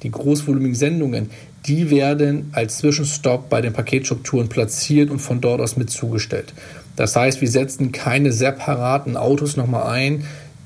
die 0.04 0.12
großvolumigen 0.12 0.76
Sendungen, 0.76 1.30
die 1.66 1.90
werden 1.90 2.50
als 2.52 2.78
Zwischenstopp 2.78 3.48
bei 3.48 3.62
den 3.62 3.72
Paketstrukturen 3.72 4.48
platziert 4.48 5.10
und 5.10 5.18
von 5.18 5.40
dort 5.40 5.60
aus 5.60 5.76
mit 5.76 5.90
zugestellt. 5.90 6.54
Das 6.96 7.16
heißt, 7.16 7.40
wir 7.40 7.48
setzen 7.48 7.92
keine 7.92 8.32
separaten 8.32 9.16
Autos 9.16 9.56
nochmal 9.56 9.84
ein, 9.84 10.24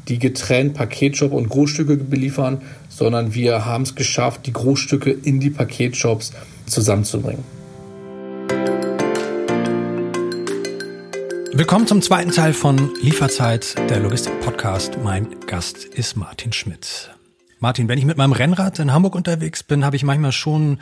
die 0.08 0.18
getrennt 0.18 0.74
Paketshop 0.74 1.32
und 1.32 1.48
Großstücke 1.48 1.96
beliefern, 1.96 2.62
sondern 2.88 3.34
wir 3.34 3.64
haben 3.64 3.82
es 3.82 3.94
geschafft, 3.94 4.46
die 4.46 4.52
Großstücke 4.52 5.10
in 5.10 5.40
die 5.40 5.50
Paketshops 5.50 6.32
zusammenzubringen. 6.66 7.44
Willkommen 11.52 11.86
zum 11.86 12.02
zweiten 12.02 12.32
Teil 12.32 12.52
von 12.52 12.90
Lieferzeit, 13.00 13.76
der 13.88 14.00
Logistik-Podcast. 14.00 14.98
Mein 15.02 15.28
Gast 15.46 15.84
ist 15.84 16.14
Martin 16.14 16.52
Schmidt. 16.52 17.15
Martin, 17.58 17.88
wenn 17.88 17.98
ich 17.98 18.04
mit 18.04 18.18
meinem 18.18 18.32
Rennrad 18.32 18.78
in 18.78 18.92
Hamburg 18.92 19.14
unterwegs 19.14 19.62
bin, 19.62 19.84
habe 19.84 19.96
ich 19.96 20.02
manchmal 20.02 20.32
schon 20.32 20.78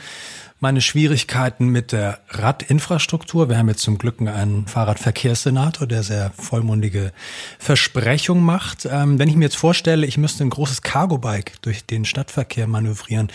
meine 0.58 0.80
Schwierigkeiten 0.80 1.68
mit 1.68 1.92
der 1.92 2.20
Radinfrastruktur. 2.30 3.48
Wir 3.48 3.58
haben 3.58 3.68
jetzt 3.68 3.82
zum 3.82 3.98
Glück 3.98 4.20
einen 4.20 4.66
Fahrradverkehrssenator, 4.66 5.86
der 5.86 6.02
sehr 6.02 6.32
vollmundige 6.36 7.12
Versprechungen 7.58 8.44
macht. 8.44 8.88
Ähm, 8.90 9.18
wenn 9.18 9.28
ich 9.28 9.36
mir 9.36 9.44
jetzt 9.44 9.56
vorstelle, 9.56 10.06
ich 10.06 10.18
müsste 10.18 10.42
ein 10.42 10.50
großes 10.50 10.82
Cargo-Bike 10.82 11.62
durch 11.62 11.86
den 11.86 12.04
Stadtverkehr 12.04 12.66
manövrieren, 12.66 13.30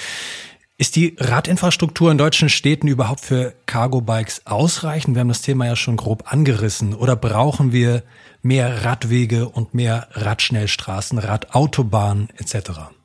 ist 0.77 0.95
die 0.95 1.15
Radinfrastruktur 1.19 2.11
in 2.11 2.17
deutschen 2.17 2.49
Städten 2.49 2.87
überhaupt 2.87 3.21
für 3.21 3.53
Cargo-Bikes 3.67 4.47
ausreichend? 4.47 5.15
Wir 5.15 5.21
haben 5.21 5.27
das 5.27 5.41
Thema 5.41 5.65
ja 5.65 5.75
schon 5.75 5.97
grob 5.97 6.31
angerissen. 6.31 6.93
Oder 6.93 7.15
brauchen 7.15 7.71
wir 7.71 8.03
mehr 8.41 8.85
Radwege 8.85 9.47
und 9.47 9.73
mehr 9.73 10.07
Radschnellstraßen, 10.11 11.19
Radautobahnen 11.19 12.29
etc.? 12.37 12.98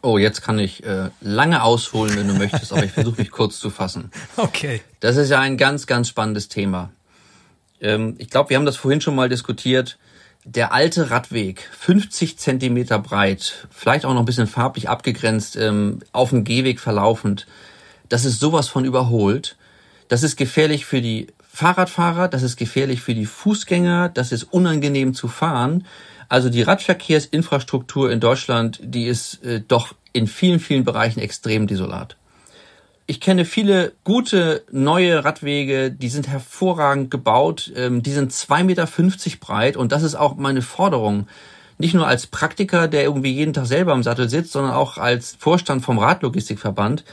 Oh, 0.00 0.18
jetzt 0.18 0.42
kann 0.42 0.58
ich 0.58 0.84
äh, 0.84 1.10
lange 1.20 1.62
ausholen, 1.62 2.16
wenn 2.16 2.28
du 2.28 2.34
möchtest, 2.34 2.72
aber 2.72 2.84
ich 2.84 2.92
versuche 2.92 3.20
mich 3.20 3.30
kurz 3.30 3.58
zu 3.58 3.70
fassen. 3.70 4.10
Okay. 4.36 4.80
Das 5.00 5.16
ist 5.16 5.30
ja 5.30 5.40
ein 5.40 5.56
ganz, 5.56 5.86
ganz 5.86 6.08
spannendes 6.08 6.48
Thema. 6.48 6.90
Ähm, 7.80 8.14
ich 8.18 8.30
glaube, 8.30 8.50
wir 8.50 8.56
haben 8.56 8.66
das 8.66 8.76
vorhin 8.76 9.00
schon 9.00 9.14
mal 9.14 9.28
diskutiert 9.28 9.98
der 10.44 10.72
alte 10.72 11.10
Radweg, 11.10 11.68
50 11.78 12.38
Zentimeter 12.38 12.98
breit, 12.98 13.68
vielleicht 13.70 14.06
auch 14.06 14.14
noch 14.14 14.20
ein 14.20 14.26
bisschen 14.26 14.46
farblich 14.46 14.88
abgegrenzt, 14.88 15.56
ähm, 15.56 15.98
auf 16.12 16.30
dem 16.30 16.44
Gehweg 16.44 16.80
verlaufend, 16.80 17.46
das 18.08 18.24
ist 18.24 18.40
sowas 18.40 18.68
von 18.68 18.84
überholt. 18.84 19.56
Das 20.08 20.22
ist 20.22 20.36
gefährlich 20.36 20.86
für 20.86 21.02
die 21.02 21.26
Fahrradfahrer, 21.52 22.28
das 22.28 22.42
ist 22.42 22.56
gefährlich 22.56 23.02
für 23.02 23.14
die 23.14 23.26
Fußgänger, 23.26 24.08
das 24.08 24.32
ist 24.32 24.44
unangenehm 24.44 25.12
zu 25.12 25.28
fahren. 25.28 25.86
Also 26.28 26.50
die 26.50 26.62
Radverkehrsinfrastruktur 26.62 28.10
in 28.10 28.20
Deutschland, 28.20 28.80
die 28.82 29.04
ist 29.04 29.42
äh, 29.44 29.62
doch 29.66 29.94
in 30.12 30.26
vielen, 30.26 30.60
vielen 30.60 30.84
Bereichen 30.84 31.20
extrem 31.20 31.66
desolat. 31.66 32.16
Ich 33.06 33.20
kenne 33.20 33.46
viele 33.46 33.94
gute 34.04 34.64
neue 34.70 35.24
Radwege, 35.24 35.90
die 35.90 36.10
sind 36.10 36.28
hervorragend 36.28 37.10
gebaut, 37.10 37.72
ähm, 37.74 38.02
die 38.02 38.12
sind 38.12 38.32
2,50 38.32 38.64
Meter 38.64 38.86
breit 39.40 39.76
und 39.78 39.92
das 39.92 40.02
ist 40.02 40.14
auch 40.14 40.36
meine 40.36 40.60
Forderung. 40.60 41.26
Nicht 41.78 41.94
nur 41.94 42.06
als 42.06 42.26
Praktiker, 42.26 42.88
der 42.88 43.04
irgendwie 43.04 43.32
jeden 43.32 43.54
Tag 43.54 43.66
selber 43.66 43.94
im 43.94 44.02
Sattel 44.02 44.28
sitzt, 44.28 44.52
sondern 44.52 44.74
auch 44.74 44.98
als 44.98 45.36
Vorstand 45.38 45.82
vom 45.82 45.98
Radlogistikverband. 45.98 47.04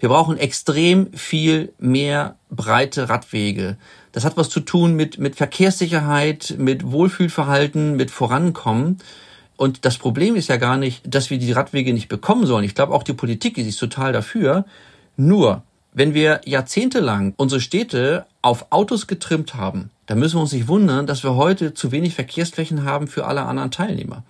Wir 0.00 0.08
brauchen 0.08 0.36
extrem 0.36 1.12
viel 1.12 1.72
mehr 1.78 2.36
breite 2.50 3.08
Radwege. 3.08 3.76
Das 4.16 4.24
hat 4.24 4.38
was 4.38 4.48
zu 4.48 4.60
tun 4.60 4.94
mit, 4.94 5.18
mit 5.18 5.36
Verkehrssicherheit, 5.36 6.54
mit 6.56 6.90
Wohlfühlverhalten, 6.90 7.96
mit 7.96 8.10
Vorankommen. 8.10 8.96
Und 9.58 9.84
das 9.84 9.98
Problem 9.98 10.36
ist 10.36 10.48
ja 10.48 10.56
gar 10.56 10.78
nicht, 10.78 11.02
dass 11.06 11.28
wir 11.28 11.36
die 11.36 11.52
Radwege 11.52 11.92
nicht 11.92 12.08
bekommen 12.08 12.46
sollen. 12.46 12.64
Ich 12.64 12.74
glaube, 12.74 12.94
auch 12.94 13.02
die 13.02 13.12
Politik 13.12 13.58
ist 13.58 13.76
total 13.76 14.14
dafür. 14.14 14.64
Nur, 15.18 15.64
wenn 15.92 16.14
wir 16.14 16.40
jahrzehntelang 16.46 17.34
unsere 17.36 17.60
Städte 17.60 18.24
auf 18.40 18.68
Autos 18.70 19.06
getrimmt 19.06 19.54
haben, 19.54 19.90
dann 20.06 20.18
müssen 20.18 20.36
wir 20.36 20.40
uns 20.40 20.52
nicht 20.52 20.68
wundern, 20.68 21.06
dass 21.06 21.22
wir 21.22 21.34
heute 21.34 21.74
zu 21.74 21.92
wenig 21.92 22.14
Verkehrsflächen 22.14 22.84
haben 22.84 23.08
für 23.08 23.26
alle 23.26 23.42
anderen 23.42 23.70
Teilnehmer. 23.70 24.22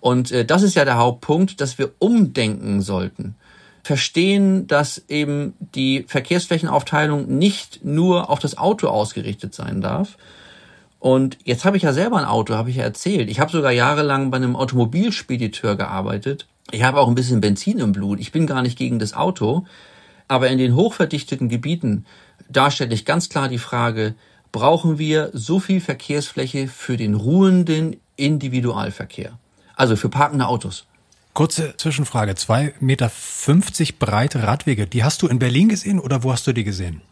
Und 0.00 0.30
äh, 0.30 0.44
das 0.44 0.60
ist 0.60 0.74
ja 0.74 0.84
der 0.84 0.98
Hauptpunkt, 0.98 1.62
dass 1.62 1.78
wir 1.78 1.90
umdenken 2.00 2.82
sollten. 2.82 3.34
Verstehen, 3.86 4.66
dass 4.66 5.04
eben 5.08 5.54
die 5.60 6.06
Verkehrsflächenaufteilung 6.08 7.38
nicht 7.38 7.84
nur 7.84 8.30
auf 8.30 8.40
das 8.40 8.58
Auto 8.58 8.88
ausgerichtet 8.88 9.54
sein 9.54 9.80
darf. 9.80 10.18
Und 10.98 11.38
jetzt 11.44 11.64
habe 11.64 11.76
ich 11.76 11.84
ja 11.84 11.92
selber 11.92 12.18
ein 12.18 12.24
Auto, 12.24 12.56
habe 12.56 12.68
ich 12.68 12.76
ja 12.76 12.82
erzählt. 12.82 13.30
Ich 13.30 13.38
habe 13.38 13.52
sogar 13.52 13.70
jahrelang 13.70 14.32
bei 14.32 14.38
einem 14.38 14.56
Automobilspediteur 14.56 15.76
gearbeitet. 15.76 16.48
Ich 16.72 16.82
habe 16.82 16.98
auch 16.98 17.06
ein 17.06 17.14
bisschen 17.14 17.40
Benzin 17.40 17.78
im 17.78 17.92
Blut. 17.92 18.18
Ich 18.18 18.32
bin 18.32 18.48
gar 18.48 18.60
nicht 18.60 18.76
gegen 18.76 18.98
das 18.98 19.14
Auto. 19.14 19.66
Aber 20.26 20.48
in 20.48 20.58
den 20.58 20.74
hochverdichteten 20.74 21.48
Gebieten, 21.48 22.06
da 22.48 22.72
stelle 22.72 22.92
ich 22.92 23.04
ganz 23.04 23.28
klar 23.28 23.46
die 23.46 23.58
Frage, 23.58 24.16
brauchen 24.50 24.98
wir 24.98 25.30
so 25.32 25.60
viel 25.60 25.80
Verkehrsfläche 25.80 26.66
für 26.66 26.96
den 26.96 27.14
ruhenden 27.14 28.00
Individualverkehr? 28.16 29.38
Also 29.76 29.94
für 29.94 30.08
parkende 30.08 30.48
Autos. 30.48 30.86
Kurze 31.36 31.74
Zwischenfrage. 31.76 32.32
2,50 32.32 32.72
Meter 32.80 33.10
breite 33.98 34.42
Radwege. 34.42 34.86
Die 34.86 35.04
hast 35.04 35.20
du 35.20 35.28
in 35.28 35.38
Berlin 35.38 35.68
gesehen 35.68 36.00
oder 36.00 36.22
wo 36.22 36.32
hast 36.32 36.46
du 36.46 36.54
die 36.54 36.64
gesehen? 36.64 37.02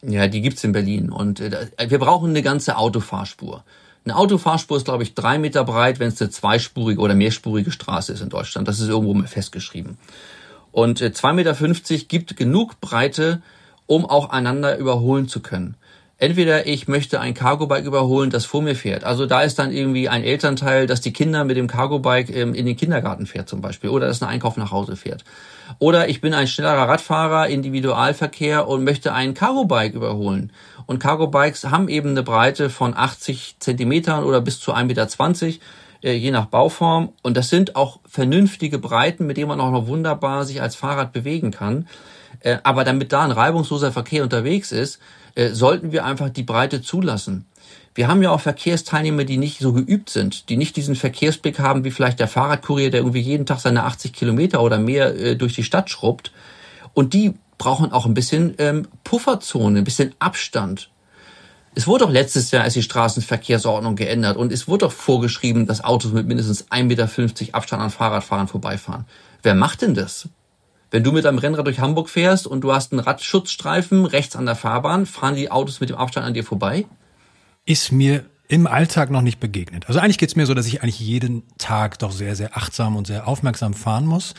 Ja, 0.00 0.26
die 0.26 0.40
gibt's 0.40 0.64
in 0.64 0.72
Berlin. 0.72 1.10
Und 1.10 1.40
äh, 1.40 1.66
wir 1.86 1.98
brauchen 1.98 2.30
eine 2.30 2.40
ganze 2.40 2.78
Autofahrspur. 2.78 3.64
Eine 4.06 4.16
Autofahrspur 4.16 4.78
ist, 4.78 4.86
glaube 4.86 5.02
ich, 5.02 5.12
drei 5.12 5.38
Meter 5.38 5.64
breit, 5.64 6.00
wenn 6.00 6.08
es 6.08 6.18
eine 6.22 6.30
zweispurige 6.30 6.98
oder 6.98 7.14
mehrspurige 7.14 7.70
Straße 7.70 8.10
ist 8.10 8.22
in 8.22 8.30
Deutschland. 8.30 8.66
Das 8.66 8.80
ist 8.80 8.88
irgendwo 8.88 9.12
mal 9.12 9.26
festgeschrieben. 9.26 9.98
Und 10.72 11.02
2,50 11.02 11.28
äh, 11.28 11.32
Meter 11.34 12.04
gibt 12.08 12.36
genug 12.38 12.80
Breite, 12.80 13.42
um 13.84 14.06
auch 14.06 14.30
einander 14.30 14.78
überholen 14.78 15.28
zu 15.28 15.40
können. 15.40 15.76
Entweder 16.20 16.66
ich 16.66 16.88
möchte 16.88 17.20
ein 17.20 17.32
Cargo-Bike 17.32 17.84
überholen, 17.84 18.30
das 18.30 18.44
vor 18.44 18.60
mir 18.60 18.74
fährt. 18.74 19.04
Also 19.04 19.26
da 19.26 19.42
ist 19.42 19.56
dann 19.60 19.70
irgendwie 19.70 20.08
ein 20.08 20.24
Elternteil, 20.24 20.88
dass 20.88 21.00
die 21.00 21.12
Kinder 21.12 21.44
mit 21.44 21.56
dem 21.56 21.68
Cargo-Bike 21.68 22.34
ähm, 22.34 22.54
in 22.54 22.66
den 22.66 22.76
Kindergarten 22.76 23.24
fährt 23.24 23.48
zum 23.48 23.60
Beispiel. 23.60 23.90
Oder 23.90 24.08
dass 24.08 24.20
ein 24.20 24.28
Einkauf 24.28 24.56
nach 24.56 24.72
Hause 24.72 24.96
fährt. 24.96 25.24
Oder 25.78 26.08
ich 26.08 26.20
bin 26.20 26.34
ein 26.34 26.48
schnellerer 26.48 26.88
Radfahrer, 26.88 27.46
Individualverkehr 27.46 28.66
und 28.66 28.82
möchte 28.82 29.12
ein 29.12 29.34
Cargo-Bike 29.34 29.94
überholen. 29.94 30.50
Und 30.86 30.98
Cargo-Bikes 30.98 31.66
haben 31.66 31.88
eben 31.88 32.10
eine 32.10 32.24
Breite 32.24 32.68
von 32.68 32.96
80 32.96 33.56
Zentimetern 33.60 34.24
oder 34.24 34.40
bis 34.40 34.58
zu 34.58 34.74
1,20 34.74 35.44
Meter 35.44 35.58
äh, 36.02 36.14
je 36.14 36.32
nach 36.32 36.46
Bauform. 36.46 37.12
Und 37.22 37.36
das 37.36 37.48
sind 37.48 37.76
auch 37.76 38.00
vernünftige 38.08 38.80
Breiten, 38.80 39.26
mit 39.26 39.36
denen 39.36 39.48
man 39.48 39.60
auch 39.60 39.70
noch 39.70 39.86
wunderbar 39.86 40.44
sich 40.44 40.60
als 40.60 40.74
Fahrrad 40.74 41.12
bewegen 41.12 41.52
kann. 41.52 41.86
Äh, 42.40 42.58
aber 42.64 42.82
damit 42.82 43.12
da 43.12 43.22
ein 43.22 43.30
reibungsloser 43.30 43.92
Verkehr 43.92 44.24
unterwegs 44.24 44.72
ist, 44.72 44.98
äh, 45.38 45.54
sollten 45.54 45.92
wir 45.92 46.04
einfach 46.04 46.30
die 46.30 46.42
Breite 46.42 46.82
zulassen. 46.82 47.46
Wir 47.94 48.08
haben 48.08 48.22
ja 48.22 48.30
auch 48.30 48.40
Verkehrsteilnehmer, 48.40 49.22
die 49.22 49.38
nicht 49.38 49.60
so 49.60 49.72
geübt 49.72 50.10
sind, 50.10 50.48
die 50.48 50.56
nicht 50.56 50.76
diesen 50.76 50.96
Verkehrsblick 50.96 51.60
haben 51.60 51.84
wie 51.84 51.92
vielleicht 51.92 52.18
der 52.18 52.26
Fahrradkurier, 52.26 52.90
der 52.90 53.00
irgendwie 53.00 53.20
jeden 53.20 53.46
Tag 53.46 53.60
seine 53.60 53.84
80 53.84 54.12
Kilometer 54.12 54.62
oder 54.62 54.78
mehr 54.78 55.36
durch 55.36 55.54
die 55.54 55.62
Stadt 55.62 55.90
schrubbt. 55.90 56.32
Und 56.92 57.14
die 57.14 57.34
brauchen 57.56 57.92
auch 57.92 58.04
ein 58.04 58.14
bisschen 58.14 58.54
ähm, 58.58 58.88
Pufferzone, 59.04 59.78
ein 59.78 59.84
bisschen 59.84 60.12
Abstand. 60.18 60.90
Es 61.74 61.86
wurde 61.86 62.04
doch 62.04 62.10
letztes 62.10 62.50
Jahr 62.50 62.66
ist 62.66 62.74
die 62.74 62.82
Straßenverkehrsordnung 62.82 63.94
geändert 63.94 64.36
und 64.36 64.52
es 64.52 64.66
wurde 64.66 64.86
doch 64.86 64.92
vorgeschrieben, 64.92 65.66
dass 65.66 65.84
Autos 65.84 66.12
mit 66.12 66.26
mindestens 66.26 66.68
1,50 66.68 66.82
Meter 66.84 67.08
Abstand 67.52 67.82
an 67.82 67.90
Fahrradfahrern 67.90 68.48
vorbeifahren. 68.48 69.04
Wer 69.42 69.54
macht 69.54 69.82
denn 69.82 69.94
das? 69.94 70.28
Wenn 70.90 71.04
du 71.04 71.12
mit 71.12 71.26
einem 71.26 71.38
Rennrad 71.38 71.66
durch 71.66 71.80
Hamburg 71.80 72.08
fährst 72.08 72.46
und 72.46 72.62
du 72.62 72.72
hast 72.72 72.92
einen 72.92 73.00
Radschutzstreifen 73.00 74.06
rechts 74.06 74.36
an 74.36 74.46
der 74.46 74.56
Fahrbahn, 74.56 75.06
fahren 75.06 75.34
die 75.34 75.50
Autos 75.50 75.80
mit 75.80 75.90
dem 75.90 75.96
Abstand 75.96 76.26
an 76.26 76.34
dir 76.34 76.44
vorbei? 76.44 76.86
Ist 77.66 77.92
mir 77.92 78.24
im 78.48 78.66
Alltag 78.66 79.10
noch 79.10 79.20
nicht 79.20 79.40
begegnet. 79.40 79.86
Also 79.88 80.00
eigentlich 80.00 80.16
geht's 80.16 80.34
mir 80.34 80.46
so, 80.46 80.54
dass 80.54 80.66
ich 80.66 80.82
eigentlich 80.82 81.00
jeden 81.00 81.42
Tag 81.58 81.98
doch 81.98 82.10
sehr, 82.10 82.34
sehr 82.34 82.56
achtsam 82.56 82.96
und 82.96 83.06
sehr 83.06 83.28
aufmerksam 83.28 83.74
fahren 83.74 84.06
muss. 84.06 84.34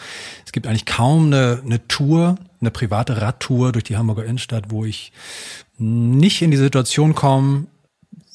Es 0.45 0.51
gibt 0.51 0.65
eigentlich 0.65 0.87
kaum 0.87 1.27
eine, 1.27 1.61
eine 1.63 1.87
Tour, 1.87 2.37
eine 2.59 2.71
private 2.71 3.21
Radtour 3.21 3.71
durch 3.71 3.83
die 3.83 3.97
Hamburger 3.97 4.25
Innenstadt, 4.25 4.65
wo 4.69 4.83
ich 4.83 5.11
nicht 5.77 6.41
in 6.41 6.49
die 6.49 6.57
Situation 6.57 7.13
komme, 7.13 7.67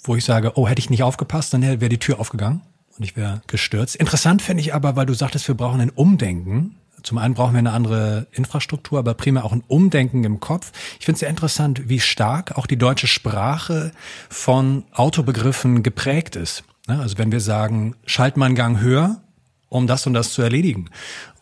wo 0.05 0.15
ich 0.15 0.25
sage, 0.25 0.53
oh, 0.55 0.69
hätte 0.69 0.79
ich 0.79 0.91
nicht 0.91 1.03
aufgepasst, 1.03 1.53
dann 1.53 1.63
wäre 1.63 1.89
die 1.89 1.99
Tür 1.99 2.21
aufgegangen 2.21 2.61
und 2.97 3.05
ich 3.05 3.17
wäre 3.17 3.43
gestürzt. 3.49 3.97
Interessant 3.97 4.43
finde 4.43 4.61
ich 4.61 4.75
aber, 4.75 4.95
weil 4.95 5.07
du 5.07 5.15
sagtest, 5.15 5.49
wir 5.49 5.57
brauchen 5.57 5.81
ein 5.81 5.91
Umdenken. 5.91 6.77
Zum 7.05 7.19
einen 7.19 7.35
brauchen 7.35 7.53
wir 7.53 7.59
eine 7.59 7.73
andere 7.73 8.27
Infrastruktur, 8.33 8.99
aber 8.99 9.15
primär 9.15 9.45
auch 9.45 9.53
ein 9.53 9.63
Umdenken 9.69 10.25
im 10.25 10.41
Kopf. 10.41 10.73
Ich 10.99 11.05
finde 11.05 11.17
es 11.17 11.21
sehr 11.21 11.29
interessant, 11.29 11.89
wie 11.89 12.01
stark 12.01 12.57
auch 12.57 12.67
die 12.67 12.79
deutsche 12.79 13.07
Sprache 13.07 13.93
von 14.29 14.85
Autobegriffen 14.93 15.83
geprägt 15.83 16.35
ist. 16.35 16.65
Also 16.87 17.19
wenn 17.19 17.31
wir 17.31 17.41
sagen, 17.41 17.95
schalt 18.07 18.37
mal 18.37 18.47
einen 18.47 18.55
Gang 18.55 18.81
höher, 18.81 19.21
um 19.69 19.87
das 19.87 20.07
und 20.07 20.15
das 20.15 20.33
zu 20.33 20.43
erledigen. 20.43 20.91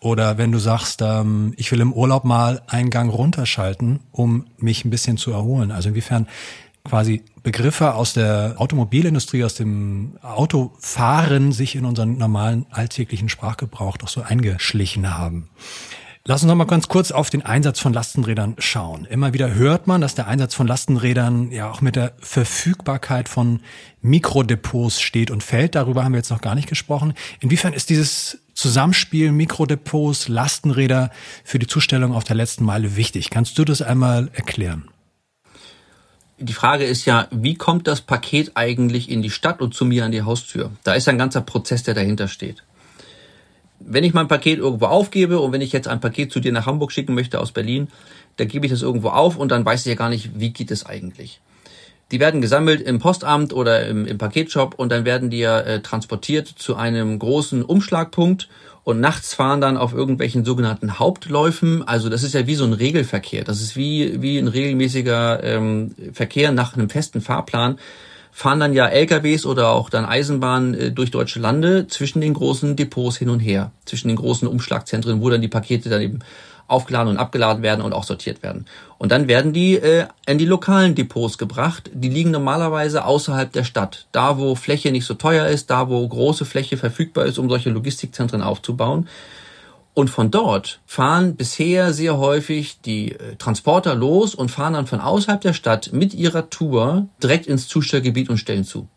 Oder 0.00 0.36
wenn 0.36 0.50
du 0.50 0.58
sagst, 0.58 1.00
ähm, 1.00 1.54
ich 1.56 1.70
will 1.70 1.80
im 1.80 1.92
Urlaub 1.92 2.24
mal 2.24 2.62
einen 2.66 2.90
Gang 2.90 3.12
runterschalten, 3.12 4.00
um 4.10 4.46
mich 4.58 4.84
ein 4.84 4.90
bisschen 4.90 5.16
zu 5.16 5.30
erholen. 5.30 5.70
Also 5.70 5.90
inwiefern 5.90 6.26
quasi 6.84 7.22
Begriffe 7.42 7.94
aus 7.94 8.12
der 8.12 8.54
Automobilindustrie, 8.58 9.44
aus 9.44 9.54
dem 9.54 10.18
Autofahren 10.22 11.52
sich 11.52 11.76
in 11.76 11.84
unseren 11.84 12.18
normalen 12.18 12.66
alltäglichen 12.70 13.28
Sprachgebrauch 13.28 13.96
doch 13.96 14.08
so 14.08 14.22
eingeschlichen 14.22 15.16
haben. 15.16 15.48
Lass 16.24 16.42
uns 16.42 16.48
noch 16.48 16.54
mal 16.54 16.66
ganz 16.66 16.86
kurz 16.86 17.10
auf 17.10 17.30
den 17.30 17.42
Einsatz 17.42 17.80
von 17.80 17.92
Lastenrädern 17.92 18.54
schauen. 18.58 19.06
Immer 19.06 19.32
wieder 19.32 19.54
hört 19.54 19.88
man, 19.88 20.00
dass 20.00 20.14
der 20.14 20.28
Einsatz 20.28 20.54
von 20.54 20.68
Lastenrädern 20.68 21.50
ja 21.50 21.68
auch 21.68 21.80
mit 21.80 21.96
der 21.96 22.12
Verfügbarkeit 22.20 23.28
von 23.28 23.58
Mikrodepots 24.02 25.00
steht 25.00 25.32
und 25.32 25.42
fällt. 25.42 25.74
Darüber 25.74 26.04
haben 26.04 26.12
wir 26.12 26.18
jetzt 26.18 26.30
noch 26.30 26.40
gar 26.40 26.54
nicht 26.54 26.68
gesprochen. 26.68 27.14
Inwiefern 27.40 27.72
ist 27.72 27.90
dieses 27.90 28.38
Zusammenspiel 28.54 29.32
Mikrodepots, 29.32 30.28
Lastenräder 30.28 31.10
für 31.42 31.58
die 31.58 31.66
Zustellung 31.66 32.14
auf 32.14 32.22
der 32.22 32.36
letzten 32.36 32.64
Meile 32.64 32.94
wichtig? 32.94 33.30
Kannst 33.30 33.58
du 33.58 33.64
das 33.64 33.82
einmal 33.82 34.30
erklären? 34.32 34.84
Die 36.44 36.52
Frage 36.52 36.84
ist 36.84 37.04
ja, 37.04 37.28
wie 37.30 37.54
kommt 37.54 37.86
das 37.86 38.00
Paket 38.00 38.52
eigentlich 38.54 39.08
in 39.08 39.22
die 39.22 39.30
Stadt 39.30 39.62
und 39.62 39.74
zu 39.74 39.84
mir 39.84 40.04
an 40.04 40.12
die 40.12 40.22
Haustür? 40.22 40.72
Da 40.82 40.94
ist 40.94 41.08
ein 41.08 41.16
ganzer 41.16 41.40
Prozess, 41.40 41.84
der 41.84 41.94
dahinter 41.94 42.26
steht 42.26 42.64
wenn 43.86 44.04
ich 44.04 44.14
mein 44.14 44.28
Paket 44.28 44.58
irgendwo 44.58 44.86
aufgebe 44.86 45.40
und 45.40 45.52
wenn 45.52 45.60
ich 45.60 45.72
jetzt 45.72 45.88
ein 45.88 46.00
Paket 46.00 46.32
zu 46.32 46.40
dir 46.40 46.52
nach 46.52 46.66
Hamburg 46.66 46.92
schicken 46.92 47.14
möchte 47.14 47.40
aus 47.40 47.52
Berlin, 47.52 47.88
dann 48.36 48.48
gebe 48.48 48.66
ich 48.66 48.72
das 48.72 48.82
irgendwo 48.82 49.08
auf 49.08 49.36
und 49.36 49.50
dann 49.50 49.64
weiß 49.64 49.80
ich 49.80 49.86
ja 49.86 49.94
gar 49.94 50.08
nicht, 50.08 50.38
wie 50.38 50.50
geht 50.50 50.70
es 50.70 50.86
eigentlich. 50.86 51.40
Die 52.12 52.20
werden 52.20 52.42
gesammelt 52.42 52.82
im 52.82 52.98
Postamt 52.98 53.52
oder 53.54 53.86
im, 53.86 54.06
im 54.06 54.18
Paketshop 54.18 54.74
und 54.76 54.92
dann 54.92 55.04
werden 55.04 55.30
die 55.30 55.38
ja 55.38 55.58
äh, 55.60 55.80
transportiert 55.80 56.46
zu 56.46 56.76
einem 56.76 57.18
großen 57.18 57.64
Umschlagpunkt 57.64 58.48
und 58.84 59.00
nachts 59.00 59.32
fahren 59.32 59.60
dann 59.60 59.76
auf 59.76 59.94
irgendwelchen 59.94 60.44
sogenannten 60.44 60.98
Hauptläufen. 60.98 61.86
Also 61.86 62.08
das 62.08 62.22
ist 62.22 62.34
ja 62.34 62.46
wie 62.46 62.54
so 62.54 62.64
ein 62.64 62.74
Regelverkehr. 62.74 63.44
Das 63.44 63.62
ist 63.62 63.76
wie, 63.76 64.20
wie 64.20 64.38
ein 64.38 64.48
regelmäßiger 64.48 65.42
ähm, 65.42 65.94
Verkehr 66.12 66.52
nach 66.52 66.76
einem 66.76 66.90
festen 66.90 67.20
Fahrplan 67.20 67.78
fahren 68.34 68.60
dann 68.60 68.72
ja 68.72 68.88
LKWs 68.88 69.44
oder 69.44 69.68
auch 69.68 69.90
dann 69.90 70.06
Eisenbahnen 70.06 70.74
äh, 70.74 70.90
durch 70.90 71.10
deutsche 71.10 71.38
Lande 71.38 71.86
zwischen 71.86 72.20
den 72.20 72.32
großen 72.32 72.76
Depots 72.76 73.18
hin 73.18 73.28
und 73.28 73.40
her, 73.40 73.72
zwischen 73.84 74.08
den 74.08 74.16
großen 74.16 74.48
Umschlagzentren, 74.48 75.20
wo 75.20 75.28
dann 75.28 75.42
die 75.42 75.48
Pakete 75.48 75.90
dann 75.90 76.00
eben 76.00 76.20
aufgeladen 76.72 77.08
und 77.08 77.18
abgeladen 77.18 77.62
werden 77.62 77.82
und 77.82 77.92
auch 77.92 78.04
sortiert 78.04 78.42
werden. 78.42 78.66
Und 78.98 79.12
dann 79.12 79.28
werden 79.28 79.52
die 79.52 79.76
äh, 79.76 80.06
in 80.26 80.38
die 80.38 80.44
lokalen 80.44 80.94
Depots 80.94 81.38
gebracht. 81.38 81.90
Die 81.92 82.08
liegen 82.08 82.30
normalerweise 82.30 83.04
außerhalb 83.04 83.52
der 83.52 83.64
Stadt, 83.64 84.06
da 84.12 84.38
wo 84.38 84.54
Fläche 84.54 84.90
nicht 84.90 85.04
so 85.04 85.14
teuer 85.14 85.46
ist, 85.46 85.70
da 85.70 85.88
wo 85.88 86.06
große 86.06 86.44
Fläche 86.44 86.76
verfügbar 86.76 87.26
ist, 87.26 87.38
um 87.38 87.48
solche 87.48 87.70
Logistikzentren 87.70 88.42
aufzubauen. 88.42 89.08
Und 89.94 90.08
von 90.08 90.30
dort 90.30 90.80
fahren 90.86 91.36
bisher 91.36 91.92
sehr 91.92 92.16
häufig 92.16 92.80
die 92.80 93.12
äh, 93.12 93.36
Transporter 93.36 93.94
los 93.94 94.34
und 94.34 94.50
fahren 94.50 94.72
dann 94.72 94.86
von 94.86 95.00
außerhalb 95.00 95.40
der 95.40 95.52
Stadt 95.52 95.90
mit 95.92 96.14
ihrer 96.14 96.48
Tour 96.48 97.08
direkt 97.22 97.46
ins 97.46 97.68
Zustellgebiet 97.68 98.30
und 98.30 98.38
stellen 98.38 98.64
zu. 98.64 98.88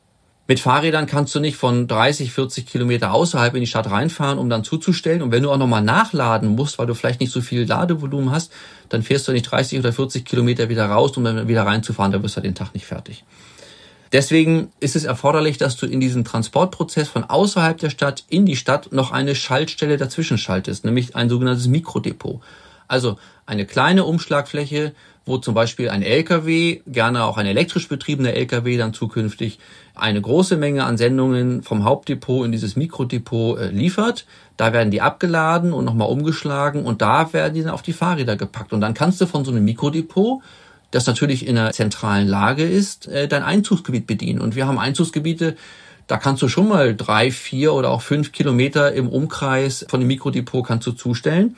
Mit 0.47 0.59
Fahrrädern 0.59 1.07
kannst 1.07 1.33
du 1.33 1.39
nicht 1.39 1.57
von 1.57 1.87
30, 1.87 2.31
40 2.31 2.67
Kilometer 2.67 3.13
außerhalb 3.13 3.55
in 3.55 3.61
die 3.61 3.67
Stadt 3.67 3.89
reinfahren, 3.89 4.37
um 4.37 4.47
dann 4.47 4.63
zuzustellen. 4.63 5.23
Und 5.23 5.31
wenn 5.31 5.41
du 5.41 5.49
auch 5.49 5.57
nochmal 5.57 5.81
nachladen 5.81 6.49
musst, 6.49 6.77
weil 6.77 6.85
du 6.85 6.93
vielleicht 6.93 7.19
nicht 7.19 7.31
so 7.31 7.41
viel 7.41 7.65
Ladevolumen 7.65 8.29
hast, 8.29 8.51
dann 8.89 9.01
fährst 9.01 9.27
du 9.27 9.31
nicht 9.31 9.49
30 9.49 9.79
oder 9.79 9.91
40 9.91 10.23
Kilometer 10.23 10.69
wieder 10.69 10.85
raus, 10.85 11.17
um 11.17 11.23
dann 11.23 11.47
wieder 11.47 11.65
reinzufahren. 11.65 12.11
Da 12.11 12.21
wirst 12.21 12.37
du 12.37 12.41
den 12.41 12.53
Tag 12.53 12.75
nicht 12.75 12.85
fertig. 12.85 13.23
Deswegen 14.13 14.71
ist 14.79 14.95
es 14.95 15.03
erforderlich, 15.03 15.57
dass 15.57 15.77
du 15.77 15.87
in 15.87 15.99
diesem 15.99 16.23
Transportprozess 16.23 17.09
von 17.09 17.23
außerhalb 17.23 17.79
der 17.79 17.89
Stadt 17.89 18.23
in 18.29 18.45
die 18.45 18.55
Stadt 18.55 18.91
noch 18.91 19.11
eine 19.11 19.33
Schaltstelle 19.33 19.97
dazwischen 19.97 20.37
schaltest, 20.37 20.85
nämlich 20.85 21.15
ein 21.15 21.27
sogenanntes 21.27 21.67
Mikrodepot. 21.67 22.39
Also 22.87 23.17
eine 23.47 23.65
kleine 23.65 24.05
Umschlagfläche, 24.05 24.93
wo 25.25 25.37
zum 25.37 25.53
Beispiel 25.53 25.89
ein 25.89 26.03
LKW, 26.03 26.81
gerne 26.85 27.23
auch 27.23 27.37
ein 27.37 27.45
elektrisch 27.45 27.87
betriebener 27.87 28.33
LKW 28.33 28.77
dann 28.77 28.93
zukünftig, 28.93 29.59
eine 29.95 30.21
große 30.21 30.57
Menge 30.57 30.83
an 30.83 30.97
Sendungen 30.97 31.63
vom 31.63 31.83
Hauptdepot 31.83 32.45
in 32.45 32.51
dieses 32.51 32.75
Mikrodepot 32.75 33.59
äh, 33.59 33.69
liefert. 33.69 34.25
Da 34.57 34.71
werden 34.71 34.91
die 34.91 35.01
abgeladen 35.01 35.73
und 35.73 35.85
nochmal 35.85 36.09
umgeschlagen 36.09 36.85
und 36.85 37.01
da 37.01 37.33
werden 37.33 37.53
die 37.53 37.63
dann 37.63 37.71
auf 37.71 37.81
die 37.81 37.93
Fahrräder 37.93 38.35
gepackt. 38.35 38.73
Und 38.73 38.81
dann 38.81 38.93
kannst 38.93 39.19
du 39.19 39.25
von 39.25 39.43
so 39.43 39.51
einem 39.51 39.65
Mikrodepot 39.65 40.41
das 40.91 41.07
natürlich 41.07 41.45
in 41.45 41.57
einer 41.57 41.73
zentralen 41.73 42.27
Lage 42.27 42.63
ist, 42.63 43.07
äh, 43.07 43.27
dein 43.27 43.43
Einzugsgebiet 43.43 44.07
bedienen. 44.07 44.39
Und 44.39 44.55
wir 44.55 44.65
haben 44.65 44.79
Einzugsgebiete, 44.79 45.57
da 46.07 46.17
kannst 46.17 46.41
du 46.41 46.47
schon 46.47 46.69
mal 46.69 46.95
drei, 46.95 47.31
vier 47.31 47.73
oder 47.73 47.89
auch 47.89 48.01
fünf 48.01 48.31
Kilometer 48.31 48.93
im 48.93 49.09
Umkreis 49.09 49.85
von 49.89 49.99
dem 49.99 50.07
Mikrodepot 50.07 50.65
kannst 50.65 50.87
du 50.87 50.91
zustellen. 50.91 51.57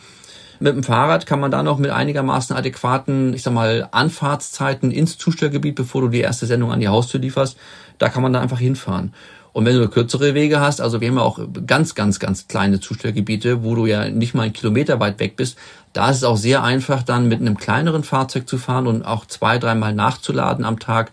Mit 0.60 0.76
dem 0.76 0.84
Fahrrad 0.84 1.26
kann 1.26 1.40
man 1.40 1.52
da 1.52 1.62
noch 1.62 1.78
mit 1.78 1.92
einigermaßen 1.92 2.56
adäquaten, 2.56 3.34
ich 3.34 3.44
sag 3.44 3.54
mal, 3.54 3.88
Anfahrtszeiten 3.92 4.92
ins 4.92 5.18
Zustellgebiet, 5.18 5.76
bevor 5.76 6.02
du 6.02 6.08
die 6.08 6.22
erste 6.22 6.46
Sendung 6.46 6.72
an 6.72 6.80
die 6.80 6.88
Haustür 6.88 7.20
lieferst, 7.20 7.58
da 8.00 8.10
kann 8.10 8.24
man 8.24 8.34
da 8.34 8.42
einfach 8.42 8.60
hinfahren. 8.60 9.14
Und 9.54 9.66
wenn 9.66 9.76
du 9.76 9.88
kürzere 9.88 10.36
Wege 10.36 10.60
hast, 10.60 10.82
also 10.82 11.02
wir 11.02 11.08
haben 11.08 11.18
ja 11.18 11.24
auch 11.24 11.40
ganz, 11.66 11.96
ganz, 11.96 12.20
ganz 12.20 12.48
kleine 12.48 12.80
Zustellgebiete, 12.80 13.64
wo 13.64 13.74
du 13.74 13.88
ja 13.88 14.08
nicht 14.08 14.36
mal 14.36 14.44
einen 14.44 14.54
Kilometer 14.54 15.00
weit 15.00 15.20
weg 15.20 15.36
bist, 15.36 15.58
da 15.94 16.10
ist 16.12 16.18
es 16.18 16.24
auch 16.24 16.38
sehr 16.38 16.64
einfach, 16.64 17.02
dann 17.02 17.28
mit 17.28 17.42
einem 17.42 17.58
kleineren 17.58 18.04
Fahrzeug 18.04 18.48
zu 18.48 18.60
fahren 18.60 18.86
und 18.86 19.04
auch 19.04 19.26
zwei, 19.26 19.58
dreimal 19.58 19.96
nachzuladen 19.96 20.64
am 20.64 20.78
Tag 20.78 21.12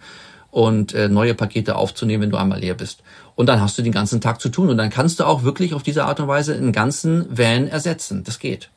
und 0.51 0.95
äh, 0.95 1.09
neue 1.09 1.35
Pakete 1.35 1.77
aufzunehmen, 1.77 2.25
wenn 2.25 2.31
du 2.31 2.37
einmal 2.37 2.61
leer 2.61 2.75
bist. 2.75 3.03
Und 3.35 3.47
dann 3.47 3.61
hast 3.61 3.79
du 3.79 3.83
den 3.83 3.93
ganzen 3.93 4.21
Tag 4.21 4.41
zu 4.41 4.51
tun 4.51 4.69
und 4.69 4.77
dann 4.77 4.91
kannst 4.91 5.21
du 5.21 5.25
auch 5.25 5.43
wirklich 5.43 5.75
auf 5.75 5.83
diese 5.83 6.05
Art 6.05 6.21
und 6.21 6.29
Weise 6.29 6.55
einen 6.55 6.73
ganzen 6.73 7.27
Van 7.37 7.67
ersetzen. 7.67 8.25
Das 8.25 8.39
geht. 8.39 8.69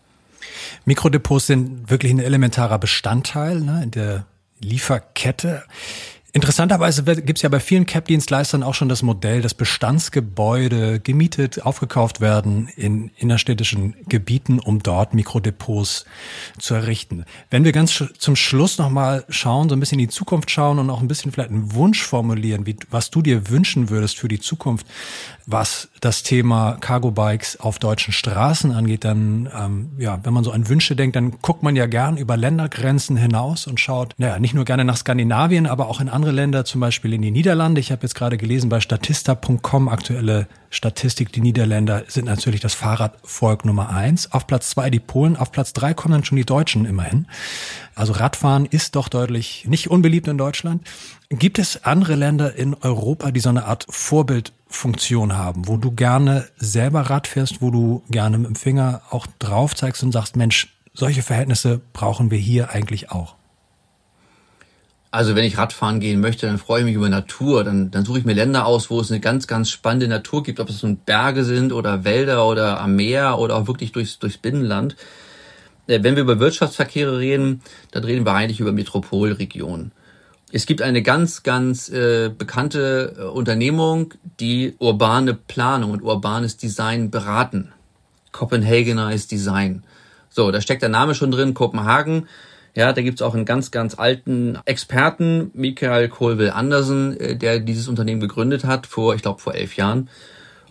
Mikrodepots 0.86 1.48
sind 1.48 1.90
wirklich 1.90 2.12
ein 2.12 2.20
elementarer 2.20 2.80
Bestandteil 2.80 3.60
ne, 3.62 3.84
in 3.84 3.92
der 3.92 4.26
Lieferkette. 4.60 5.64
Interessanterweise 6.38 7.04
gibt 7.04 7.40
es 7.40 7.42
ja 7.42 7.50
bei 7.50 7.60
vielen 7.60 7.88
CAP-Dienstleistern 7.88 8.62
auch 8.62 8.76
schon 8.76 8.90
das 8.90 9.02
Modell, 9.02 9.42
dass 9.42 9.56
Bestandsgebäude 9.56 11.00
gemietet, 11.00 11.66
aufgekauft 11.66 12.22
werden 12.22 12.70
in 12.76 13.10
innerstädtischen 13.18 13.96
Gebieten, 14.08 14.60
um 14.60 14.84
dort 14.84 15.16
Mikrodepots 15.16 16.06
zu 16.60 16.76
errichten. 16.76 17.26
Wenn 17.50 17.64
wir 17.64 17.72
ganz 17.72 18.04
zum 18.20 18.36
Schluss 18.36 18.78
nochmal 18.78 19.26
schauen, 19.30 19.68
so 19.68 19.76
ein 19.76 19.80
bisschen 19.80 19.98
in 19.98 20.10
die 20.10 20.14
Zukunft 20.14 20.52
schauen 20.52 20.78
und 20.78 20.92
auch 20.92 21.02
ein 21.02 21.08
bisschen 21.08 21.32
vielleicht 21.32 21.50
einen 21.50 21.74
Wunsch 21.74 22.04
formulieren, 22.04 22.68
wie, 22.68 22.76
was 22.92 23.10
du 23.10 23.24
dir 23.24 23.50
wünschen 23.50 23.90
würdest 23.90 24.20
für 24.20 24.28
die 24.28 24.40
Zukunft, 24.40 24.86
was 25.48 25.88
das 26.02 26.24
Thema 26.24 26.74
Cargo 26.82 27.10
Bikes 27.10 27.58
auf 27.60 27.80
deutschen 27.80 28.14
Straßen 28.14 28.74
angeht, 28.74 29.06
dann, 29.06 29.50
ähm, 29.58 29.90
ja, 29.98 30.20
wenn 30.24 30.34
man 30.34 30.44
so 30.44 30.52
an 30.52 30.68
Wünsche 30.68 30.96
denkt, 30.96 31.16
dann 31.16 31.40
guckt 31.42 31.64
man 31.64 31.78
ja 31.78 31.86
gern 31.86 32.18
über 32.18 32.36
Ländergrenzen 32.36 33.16
hinaus 33.16 33.66
und 33.66 33.80
schaut, 33.80 34.14
naja, 34.18 34.40
nicht 34.40 34.54
nur 34.54 34.66
gerne 34.66 34.84
nach 34.84 34.98
Skandinavien, 34.98 35.66
aber 35.66 35.88
auch 35.88 36.02
in 36.02 36.10
andere 36.10 36.27
Länder, 36.32 36.66
zum 36.66 36.82
Beispiel 36.82 37.14
in 37.14 37.22
die 37.22 37.32
Niederlande. 37.32 37.80
Ich 37.80 37.92
habe 37.92 38.04
jetzt 38.04 38.16
gerade 38.16 38.38
gelesen 38.38 38.70
bei 38.70 38.80
statista.com 38.80 39.90
aktuelle 39.90 40.48
Statistik, 40.70 41.32
die 41.32 41.42
Niederländer 41.42 42.04
sind 42.08 42.26
natürlich 42.26 42.60
das 42.60 42.74
Fahrradvolk 42.74 43.66
Nummer 43.66 43.90
eins. 43.90 44.32
Auf 44.32 44.48
Platz 44.48 44.70
zwei 44.70 44.90
die 44.90 45.00
Polen, 45.00 45.38
auf 45.38 45.52
Platz 45.52 45.74
drei 45.74 45.94
kommen 45.94 46.14
dann 46.14 46.24
schon 46.24 46.36
die 46.36 46.46
Deutschen 46.46 46.86
immerhin. 46.86 47.28
Also 47.96 48.14
Radfahren 48.14 48.66
ist 48.66 48.96
doch 48.96 49.10
deutlich 49.10 49.66
nicht 49.68 49.90
unbeliebt 49.90 50.28
in 50.28 50.38
Deutschland. 50.38 50.86
Gibt 51.30 51.60
es 51.60 51.84
andere 51.84 52.16
Länder 52.16 52.56
in 52.56 52.74
Europa, 52.76 53.32
die 53.32 53.40
so 53.40 53.50
eine 53.50 53.66
Art 53.66 53.86
Vorbildfunktion 53.90 55.38
haben, 55.38 55.68
wo 55.68 55.78
du 55.78 55.92
gerne 55.92 56.48
selber 56.58 57.02
Rad 57.02 57.28
fährst, 57.28 57.62
wo 57.62 57.72
du 57.72 58.04
gerne 58.10 58.38
mit 58.38 58.48
dem 58.48 58.56
Finger 58.56 59.02
auch 59.10 59.28
drauf 59.40 59.76
zeigst 59.76 60.04
und 60.04 60.12
sagst, 60.12 60.36
Mensch, 60.36 60.68
solche 60.94 61.22
Verhältnisse 61.22 61.82
brauchen 61.94 62.32
wir 62.32 62.38
hier 62.38 62.72
eigentlich 62.72 63.12
auch? 63.12 63.36
Also 65.18 65.36
wenn 65.36 65.46
ich 65.46 65.58
Radfahren 65.58 66.00
gehen 66.00 66.22
möchte, 66.22 66.46
dann 66.46 66.60
freue 66.60 66.82
ich 66.82 66.86
mich 66.86 66.94
über 66.94 67.10
Natur. 67.10 67.64
Dann, 67.64 67.90
dann 67.90 68.06
suche 68.06 68.20
ich 68.20 68.26
mir 68.26 68.36
Länder 68.36 68.68
aus, 68.68 68.92
wo 68.92 69.00
es 69.00 69.10
eine 69.10 69.20
ganz, 69.20 69.48
ganz 69.48 69.72
spannende 69.72 70.08
Natur 70.08 70.44
gibt, 70.44 70.60
ob 70.60 70.70
es 70.70 70.84
nun 70.84 70.98
Berge 70.98 71.44
sind 71.44 71.74
oder 71.74 72.04
Wälder 72.04 72.48
oder 72.48 72.80
am 72.80 72.96
Meer 72.96 73.40
oder 73.40 73.56
auch 73.56 73.66
wirklich 73.66 73.92
durchs, 73.92 74.20
durchs 74.20 74.38
Binnenland. 74.38 74.96
Äh, 75.88 76.04
wenn 76.04 76.16
wir 76.16 76.22
über 76.22 76.40
Wirtschaftsverkehre 76.40 77.18
reden, 77.18 77.64
dann 77.90 78.04
reden 78.04 78.28
wir 78.28 78.34
eigentlich 78.34 78.60
über 78.60 78.72
Metropolregionen. 78.72 79.92
Es 80.52 80.68
gibt 80.68 80.84
eine 80.84 81.02
ganz, 81.02 81.42
ganz 81.42 81.90
äh, 81.90 82.30
bekannte 82.30 83.16
äh, 83.18 83.24
Unternehmung, 83.24 84.14
die 84.40 84.76
urbane 84.78 85.34
Planung 85.34 85.94
und 85.94 86.04
urbanes 86.04 86.58
Design 86.58 87.10
beraten. 87.10 87.72
Copenhagenized 88.34 89.32
Design. 89.32 89.84
So, 90.30 90.52
da 90.52 90.62
steckt 90.62 90.84
der 90.84 90.90
Name 90.90 91.16
schon 91.16 91.32
drin, 91.32 91.56
Kopenhagen. 91.56 92.28
Ja, 92.78 92.94
da 92.94 93.02
gibt's 93.02 93.24
auch 93.24 93.34
einen 93.34 93.46
ganz, 93.46 93.72
ganz 93.72 93.98
alten 93.98 94.60
Experten, 94.66 95.50
Michael 95.56 96.10
Colville 96.10 96.54
Andersen, 96.54 97.20
äh, 97.20 97.36
der 97.36 97.60
dieses 97.60 97.88
Unternehmen 97.88 98.22
gegründet 98.22 98.66
hat, 98.66 98.86
vor, 98.86 99.16
ich 99.16 99.24
glaube, 99.24 99.42
vor 99.42 99.56
elf 99.56 99.78
Jahren. 99.78 100.10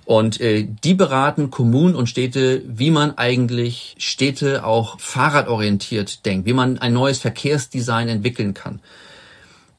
Und 0.04 0.40
äh, 0.40 0.68
die 0.84 0.94
beraten 0.94 1.50
Kommunen 1.50 1.96
und 1.96 2.08
Städte, 2.08 2.62
wie 2.64 2.92
man 2.92 3.18
eigentlich 3.18 3.96
Städte 3.98 4.64
auch 4.64 5.00
fahrradorientiert 5.00 6.24
denkt, 6.24 6.46
wie 6.46 6.52
man 6.52 6.78
ein 6.78 6.92
neues 6.92 7.18
Verkehrsdesign 7.18 8.06
entwickeln 8.06 8.54
kann. 8.54 8.78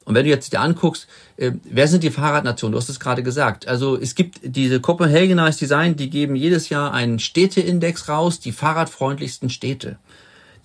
Und 0.04 0.14
wenn 0.14 0.24
du 0.24 0.30
jetzt 0.30 0.52
dir 0.52 0.60
anguckst, 0.60 1.06
äh, 1.38 1.52
wer 1.64 1.88
sind 1.88 2.04
die 2.04 2.10
Fahrradnationen? 2.10 2.72
Du 2.72 2.78
hast 2.78 2.90
es 2.90 3.00
gerade 3.00 3.22
gesagt. 3.22 3.66
Also 3.68 3.98
es 3.98 4.14
gibt 4.14 4.40
diese 4.42 4.80
Copenhagenized 4.80 5.62
Design, 5.62 5.96
die 5.96 6.10
geben 6.10 6.36
jedes 6.36 6.68
Jahr 6.68 6.92
einen 6.92 7.20
Städteindex 7.20 8.10
raus, 8.10 8.38
die 8.38 8.52
fahrradfreundlichsten 8.52 9.48
Städte. 9.48 9.96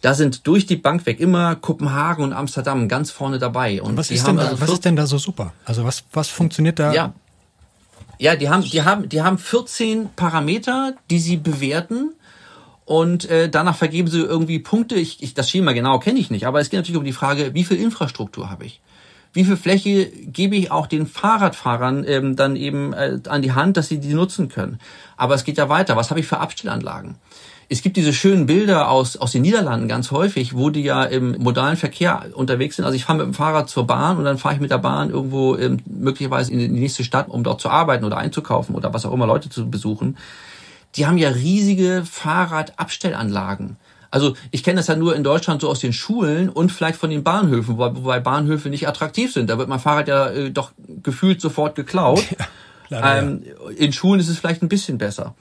Da 0.04 0.14
sind 0.14 0.46
durch 0.48 0.66
die 0.66 0.76
Bank 0.76 1.06
weg 1.06 1.22
immer 1.22 1.56
Kopenhagen 1.56 2.26
und 2.26 2.34
Amsterdam 2.34 2.90
ganz 2.90 3.10
vorne 3.10 3.40
dabei. 3.40 3.82
Und 3.82 3.96
was, 3.96 4.12
ist 4.12 4.28
denn, 4.28 4.38
also 4.38 4.60
was 4.60 4.70
ist 4.70 4.84
denn 4.84 4.98
da 4.98 5.08
so 5.08 5.18
super? 5.18 5.54
Also 5.64 5.86
was, 5.86 6.04
was 6.12 6.28
funktioniert 6.28 6.78
da? 6.78 6.92
Ja. 6.92 7.14
Ja, 8.20 8.36
die 8.36 8.50
haben, 8.50 8.64
die 8.64 8.82
haben, 8.82 9.08
die 9.08 9.22
haben 9.22 9.38
14 9.38 10.10
Parameter, 10.14 10.96
die 11.10 11.20
sie 11.20 11.38
bewerten 11.38 12.12
und 12.84 13.30
äh, 13.30 13.48
danach 13.48 13.78
vergeben 13.78 14.10
sie 14.10 14.20
irgendwie 14.20 14.60
Punkte. 14.60 14.96
Ich, 14.96 15.24
ich, 15.24 15.36
das 15.36 15.50
Schema 15.50 15.72
genau 15.72 16.00
kenne 16.00 16.20
ich 16.20 16.30
nicht, 16.30 16.48
aber 16.48 16.60
es 16.60 16.70
geht 16.70 16.80
natürlich 16.80 17.00
um 17.00 17.06
die 17.06 17.14
Frage, 17.14 17.54
wie 17.54 17.64
viel 17.64 17.78
Infrastruktur 17.78 18.50
habe 18.50 18.66
ich? 18.66 18.82
Wie 19.32 19.46
viel 19.46 19.56
Fläche 19.56 20.08
gebe 20.08 20.58
ich 20.58 20.70
auch 20.70 20.88
den 20.88 21.08
Fahrradfahrern 21.08 22.04
ähm, 22.06 22.36
dann 22.36 22.58
eben 22.58 22.92
äh, 22.92 23.20
an 23.30 23.42
die 23.42 23.54
Hand, 23.54 23.78
dass 23.78 23.88
sie 23.88 24.02
die 24.02 24.14
nutzen 24.14 24.50
können? 24.50 24.80
Aber 25.16 25.34
es 25.34 25.46
geht 25.46 25.58
ja 25.58 25.70
weiter. 25.70 25.96
Was 25.96 26.10
habe 26.10 26.20
ich 26.20 26.28
für 26.28 26.40
Abstellanlagen? 26.40 27.16
Es 27.74 27.82
gibt 27.82 27.98
diese 27.98 28.14
schönen 28.14 28.46
Bilder 28.46 28.92
aus, 28.92 29.18
aus 29.18 29.32
den 29.32 29.42
Niederlanden 29.42 29.88
ganz 29.88 30.12
häufig, 30.12 30.56
wo 30.56 30.70
die 30.70 30.84
ja 30.84 31.06
im 31.06 31.42
modalen 31.42 31.76
Verkehr 31.76 32.28
unterwegs 32.36 32.76
sind. 32.76 32.86
Also 32.86 32.96
ich 32.96 33.04
fahre 33.04 33.18
mit 33.18 33.26
dem 33.26 33.34
Fahrrad 33.34 33.68
zur 33.68 33.88
Bahn 33.88 34.18
und 34.18 34.26
dann 34.26 34.38
fahre 34.38 34.54
ich 34.54 34.62
mit 34.62 34.70
der 34.70 34.78
Bahn 34.78 35.10
irgendwo 35.10 35.58
ähm, 35.58 35.80
möglicherweise 35.88 36.52
in 36.52 36.60
die 36.60 36.68
nächste 36.68 37.04
Stadt, 37.04 37.30
um 37.30 37.44
dort 37.44 37.62
zu 37.62 37.70
arbeiten 37.70 38.06
oder 38.06 38.18
einzukaufen 38.18 38.76
oder 38.76 38.94
was 38.94 39.08
auch 39.08 39.12
immer 39.12 39.26
Leute 39.26 39.50
zu 39.50 39.72
besuchen. 39.72 40.18
Die 40.98 41.08
haben 41.08 41.18
ja 41.18 41.30
riesige 41.30 42.04
Fahrradabstellanlagen. 42.06 43.78
Also 44.12 44.36
ich 44.52 44.64
kenne 44.64 44.78
das 44.78 44.86
ja 44.86 44.96
nur 44.96 45.16
in 45.16 45.24
Deutschland 45.24 45.62
so 45.62 45.68
aus 45.68 45.80
den 45.80 45.94
Schulen 45.94 46.50
und 46.50 46.72
vielleicht 46.72 47.00
von 47.00 47.10
den 47.10 47.24
Bahnhöfen, 47.24 47.80
wobei 47.80 48.20
Bahnhöfe 48.20 48.70
nicht 48.70 48.88
attraktiv 48.88 49.34
sind. 49.34 49.50
Da 49.50 49.58
wird 49.58 49.68
mein 49.68 49.80
Fahrrad 49.80 50.08
ja 50.08 50.30
äh, 50.30 50.52
doch 50.52 50.74
gefühlt 51.02 51.42
sofort 51.42 51.74
geklaut. 51.74 52.24
Ja, 52.90 53.18
ähm. 53.18 53.44
In 53.78 53.92
Schulen 53.92 54.20
ist 54.20 54.30
es 54.30 54.38
vielleicht 54.38 54.62
ein 54.62 54.70
bisschen 54.70 54.98
besser. 54.98 55.34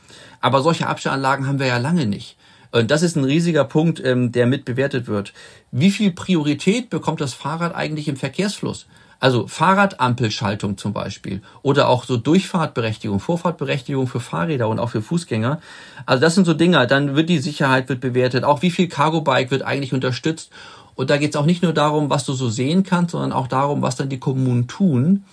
Aber 0.43 0.61
solche 0.61 0.87
Abstellanlagen 0.87 1.47
haben 1.47 1.59
wir 1.59 1.67
ja 1.67 1.79
lange 1.79 2.05
nicht. 2.05 2.37
Und 2.73 2.91
das 2.91 3.03
ist 3.03 3.17
ein 3.17 3.25
riesiger 3.25 3.65
Punkt, 3.65 4.03
ähm, 4.05 4.33
der 4.33 4.47
mit 4.47 4.65
bewertet 4.65 5.07
wird. 5.07 5.33
Wie 5.71 5.91
viel 5.91 6.11
Priorität 6.11 6.91
bekommt 6.91 7.21
das 7.21 7.35
Fahrrad 7.35 7.75
eigentlich 7.75 8.09
im 8.09 8.17
Verkehrsfluss? 8.17 8.87
Also 9.21 9.47
Fahrradampelschaltung 9.47 10.77
zum 10.77 10.93
Beispiel 10.93 11.43
oder 11.63 11.89
auch 11.89 12.03
so 12.05 12.17
Durchfahrtberechtigung, 12.17 13.21
Vorfahrtberechtigung 13.21 14.09
für 14.09 14.19
Fahrräder 14.19 14.69
und 14.69 14.81
auch 14.81 14.91
für 14.91 15.01
Fußgänger. 15.01 15.61
Also 16.07 16.21
das 16.21 16.35
sind 16.35 16.45
so 16.45 16.55
Dinge. 16.55 16.85
Dann 16.89 17.15
wird 17.15 17.29
die 17.29 17.39
Sicherheit 17.39 17.89
wird 17.89 18.01
bewertet. 18.01 18.43
Auch 18.43 18.63
wie 18.63 18.73
viel 18.73 18.89
Cargo 18.89 19.21
Bike 19.21 19.53
wird 19.53 19.63
eigentlich 19.63 19.93
unterstützt. 19.93 20.51
Und 20.97 21.09
da 21.11 21.19
geht 21.19 21.31
es 21.31 21.37
auch 21.37 21.47
nicht 21.47 21.63
nur 21.63 21.73
darum, 21.73 22.11
was 22.11 22.25
du 22.25 22.33
so 22.33 22.49
sehen 22.51 22.83
kannst, 22.83 23.13
sondern 23.13 23.33
auch 23.33 23.47
darum, 23.47 23.81
was 23.81 23.95
dann 23.95 24.09
die 24.09 24.19
Kommunen 24.19 24.67
tun. 24.67 25.25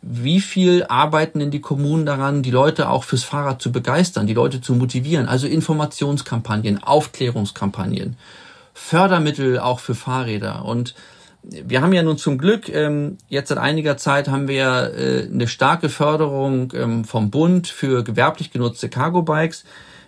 Wie 0.00 0.40
viel 0.40 0.84
arbeiten 0.84 1.40
denn 1.40 1.50
die 1.50 1.60
Kommunen 1.60 2.06
daran, 2.06 2.42
die 2.42 2.52
Leute 2.52 2.88
auch 2.88 3.04
fürs 3.04 3.24
Fahrrad 3.24 3.60
zu 3.60 3.72
begeistern, 3.72 4.26
die 4.26 4.34
Leute 4.34 4.60
zu 4.60 4.74
motivieren? 4.74 5.28
Also 5.28 5.46
Informationskampagnen, 5.48 6.82
Aufklärungskampagnen, 6.82 8.16
Fördermittel 8.74 9.58
auch 9.58 9.80
für 9.80 9.94
Fahrräder 9.94 10.64
und 10.64 10.94
wir 11.42 11.82
haben 11.82 11.92
ja 11.92 12.02
nun 12.02 12.18
zum 12.18 12.36
Glück 12.36 12.68
ähm, 12.68 13.16
jetzt 13.28 13.48
seit 13.48 13.58
einiger 13.58 13.96
Zeit 13.96 14.28
haben 14.28 14.48
wir 14.48 14.92
äh, 14.94 15.28
eine 15.32 15.46
starke 15.46 15.88
Förderung 15.88 16.72
ähm, 16.74 17.04
vom 17.04 17.30
Bund 17.30 17.68
für 17.68 18.04
gewerblich 18.04 18.50
genutzte 18.50 18.88
Cargo 18.88 19.22
Bikes. 19.22 19.64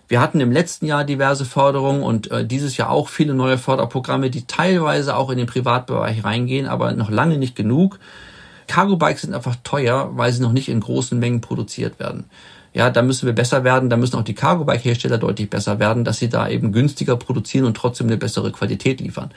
Wir 0.08 0.20
hatten 0.20 0.40
im 0.40 0.50
letzten 0.50 0.86
Jahr 0.86 1.04
diverse 1.04 1.44
Förderungen 1.44 2.02
und 2.02 2.30
äh, 2.30 2.44
dieses 2.44 2.76
Jahr 2.76 2.90
auch 2.90 3.08
viele 3.08 3.32
neue 3.32 3.58
Förderprogramme, 3.58 4.28
die 4.28 4.46
teilweise 4.46 5.16
auch 5.16 5.30
in 5.30 5.38
den 5.38 5.46
Privatbereich 5.46 6.24
reingehen, 6.24 6.66
aber 6.66 6.92
noch 6.92 7.10
lange 7.10 7.38
nicht 7.38 7.54
genug. 7.54 8.00
Cargo 8.70 8.96
Bikes 8.96 9.22
sind 9.22 9.34
einfach 9.34 9.56
teuer, 9.64 10.10
weil 10.14 10.32
sie 10.32 10.40
noch 10.40 10.52
nicht 10.52 10.68
in 10.68 10.78
großen 10.78 11.18
Mengen 11.18 11.40
produziert 11.40 11.98
werden. 11.98 12.26
Ja, 12.72 12.88
da 12.88 13.02
müssen 13.02 13.26
wir 13.26 13.32
besser 13.32 13.64
werden, 13.64 13.90
da 13.90 13.96
müssen 13.96 14.14
auch 14.14 14.22
die 14.22 14.34
Cargo 14.34 14.64
Bike 14.64 14.84
Hersteller 14.84 15.18
deutlich 15.18 15.50
besser 15.50 15.80
werden, 15.80 16.04
dass 16.04 16.18
sie 16.18 16.28
da 16.28 16.48
eben 16.48 16.70
günstiger 16.70 17.16
produzieren 17.16 17.64
und 17.64 17.76
trotzdem 17.76 18.06
eine 18.06 18.16
bessere 18.16 18.52
Qualität 18.52 19.00
liefern. 19.00 19.32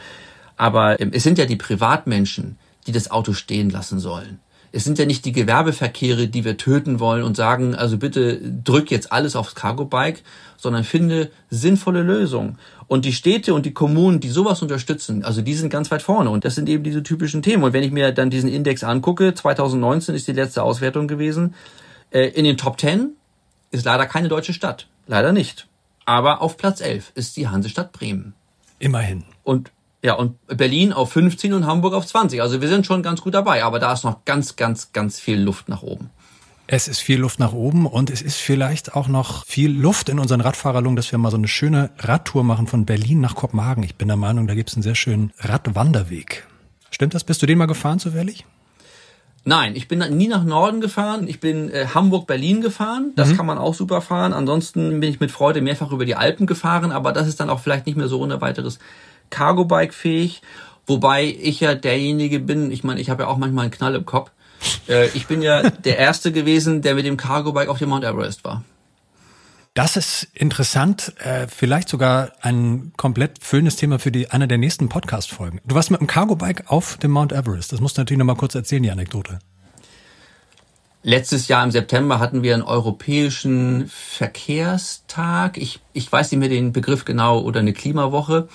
Aber 0.55 0.99
ähm, 1.01 1.09
es 1.13 1.23
sind 1.23 1.39
ja 1.39 1.47
die 1.47 1.55
Privatmenschen, 1.55 2.59
die 2.85 2.91
das 2.91 3.09
Auto 3.09 3.33
stehen 3.33 3.71
lassen 3.71 3.97
sollen. 3.97 4.39
Es 4.75 4.83
sind 4.83 4.97
ja 4.97 5.05
nicht 5.05 5.23
die 5.23 5.31
Gewerbeverkehre, 5.31 6.27
die 6.27 6.43
wir 6.43 6.57
töten 6.57 6.99
wollen 6.99 7.21
und 7.21 7.37
sagen, 7.37 7.75
also 7.75 7.99
bitte 7.99 8.41
drück 8.41 8.89
jetzt 8.89 9.11
alles 9.11 9.35
aufs 9.35 9.53
Cargo-Bike, 9.53 10.23
sondern 10.57 10.83
finde 10.83 11.29
sinnvolle 11.51 12.01
Lösungen. 12.01 12.57
Und 12.87 13.05
die 13.05 13.13
Städte 13.13 13.53
und 13.53 13.67
die 13.67 13.73
Kommunen, 13.75 14.19
die 14.19 14.29
sowas 14.29 14.63
unterstützen, 14.63 15.23
also 15.23 15.43
die 15.43 15.53
sind 15.53 15.69
ganz 15.69 15.91
weit 15.91 16.01
vorne. 16.01 16.31
Und 16.31 16.43
das 16.43 16.55
sind 16.55 16.67
eben 16.69 16.83
diese 16.83 17.03
typischen 17.03 17.43
Themen. 17.43 17.63
Und 17.63 17.73
wenn 17.73 17.83
ich 17.83 17.91
mir 17.91 18.11
dann 18.11 18.31
diesen 18.31 18.49
Index 18.49 18.83
angucke, 18.83 19.35
2019 19.35 20.15
ist 20.15 20.27
die 20.27 20.33
letzte 20.33 20.63
Auswertung 20.63 21.07
gewesen, 21.07 21.53
äh, 22.09 22.29
in 22.29 22.43
den 22.43 22.57
Top 22.57 22.79
10 22.79 23.11
ist 23.69 23.85
leider 23.85 24.07
keine 24.07 24.27
deutsche 24.27 24.53
Stadt. 24.53 24.87
Leider 25.05 25.33
nicht. 25.33 25.67
Aber 26.05 26.41
auf 26.41 26.57
Platz 26.57 26.81
11 26.81 27.11
ist 27.13 27.37
die 27.37 27.47
Hansestadt 27.47 27.91
Bremen. 27.91 28.33
Immerhin. 28.79 29.23
Und 29.43 29.71
ja, 30.03 30.15
und 30.15 30.35
Berlin 30.47 30.91
auf 30.91 31.13
15 31.13 31.53
und 31.53 31.65
Hamburg 31.65 31.93
auf 31.93 32.05
20. 32.05 32.41
Also 32.41 32.59
wir 32.59 32.67
sind 32.67 32.85
schon 32.85 33.01
ganz 33.01 33.21
gut 33.21 33.33
dabei, 33.33 33.63
aber 33.63 33.79
da 33.79 33.93
ist 33.93 34.03
noch 34.03 34.25
ganz, 34.25 34.57
ganz, 34.57 34.91
ganz 34.91 35.17
viel 35.17 35.39
Luft 35.39 35.69
nach 35.69 35.81
oben. 35.81 36.09
Es 36.67 36.87
ist 36.87 36.99
viel 36.99 37.19
Luft 37.19 37.39
nach 37.39 37.53
oben 37.53 37.85
und 37.85 38.09
es 38.09 38.21
ist 38.21 38.37
vielleicht 38.37 38.95
auch 38.95 39.07
noch 39.07 39.45
viel 39.45 39.71
Luft 39.71 40.09
in 40.09 40.19
unseren 40.19 40.41
Radfahrerlungen, 40.41 40.95
dass 40.95 41.11
wir 41.11 41.19
mal 41.19 41.31
so 41.31 41.37
eine 41.37 41.47
schöne 41.47 41.91
Radtour 41.99 42.43
machen 42.43 42.67
von 42.67 42.85
Berlin 42.85 43.21
nach 43.21 43.35
Kopenhagen. 43.35 43.83
Ich 43.83 43.95
bin 43.95 44.09
der 44.09 44.17
Meinung, 44.17 44.47
da 44.47 44.55
gibt 44.55 44.69
es 44.69 44.75
einen 44.75 44.83
sehr 44.83 44.95
schönen 44.95 45.31
Radwanderweg. 45.39 46.47
Stimmt 46.89 47.13
das? 47.13 47.23
Bist 47.23 47.41
du 47.41 47.45
den 47.45 47.57
mal 47.57 47.65
gefahren 47.65 47.99
zufällig? 47.99 48.45
Nein, 49.45 49.75
ich 49.75 49.89
bin 49.89 49.99
nie 49.99 50.29
nach 50.29 50.45
Norden 50.45 50.79
gefahren. 50.79 51.27
Ich 51.27 51.41
bin 51.41 51.69
äh, 51.69 51.87
Hamburg-Berlin 51.93 52.61
gefahren. 52.61 53.11
Das 53.15 53.29
mhm. 53.29 53.37
kann 53.37 53.45
man 53.45 53.57
auch 53.57 53.73
super 53.73 53.99
fahren. 53.99 54.31
Ansonsten 54.31 55.01
bin 55.01 55.09
ich 55.09 55.19
mit 55.19 55.31
Freude 55.31 55.61
mehrfach 55.61 55.91
über 55.91 56.05
die 56.05 56.15
Alpen 56.15 56.45
gefahren, 56.45 56.93
aber 56.93 57.11
das 57.11 57.27
ist 57.27 57.41
dann 57.41 57.49
auch 57.49 57.59
vielleicht 57.59 57.85
nicht 57.85 57.97
mehr 57.97 58.07
so 58.07 58.21
ohne 58.21 58.39
weiteres 58.39 58.79
Cargo-Bike 59.29 59.93
fähig, 59.93 60.41
wobei 60.85 61.25
ich 61.25 61.59
ja 61.59 61.75
derjenige 61.75 62.39
bin, 62.39 62.71
ich 62.71 62.83
meine, 62.83 63.01
ich 63.01 63.09
habe 63.09 63.23
ja 63.23 63.29
auch 63.29 63.37
manchmal 63.37 63.63
einen 63.63 63.71
Knall 63.71 63.95
im 63.95 64.05
Kopf. 64.05 64.31
Äh, 64.87 65.07
ich 65.09 65.27
bin 65.27 65.41
ja 65.41 65.69
der 65.69 65.97
Erste 65.97 66.31
gewesen, 66.31 66.81
der 66.81 66.95
mit 66.95 67.05
dem 67.05 67.17
Cargo-Bike 67.17 67.69
auf 67.69 67.79
dem 67.79 67.89
Mount 67.89 68.03
Everest 68.03 68.43
war. 68.43 68.63
Das 69.73 69.97
ist 69.97 70.27
interessant, 70.35 71.13
äh, 71.17 71.47
vielleicht 71.47 71.89
sogar 71.89 72.33
ein 72.41 72.93
komplett 72.95 73.43
füllendes 73.43 73.75
Thema 73.75 73.97
für 73.97 74.11
die 74.11 74.29
einer 74.29 74.45
der 74.45 74.59
nächsten 74.59 74.87
Podcast-Folgen. 74.87 75.61
Du 75.65 75.73
warst 75.73 75.89
mit 75.89 75.99
dem 75.99 76.05
Cargo-Bike 76.05 76.65
auf 76.67 76.97
dem 76.97 77.09
Mount 77.09 77.31
Everest. 77.31 77.73
Das 77.73 77.81
musst 77.81 77.97
du 77.97 78.01
natürlich 78.01 78.19
noch 78.19 78.25
mal 78.25 78.35
kurz 78.35 78.53
erzählen, 78.53 78.83
die 78.83 78.91
Anekdote. 78.91 79.39
Letztes 81.05 81.47
Jahr 81.47 81.63
im 81.65 81.71
September 81.71 82.19
hatten 82.19 82.43
wir 82.43 82.53
einen 82.53 82.63
europäischen 82.63 83.87
Verkehrstag. 83.87 85.57
Ich, 85.57 85.81
ich 85.91 86.09
weiß 86.09 86.31
nicht 86.31 86.39
mehr 86.39 86.49
den 86.49 86.71
Begriff 86.71 87.03
genau 87.03 87.41
oder 87.41 87.59
eine 87.59 87.73
Klimawoche. 87.73 88.47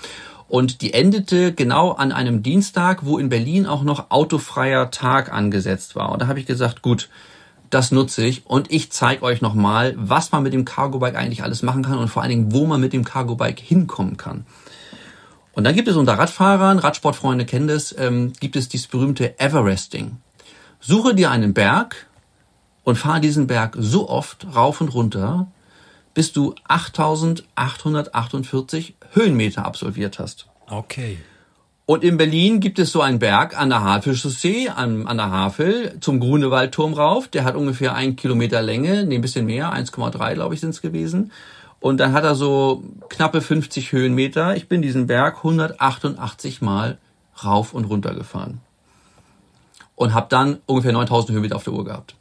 Und 0.49 0.80
die 0.80 0.94
endete 0.94 1.53
genau 1.53 1.92
an 1.92 2.11
einem 2.11 2.42
Dienstag, 2.42 3.05
wo 3.05 3.18
in 3.18 3.28
Berlin 3.28 3.66
auch 3.66 3.82
noch 3.82 4.11
autofreier 4.11 4.90
Tag 4.90 5.32
angesetzt 5.32 5.94
war. 5.94 6.11
Und 6.11 6.22
da 6.22 6.26
habe 6.26 6.40
ich 6.40 6.46
gesagt, 6.46 6.80
gut, 6.80 7.11
das 7.70 7.92
nutze 7.92 8.24
ich 8.24 8.46
und 8.46 8.72
ich 8.72 8.90
zeige 8.90 9.22
euch 9.22 9.42
nochmal, 9.42 9.94
was 9.96 10.32
man 10.32 10.42
mit 10.42 10.55
dem 10.55 10.64
Cargo 10.64 10.99
Bike 10.99 11.16
eigentlich 11.16 11.42
alles 11.42 11.62
machen 11.62 11.84
kann 11.84 11.99
und 11.99 12.09
vor 12.09 12.22
allen 12.22 12.30
Dingen, 12.30 12.53
wo 12.53 12.64
man 12.66 12.80
mit 12.80 12.94
dem 12.94 13.05
Cargo 13.05 13.34
Bike 13.34 13.61
hinkommen 13.61 14.16
kann. 14.16 14.46
Und 15.53 15.64
dann 15.64 15.74
gibt 15.74 15.88
es 15.88 15.96
unter 15.96 16.14
Radfahrern, 16.14 16.78
Radsportfreunde 16.78 17.44
kennen 17.44 17.68
das, 17.68 17.94
ähm, 17.99 18.32
gibt 18.40 18.57
es 18.57 18.68
dieses 18.68 18.86
berühmte 18.86 19.38
Everesting. 19.40 20.16
Suche 20.80 21.14
dir 21.14 21.30
einen 21.30 21.53
Berg 21.53 22.07
und 22.84 22.96
fahr 22.96 23.20
diesen 23.20 23.49
Berg 23.49 23.76
so 23.78 24.09
oft 24.09 24.46
rauf 24.55 24.80
und 24.80 24.94
runter, 24.94 25.49
bis 26.14 26.32
du 26.32 26.55
8848 26.68 28.94
Höhenmeter 29.12 29.64
absolviert 29.64 30.18
hast. 30.18 30.46
Okay. 30.68 31.18
Und 31.86 32.04
in 32.04 32.18
Berlin 32.18 32.61
gibt 32.61 32.78
es 32.78 32.92
so 32.92 33.00
einen 33.00 33.18
Berg 33.18 33.59
an 33.59 33.70
der 33.70 33.82
Havelchaussee, 33.82 34.68
an, 34.68 35.06
an 35.06 35.16
der 35.16 35.30
Havel, 35.30 35.98
zum 36.00 36.20
Grunewaldturm 36.20 36.92
rauf. 36.92 37.28
Der 37.28 37.44
hat 37.44 37.56
ungefähr 37.56 37.94
ein 37.94 38.14
Kilometer 38.14 38.61
Länge, 38.61 39.04
nee, 39.04 39.14
ein 39.14 39.22
bisschen 39.22 39.46
mehr, 39.46 39.72
1,3 39.72 40.34
glaube 40.34 40.54
ich 40.54 40.61
sind 40.61 40.70
es 40.70 40.82
gewesen. 40.82 41.32
Und 41.80 41.98
dann 41.98 42.12
hat 42.12 42.24
er 42.24 42.34
so 42.34 42.84
knappe 43.09 43.40
50 43.40 43.92
Höhenmeter. 43.92 44.54
Ich 44.54 44.68
bin 44.68 44.82
diesen 44.82 45.06
Berg 45.06 45.38
188 45.38 46.61
Mal 46.61 46.98
rauf 47.42 47.72
und 47.72 47.86
runter 47.86 48.14
gefahren. 48.14 48.61
Und 49.94 50.12
habe 50.12 50.26
dann 50.28 50.59
ungefähr 50.66 50.92
9000 50.92 51.32
Höhenmeter 51.32 51.56
auf 51.56 51.64
der 51.64 51.72
Uhr 51.72 51.86
gehabt. 51.86 52.18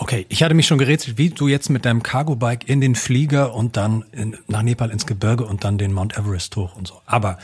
Okay, 0.00 0.26
ich 0.28 0.44
hatte 0.44 0.54
mich 0.54 0.68
schon 0.68 0.78
gerätselt, 0.78 1.18
wie 1.18 1.30
du 1.30 1.48
jetzt 1.48 1.70
mit 1.70 1.84
deinem 1.84 2.04
Cargo-Bike 2.04 2.68
in 2.68 2.80
den 2.80 2.94
Flieger 2.94 3.52
und 3.52 3.76
dann 3.76 4.04
in, 4.12 4.38
nach 4.46 4.62
Nepal 4.62 4.90
ins 4.90 5.06
Gebirge 5.06 5.44
und 5.44 5.64
dann 5.64 5.76
den 5.76 5.92
Mount 5.92 6.16
Everest 6.16 6.54
hoch 6.54 6.76
und 6.76 6.86
so. 6.86 7.02
Aber 7.04 7.38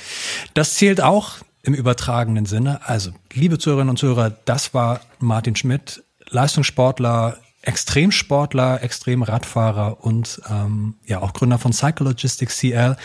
das 0.54 0.74
zählt 0.76 1.00
auch 1.00 1.38
im 1.62 1.74
übertragenen 1.74 2.46
Sinne. 2.46 2.86
Also, 2.86 3.10
liebe 3.32 3.58
Zuhörerinnen 3.58 3.90
und 3.90 3.98
Zuhörer, 3.98 4.30
das 4.30 4.72
war 4.72 5.00
Martin 5.18 5.56
Schmidt, 5.56 6.04
Leistungssportler, 6.28 7.38
Extremsportler, 7.62 8.84
Extremradfahrer 8.84 10.04
und 10.04 10.40
ähm, 10.48 10.94
ja 11.06 11.22
auch 11.22 11.32
Gründer 11.32 11.58
von 11.58 11.72
Cyclogistics 11.72 12.58
CL 12.58 12.96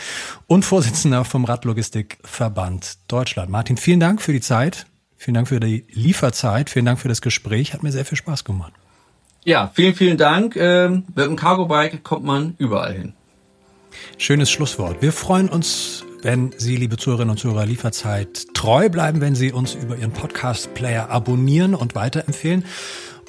und 0.45 0.63
Vorsitzender 0.63 1.25
vom 1.25 1.45
Radlogistikverband 1.45 2.99
Deutschland. 3.07 3.49
Martin, 3.49 3.77
vielen 3.77 3.99
Dank 3.99 4.21
für 4.21 4.33
die 4.33 4.41
Zeit, 4.41 4.85
vielen 5.17 5.33
Dank 5.33 5.47
für 5.47 5.59
die 5.59 5.87
Lieferzeit, 5.89 6.69
vielen 6.69 6.85
Dank 6.85 6.99
für 6.99 7.07
das 7.07 7.21
Gespräch, 7.21 7.73
hat 7.73 7.81
mir 7.81 7.91
sehr 7.91 8.05
viel 8.05 8.17
Spaß 8.17 8.43
gemacht. 8.43 8.73
Ja, 9.45 9.71
vielen, 9.73 9.95
vielen 9.95 10.17
Dank. 10.17 10.55
Ähm, 10.55 11.05
mit 11.15 11.25
dem 11.25 11.35
Cargo-Bike 11.35 12.03
kommt 12.03 12.25
man 12.25 12.55
überall 12.57 12.93
hin. 12.93 13.13
Schönes 14.17 14.51
Schlusswort. 14.51 15.01
Wir 15.01 15.13
freuen 15.13 15.49
uns, 15.49 16.05
wenn 16.21 16.51
Sie, 16.57 16.75
liebe 16.75 16.97
Zuhörerinnen 16.97 17.31
und 17.31 17.37
Zuhörer, 17.37 17.65
Lieferzeit 17.65 18.53
treu 18.53 18.89
bleiben, 18.89 19.21
wenn 19.21 19.33
Sie 19.35 19.51
uns 19.51 19.75
über 19.75 19.97
Ihren 19.97 20.11
Podcast-Player 20.11 21.09
abonnieren 21.09 21.75
und 21.75 21.95
weiterempfehlen. 21.95 22.65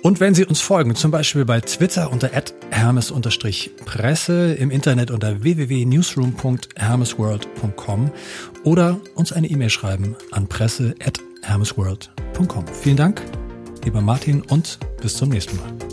Und 0.03 0.19
wenn 0.19 0.35
Sie 0.35 0.47
uns 0.47 0.63
folgen, 0.63 0.95
zum 0.95 1.11
Beispiel 1.11 1.45
bei 1.45 1.61
Twitter 1.61 2.11
unter 2.11 2.31
hermes-presse, 2.71 4.55
im 4.55 4.71
Internet 4.71 5.11
unter 5.11 5.43
www.newsroom.hermesworld.com 5.43 8.11
oder 8.65 8.99
uns 9.15 9.33
eine 9.33 9.49
E-Mail 9.49 9.69
schreiben 9.71 10.17
an 10.33 10.49
presse.hermesworld.com. 10.49 12.67
Vielen 12.69 12.97
Dank, 12.97 13.21
lieber 13.85 14.01
Martin, 14.01 14.41
und 14.41 14.79
bis 15.03 15.17
zum 15.17 15.29
nächsten 15.29 15.59
Mal. 15.59 15.90